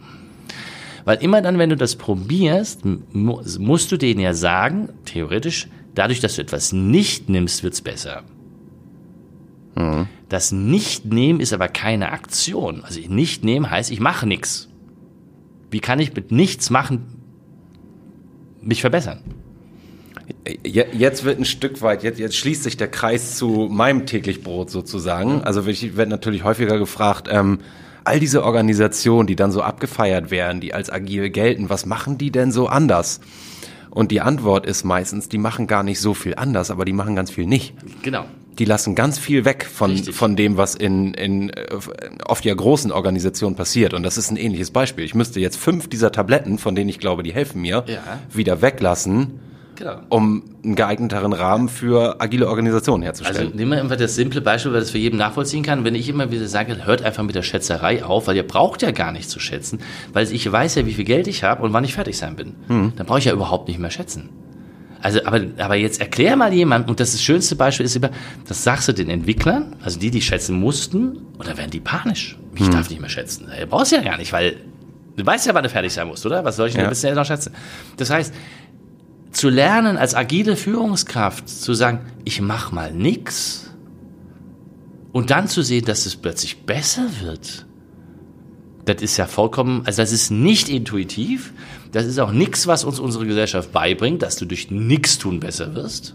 Weil 1.04 1.18
immer 1.18 1.42
dann, 1.42 1.58
wenn 1.58 1.70
du 1.70 1.76
das 1.76 1.96
probierst, 1.96 2.84
mu 2.84 3.42
musst 3.58 3.92
du 3.92 3.96
denen 3.96 4.20
ja 4.20 4.34
sagen, 4.34 4.90
theoretisch, 5.04 5.68
dadurch, 5.94 6.20
dass 6.20 6.36
du 6.36 6.42
etwas 6.42 6.72
nicht 6.72 7.28
nimmst, 7.28 7.62
wird's 7.62 7.82
besser. 7.82 8.22
Das 10.28 10.52
Nicht-Nehmen 10.52 11.40
ist 11.40 11.52
aber 11.52 11.68
keine 11.68 12.12
Aktion. 12.12 12.82
Also 12.82 13.00
Nicht-Nehmen 13.00 13.70
heißt, 13.70 13.90
ich 13.90 14.00
mache 14.00 14.26
nichts. 14.26 14.68
Wie 15.70 15.80
kann 15.80 16.00
ich 16.00 16.14
mit 16.14 16.32
nichts 16.32 16.70
machen 16.70 17.17
mich 18.68 18.80
verbessern? 18.80 19.20
Je- 20.64 20.86
Jetzt 20.92 21.24
wird 21.24 21.38
ein 21.38 21.44
Stück 21.44 21.80
weit, 21.82 22.02
jetzt, 22.02 22.18
jetzt 22.18 22.36
schließt 22.36 22.62
sich 22.62 22.76
der 22.76 22.88
Kreis 22.88 23.36
zu 23.36 23.68
meinem 23.70 24.06
täglich 24.06 24.42
Brot 24.42 24.70
sozusagen. 24.70 25.42
Also 25.42 25.66
ich 25.66 25.96
werde 25.96 26.10
natürlich 26.10 26.44
häufiger 26.44 26.78
gefragt, 26.78 27.28
ähm, 27.30 27.60
all 28.04 28.20
diese 28.20 28.42
Organisationen, 28.44 29.26
die 29.26 29.36
dann 29.36 29.52
so 29.52 29.62
abgefeiert 29.62 30.30
werden, 30.30 30.60
die 30.60 30.72
als 30.74 30.90
agil 30.90 31.30
gelten, 31.30 31.68
was 31.70 31.86
machen 31.86 32.18
die 32.18 32.30
denn 32.30 32.52
so 32.52 32.66
anders? 32.66 33.20
Und 33.90 34.10
die 34.10 34.20
Antwort 34.20 34.66
ist 34.66 34.84
meistens, 34.84 35.28
die 35.28 35.38
machen 35.38 35.66
gar 35.66 35.82
nicht 35.82 36.00
so 36.00 36.14
viel 36.14 36.34
anders, 36.34 36.70
aber 36.70 36.84
die 36.84 36.92
machen 36.92 37.16
ganz 37.16 37.30
viel 37.30 37.46
nicht. 37.46 37.74
Genau. 38.02 38.24
Die 38.58 38.64
lassen 38.64 38.94
ganz 38.94 39.18
viel 39.18 39.44
weg 39.44 39.64
von, 39.72 39.92
Richtig. 39.92 40.14
von 40.14 40.34
dem, 40.34 40.56
was 40.56 40.74
in, 40.74 41.14
in 41.14 41.50
äh, 41.50 41.64
oft 42.26 42.44
ja 42.44 42.54
großen 42.54 42.90
Organisationen 42.90 43.54
passiert. 43.56 43.94
Und 43.94 44.02
das 44.02 44.18
ist 44.18 44.30
ein 44.30 44.36
ähnliches 44.36 44.70
Beispiel. 44.72 45.04
Ich 45.04 45.14
müsste 45.14 45.38
jetzt 45.40 45.56
fünf 45.56 45.88
dieser 45.88 46.10
Tabletten, 46.10 46.58
von 46.58 46.74
denen 46.74 46.88
ich 46.90 46.98
glaube, 46.98 47.22
die 47.22 47.32
helfen 47.32 47.60
mir, 47.60 47.84
Ja. 47.86 48.00
wieder 48.32 48.60
weglassen, 48.60 49.40
Genau. 49.76 49.98
um 50.08 50.42
einen 50.64 50.74
geeigneteren 50.74 51.32
Rahmen 51.32 51.68
für 51.68 52.20
agile 52.20 52.48
Organisationen 52.48 53.04
Also 53.06 53.22
herzustellen. 53.24 53.54
nehmen 53.54 53.70
wir 53.70 53.80
einfach 53.80 53.94
das 53.94 54.16
simple 54.16 54.40
Beispiel, 54.40 54.72
weil 54.72 54.80
das 54.80 54.90
für 54.90 54.98
jeden 54.98 55.18
nachvollziehen 55.18 55.62
kann. 55.62 55.84
Wenn 55.84 55.94
ich 55.94 56.08
immer 56.08 56.32
wieder 56.32 56.48
sage, 56.48 56.84
hört 56.84 57.02
einfach 57.02 57.22
mit 57.22 57.36
der 57.36 57.42
Schätzerei 57.44 58.02
auf, 58.04 58.26
weil 58.26 58.34
ihr 58.34 58.42
braucht 58.46 58.82
ja 58.82 58.90
gar 58.90 59.12
nicht 59.12 59.30
zu 59.30 59.38
schätzen, 59.38 59.78
weil 60.12 60.32
ich 60.32 60.50
weiß 60.50 60.74
ja, 60.74 60.84
wie 60.84 60.94
viel 60.94 61.04
Geld 61.04 61.28
ich 61.28 61.44
habe 61.44 61.62
und 61.62 61.72
wann 61.72 61.84
ich 61.84 61.94
fertig 61.94 62.18
sein 62.18 62.34
bin. 62.34 62.56
Dann 62.66 63.06
brauche 63.06 63.20
ich 63.20 63.26
ja 63.26 63.32
überhaupt 63.32 63.68
nicht 63.68 63.78
mehr 63.78 63.92
schätzen. 63.92 64.30
Also, 65.08 65.24
aber, 65.24 65.40
aber 65.56 65.76
jetzt 65.76 66.02
erklär 66.02 66.36
mal 66.36 66.52
jemand, 66.52 66.86
und 66.90 67.00
das, 67.00 67.12
das 67.12 67.22
schönste 67.22 67.56
Beispiel 67.56 67.86
ist 67.86 67.96
immer, 67.96 68.10
das 68.46 68.62
sagst 68.62 68.88
du 68.88 68.92
den 68.92 69.08
Entwicklern, 69.08 69.74
also 69.82 69.98
die, 69.98 70.10
die 70.10 70.20
schätzen 70.20 70.60
mussten, 70.60 71.16
und 71.38 71.48
dann 71.48 71.56
werden 71.56 71.70
die 71.70 71.80
panisch. 71.80 72.36
Ich 72.56 72.68
darf 72.68 72.90
nicht 72.90 73.00
mehr 73.00 73.08
schätzen. 73.08 73.46
Du 73.58 73.66
brauchst 73.68 73.90
ja 73.90 74.02
gar 74.02 74.18
nicht, 74.18 74.34
weil 74.34 74.56
du 75.16 75.24
weißt 75.24 75.46
ja, 75.46 75.54
wann 75.54 75.62
du 75.62 75.70
fertig 75.70 75.94
sein 75.94 76.08
musst, 76.08 76.26
oder? 76.26 76.44
Was 76.44 76.56
soll 76.56 76.68
ich 76.68 76.74
denn 76.74 76.82
ja. 76.82 76.90
bisher 76.90 77.14
noch 77.14 77.24
schätzen? 77.24 77.54
Das 77.96 78.10
heißt, 78.10 78.34
zu 79.30 79.48
lernen 79.48 79.96
als 79.96 80.14
agile 80.14 80.56
Führungskraft, 80.56 81.48
zu 81.48 81.72
sagen, 81.72 82.00
ich 82.26 82.42
mach 82.42 82.70
mal 82.70 82.92
nix 82.92 83.70
und 85.12 85.30
dann 85.30 85.48
zu 85.48 85.62
sehen, 85.62 85.86
dass 85.86 86.04
es 86.04 86.16
plötzlich 86.16 86.66
besser 86.66 87.06
wird. 87.22 87.64
Das 88.84 89.00
ist 89.00 89.16
ja 89.16 89.26
vollkommen, 89.26 89.86
also 89.86 90.02
das 90.02 90.12
ist 90.12 90.30
nicht 90.30 90.68
intuitiv, 90.68 91.54
das 91.92 92.06
ist 92.06 92.18
auch 92.18 92.32
nichts, 92.32 92.66
was 92.66 92.84
uns 92.84 92.98
unsere 92.98 93.26
Gesellschaft 93.26 93.72
beibringt, 93.72 94.22
dass 94.22 94.36
du 94.36 94.44
durch 94.44 94.70
nix 94.70 95.18
tun 95.18 95.40
besser 95.40 95.74
wirst. 95.74 96.14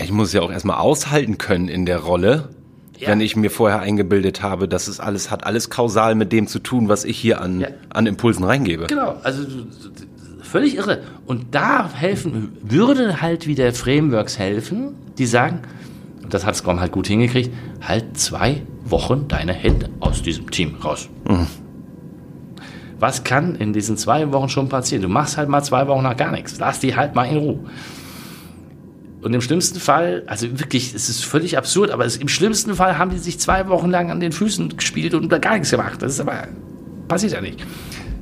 Ich 0.00 0.12
muss 0.12 0.32
ja 0.32 0.42
auch 0.42 0.50
erstmal 0.52 0.78
aushalten 0.78 1.38
können 1.38 1.68
in 1.68 1.84
der 1.86 1.98
Rolle, 1.98 2.50
Ja. 2.98 3.08
wenn 3.08 3.20
ich 3.20 3.34
mir 3.34 3.50
vorher 3.50 3.80
eingebildet 3.80 4.42
habe, 4.42 4.68
dass 4.68 4.86
es 4.88 5.00
alles 5.00 5.30
hat 5.30 5.44
alles 5.44 5.70
kausal 5.70 6.14
mit 6.14 6.32
dem 6.32 6.46
zu 6.46 6.58
tun, 6.58 6.88
was 6.88 7.04
ich 7.04 7.18
hier 7.18 7.40
an, 7.40 7.60
Ja. 7.60 7.68
an 7.88 8.06
Impulsen 8.06 8.44
reingebe. 8.44 8.86
Genau, 8.88 9.16
also 9.22 9.42
völlig 10.42 10.76
irre. 10.76 11.02
Und 11.26 11.54
da 11.54 11.90
helfen, 11.92 12.52
würde 12.62 13.20
halt 13.22 13.46
wieder 13.46 13.72
Frameworks 13.72 14.38
helfen, 14.38 14.94
die 15.18 15.26
sagen, 15.26 15.60
und 16.22 16.34
das 16.34 16.44
hat 16.44 16.56
Scrum 16.56 16.78
halt 16.80 16.92
gut 16.92 17.06
hingekriegt, 17.06 17.50
halt 17.80 18.16
zwei 18.18 18.62
Wochen 18.84 19.26
deine 19.28 19.52
Hände 19.54 19.88
aus 20.00 20.22
diesem 20.22 20.50
Team 20.50 20.74
raus. 20.84 21.08
Was 23.00 23.24
kann 23.24 23.54
in 23.56 23.72
diesen 23.72 23.96
zwei 23.96 24.30
Wochen 24.30 24.50
schon 24.50 24.68
passieren? 24.68 25.02
Du 25.02 25.08
machst 25.08 25.38
halt 25.38 25.48
mal 25.48 25.62
zwei 25.62 25.86
Wochen 25.88 26.02
nach 26.02 26.16
gar 26.16 26.30
nichts. 26.30 26.58
Lass 26.58 26.80
die 26.80 26.94
halt 26.94 27.14
mal 27.14 27.24
in 27.24 27.38
Ruhe. 27.38 27.58
Und 29.22 29.34
im 29.34 29.40
schlimmsten 29.40 29.80
Fall, 29.80 30.22
also 30.26 30.60
wirklich, 30.60 30.94
es 30.94 31.08
ist 31.08 31.24
völlig 31.24 31.56
absurd, 31.58 31.90
aber 31.90 32.04
es, 32.04 32.16
im 32.16 32.28
schlimmsten 32.28 32.74
Fall 32.74 32.98
haben 32.98 33.10
die 33.10 33.18
sich 33.18 33.38
zwei 33.38 33.68
Wochen 33.68 33.90
lang 33.90 34.10
an 34.10 34.20
den 34.20 34.32
Füßen 34.32 34.76
gespielt 34.76 35.14
und 35.14 35.28
gar 35.28 35.54
nichts 35.54 35.70
gemacht. 35.70 36.00
Das 36.00 36.12
ist 36.12 36.20
aber, 36.20 36.48
passiert 37.08 37.32
ja 37.32 37.40
nicht. 37.40 37.64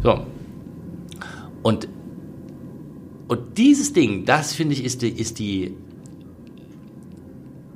So. 0.02 0.26
Und, 1.62 1.88
und 3.28 3.58
dieses 3.58 3.92
Ding, 3.92 4.24
das 4.24 4.54
finde 4.54 4.74
ich, 4.74 4.84
ist 4.84 5.02
die, 5.02 5.10
ist 5.10 5.38
die, 5.38 5.76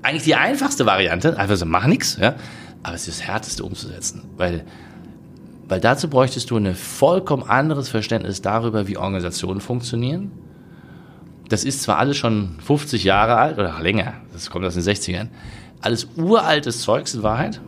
eigentlich 0.03 0.25
die 0.25 0.35
einfachste 0.35 0.87
Variante. 0.87 1.37
Einfach 1.37 1.57
so, 1.57 1.67
mach 1.67 1.87
nix, 1.87 2.17
ja. 2.17 2.37
Aber 2.83 2.95
es 2.95 3.07
ist 3.07 3.21
das 3.21 3.27
härteste 3.29 3.65
umzusetzen. 3.65 4.23
Weil, 4.37 4.65
Weil 5.73 5.81
dazu 5.81 6.11
bräuchtest 6.11 6.51
du 6.51 6.59
ein 6.59 6.75
vollkommen 6.75 7.45
anderes 7.45 7.89
Verständnis 7.89 8.43
darüber, 8.43 8.89
wie 8.89 8.99
Organisationen 8.99 9.63
funktionieren. 9.63 10.31
Das 11.49 11.65
ist 11.65 11.81
zwar 11.81 11.97
alles 11.97 12.19
schon 12.19 12.57
50 12.63 13.05
Jahre 13.05 13.37
alt 13.37 13.59
oder 13.59 13.81
länger, 13.81 14.13
das 14.35 14.51
kommt 14.51 14.67
aus 14.67 14.75
den 14.75 14.83
60ern. 14.83 15.29
Alles 15.81 16.09
uraltes 16.15 16.83
Zeugs 16.83 17.15
in 17.15 17.23
Wahrheit. 17.23 17.63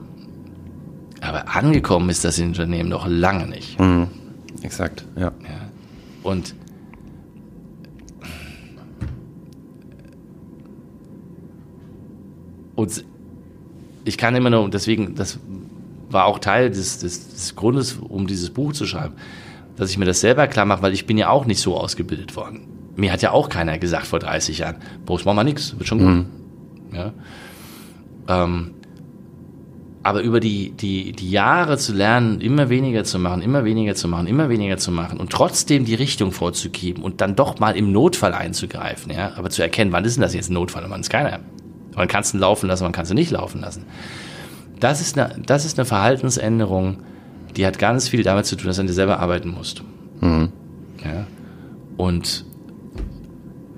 Aber 1.22 1.56
angekommen 1.56 2.10
ist 2.10 2.26
das 2.26 2.38
Unternehmen 2.38 2.90
noch 2.90 3.06
lange 3.06 3.46
nicht. 3.46 3.80
Mhm. 3.80 4.08
Exakt, 4.60 5.06
ja. 5.16 5.22
Ja. 5.22 5.32
Und 6.24 6.54
und 12.74 13.02
ich 14.04 14.18
kann 14.18 14.36
immer 14.36 14.50
nur, 14.50 14.62
und 14.62 14.74
deswegen, 14.74 15.14
das 15.14 15.38
war 16.14 16.26
auch 16.26 16.38
Teil 16.38 16.70
des, 16.70 16.98
des, 16.98 17.28
des 17.28 17.56
Grundes, 17.56 17.98
um 18.00 18.26
dieses 18.26 18.50
Buch 18.50 18.72
zu 18.72 18.86
schreiben, 18.86 19.14
dass 19.76 19.90
ich 19.90 19.98
mir 19.98 20.06
das 20.06 20.20
selber 20.20 20.46
klar 20.46 20.64
mache, 20.64 20.82
weil 20.82 20.92
ich 20.92 21.06
bin 21.06 21.18
ja 21.18 21.28
auch 21.28 21.44
nicht 21.44 21.60
so 21.60 21.76
ausgebildet 21.76 22.36
worden. 22.36 22.68
Mir 22.96 23.12
hat 23.12 23.22
ja 23.22 23.32
auch 23.32 23.48
keiner 23.48 23.78
gesagt 23.78 24.06
vor 24.06 24.20
30 24.20 24.58
Jahren, 24.58 24.76
Boris, 25.04 25.24
mach 25.24 25.34
mal 25.34 25.44
nix, 25.44 25.76
wird 25.76 25.88
schon 25.88 25.98
gut. 25.98 26.08
Mhm. 26.08 26.26
Ja. 26.92 27.12
Ähm, 28.28 28.70
aber 30.04 30.20
über 30.20 30.38
die, 30.38 30.70
die, 30.70 31.12
die 31.12 31.30
Jahre 31.30 31.78
zu 31.78 31.94
lernen, 31.94 32.42
immer 32.42 32.68
weniger 32.68 33.04
zu 33.04 33.18
machen, 33.18 33.40
immer 33.40 33.64
weniger 33.64 33.94
zu 33.94 34.06
machen, 34.06 34.26
immer 34.26 34.50
weniger 34.50 34.76
zu 34.76 34.92
machen 34.92 35.18
und 35.18 35.32
trotzdem 35.32 35.86
die 35.86 35.94
Richtung 35.94 36.30
vorzugeben 36.30 37.02
und 37.02 37.22
dann 37.22 37.36
doch 37.36 37.58
mal 37.58 37.74
im 37.74 37.90
Notfall 37.90 38.34
einzugreifen, 38.34 39.12
ja, 39.12 39.32
aber 39.36 39.48
zu 39.48 39.62
erkennen, 39.62 39.92
wann 39.92 40.04
ist 40.04 40.16
denn 40.16 40.22
das 40.22 40.34
jetzt 40.34 40.50
ein 40.50 40.54
Notfall 40.54 40.84
und 40.84 40.90
wann 40.90 41.00
ist 41.00 41.08
keiner. 41.08 41.40
Man 41.96 42.06
kann 42.06 42.20
es 42.20 42.34
laufen 42.34 42.68
lassen, 42.68 42.82
man 42.84 42.92
kann 42.92 43.04
es 43.04 43.14
nicht 43.14 43.30
laufen 43.30 43.62
lassen. 43.62 43.86
Das 44.80 45.00
ist, 45.00 45.18
eine, 45.18 45.40
das 45.44 45.64
ist 45.64 45.78
eine 45.78 45.86
Verhaltensänderung, 45.86 46.98
die 47.56 47.64
hat 47.66 47.78
ganz 47.78 48.08
viel 48.08 48.22
damit 48.22 48.46
zu 48.46 48.56
tun, 48.56 48.66
dass 48.66 48.76
du 48.76 48.82
an 48.82 48.86
dir 48.86 48.92
selber 48.92 49.20
arbeiten 49.20 49.50
musst. 49.50 49.82
Mhm. 50.20 50.50
Ja. 51.04 51.26
Und 51.96 52.44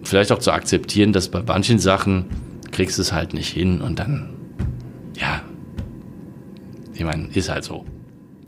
vielleicht 0.03 0.33
auch 0.33 0.39
zu 0.39 0.53
akzeptieren, 0.53 1.13
dass 1.13 1.29
bei 1.29 1.43
manchen 1.43 1.79
Sachen 1.79 2.27
kriegst 2.73 2.99
du 2.99 3.03
es 3.03 3.13
halt 3.13 3.35
nicht 3.35 3.49
hin 3.49 3.81
und 3.81 3.99
dann, 3.99 4.31
ja, 5.19 5.43
ich 6.95 7.05
meine, 7.05 7.29
ist 7.35 7.49
halt 7.51 7.65
so. 7.65 7.85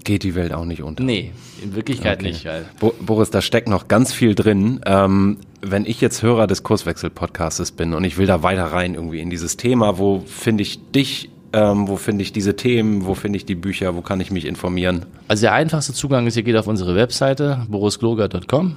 Geht 0.05 0.23
die 0.23 0.35
Welt 0.35 0.55
auch 0.55 0.65
nicht 0.65 0.83
unter. 0.83 1.05
Nee, 1.05 1.33
in 1.63 1.75
Wirklichkeit 1.75 2.21
Okay. 2.21 2.29
nicht. 2.29 2.47
Weil 2.47 2.65
Bo 2.81 2.95
Boris, 3.01 3.31
da 3.31 3.43
steckt 3.43 3.69
noch 3.69 3.89
ganz 3.89 4.13
viel 4.13 4.35
drin. 4.35 4.81
Ähm, 4.87 5.39
wenn 5.61 5.85
ich 5.85 6.01
jetzt 6.01 6.23
Hörer 6.23 6.47
des 6.47 6.63
Kurswechsel-Podcastes 6.63 7.73
bin 7.73 7.93
und 7.93 8.05
ich 8.05 8.17
will 8.17 8.27
da 8.27 8.43
weiter 8.43 8.65
rein 8.67 8.95
irgendwie 8.95 9.21
in 9.21 9.29
dieses 9.29 9.59
Thema, 9.59 9.99
wo 9.99 10.21
finde 10.21 10.63
ich 10.63 10.81
dich, 10.93 11.31
ähm, 11.53 11.89
wo 11.89 11.97
finde 11.97 12.23
ich 12.23 12.33
diese 12.33 12.57
Themen, 12.57 13.07
wo 13.07 13.15
finde 13.15 13.37
ich 13.37 13.47
die 13.47 13.55
Bücher, 13.55 13.95
wo 13.97 14.03
kann 14.03 14.21
ich 14.21 14.31
mich 14.31 14.45
informieren? 14.45 15.07
Also 15.29 15.43
der 15.43 15.55
einfachste 15.55 15.93
Zugang 15.93 16.27
ist, 16.27 16.37
ihr 16.37 16.43
geht 16.43 16.57
auf 16.57 16.67
unsere 16.67 16.95
Webseite 16.95 17.67
boriskloger.com 17.69 18.77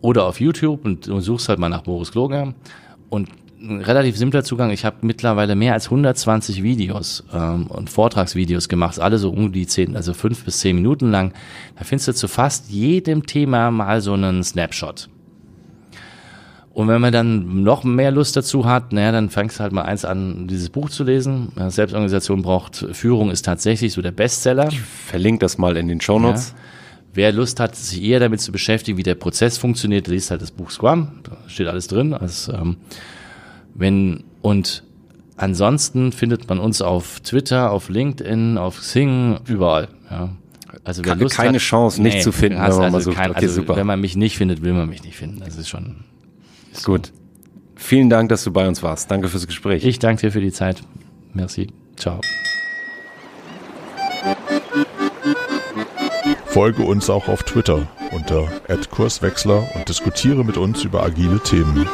oder 0.00 0.24
auf 0.24 0.40
YouTube 0.40 0.84
und, 0.84 1.08
und 1.08 1.20
suchst 1.20 1.48
halt 1.48 1.58
mal 1.58 1.68
nach 1.68 1.82
Boris 1.82 2.12
Kloger. 2.12 2.54
Und 3.08 3.28
ein 3.60 3.80
relativ 3.80 4.16
simpler 4.16 4.44
Zugang. 4.44 4.70
Ich 4.70 4.84
habe 4.84 4.98
mittlerweile 5.02 5.56
mehr 5.56 5.72
als 5.72 5.86
120 5.86 6.62
Videos 6.62 7.24
ähm, 7.32 7.66
und 7.66 7.90
Vortragsvideos 7.90 8.68
gemacht, 8.68 9.00
alle 9.00 9.18
so 9.18 9.30
um 9.30 9.52
die 9.52 9.66
10, 9.66 9.96
also 9.96 10.14
fünf 10.14 10.44
bis 10.44 10.60
zehn 10.60 10.76
Minuten 10.76 11.10
lang. 11.10 11.32
Da 11.76 11.84
findest 11.84 12.08
du 12.08 12.14
zu 12.14 12.28
fast 12.28 12.70
jedem 12.70 13.26
Thema 13.26 13.70
mal 13.70 14.00
so 14.00 14.12
einen 14.12 14.44
Snapshot. 14.44 15.08
Und 16.78 16.86
wenn 16.86 17.00
man 17.00 17.12
dann 17.12 17.64
noch 17.64 17.82
mehr 17.82 18.12
Lust 18.12 18.36
dazu 18.36 18.64
hat, 18.64 18.92
naja, 18.92 19.10
dann 19.10 19.30
fängst 19.30 19.58
du 19.58 19.64
halt 19.64 19.72
mal 19.72 19.82
eins 19.82 20.04
an, 20.04 20.46
dieses 20.46 20.70
Buch 20.70 20.90
zu 20.90 21.02
lesen. 21.02 21.48
Selbstorganisation 21.56 22.42
braucht 22.42 22.86
Führung 22.92 23.32
ist 23.32 23.44
tatsächlich 23.44 23.92
so 23.92 24.00
der 24.00 24.12
Bestseller. 24.12 24.70
Verlink 25.06 25.40
das 25.40 25.58
mal 25.58 25.76
in 25.76 25.88
den 25.88 26.00
Shownotes. 26.00 26.50
Ja. 26.50 26.62
Wer 27.14 27.32
Lust 27.32 27.58
hat, 27.58 27.74
sich 27.74 28.00
eher 28.00 28.20
damit 28.20 28.40
zu 28.40 28.52
beschäftigen, 28.52 28.96
wie 28.96 29.02
der 29.02 29.16
Prozess 29.16 29.58
funktioniert, 29.58 30.06
liest 30.06 30.30
halt 30.30 30.40
das 30.40 30.52
Buch 30.52 30.70
Scrum. 30.70 31.08
Da 31.24 31.36
steht 31.48 31.66
alles 31.66 31.88
drin. 31.88 32.14
Also, 32.14 32.52
ähm, 32.52 32.76
wenn, 33.74 34.22
und 34.40 34.84
ansonsten 35.36 36.12
findet 36.12 36.48
man 36.48 36.60
uns 36.60 36.80
auf 36.80 37.18
Twitter, 37.18 37.72
auf 37.72 37.88
LinkedIn, 37.88 38.56
auf 38.56 38.78
Xing, 38.78 39.40
überall. 39.48 39.88
Ja. 40.12 40.28
Also 40.84 41.04
wer 41.04 41.16
Lust 41.16 41.34
keine 41.34 41.54
hat, 41.54 41.60
Chance, 41.60 42.00
nicht 42.00 42.22
zu 42.22 42.30
finden, 42.30 42.60
hast 42.60 42.74
wenn 42.74 42.82
man 42.82 42.94
also 42.94 43.10
mal 43.10 43.14
sucht. 43.14 43.16
Kein, 43.16 43.30
Okay, 43.32 43.46
also 43.46 43.54
super. 43.62 43.74
Wenn 43.74 43.88
man 43.88 44.00
mich 44.00 44.14
nicht 44.14 44.38
findet, 44.38 44.62
will 44.62 44.74
man 44.74 44.88
mich 44.88 45.02
nicht 45.02 45.16
finden. 45.16 45.40
Das 45.44 45.56
ist 45.56 45.68
schon. 45.68 46.04
So. 46.80 46.92
Gut. 46.92 47.12
Vielen 47.76 48.10
Dank, 48.10 48.28
dass 48.28 48.42
du 48.44 48.52
bei 48.52 48.66
uns 48.66 48.82
warst. 48.82 49.10
Danke 49.10 49.28
fürs 49.28 49.46
Gespräch. 49.46 49.84
Ich 49.84 49.98
danke 49.98 50.22
dir 50.22 50.32
für 50.32 50.40
die 50.40 50.52
Zeit. 50.52 50.82
Merci. 51.32 51.68
Ciao. 51.96 52.20
Folge 56.46 56.82
uns 56.82 57.08
auch 57.08 57.28
auf 57.28 57.44
Twitter 57.44 57.86
unter 58.10 58.48
@kurswechsler 58.90 59.68
und 59.76 59.88
diskutiere 59.88 60.44
mit 60.44 60.56
uns 60.56 60.82
über 60.82 61.04
agile 61.04 61.40
Themen. 61.40 61.88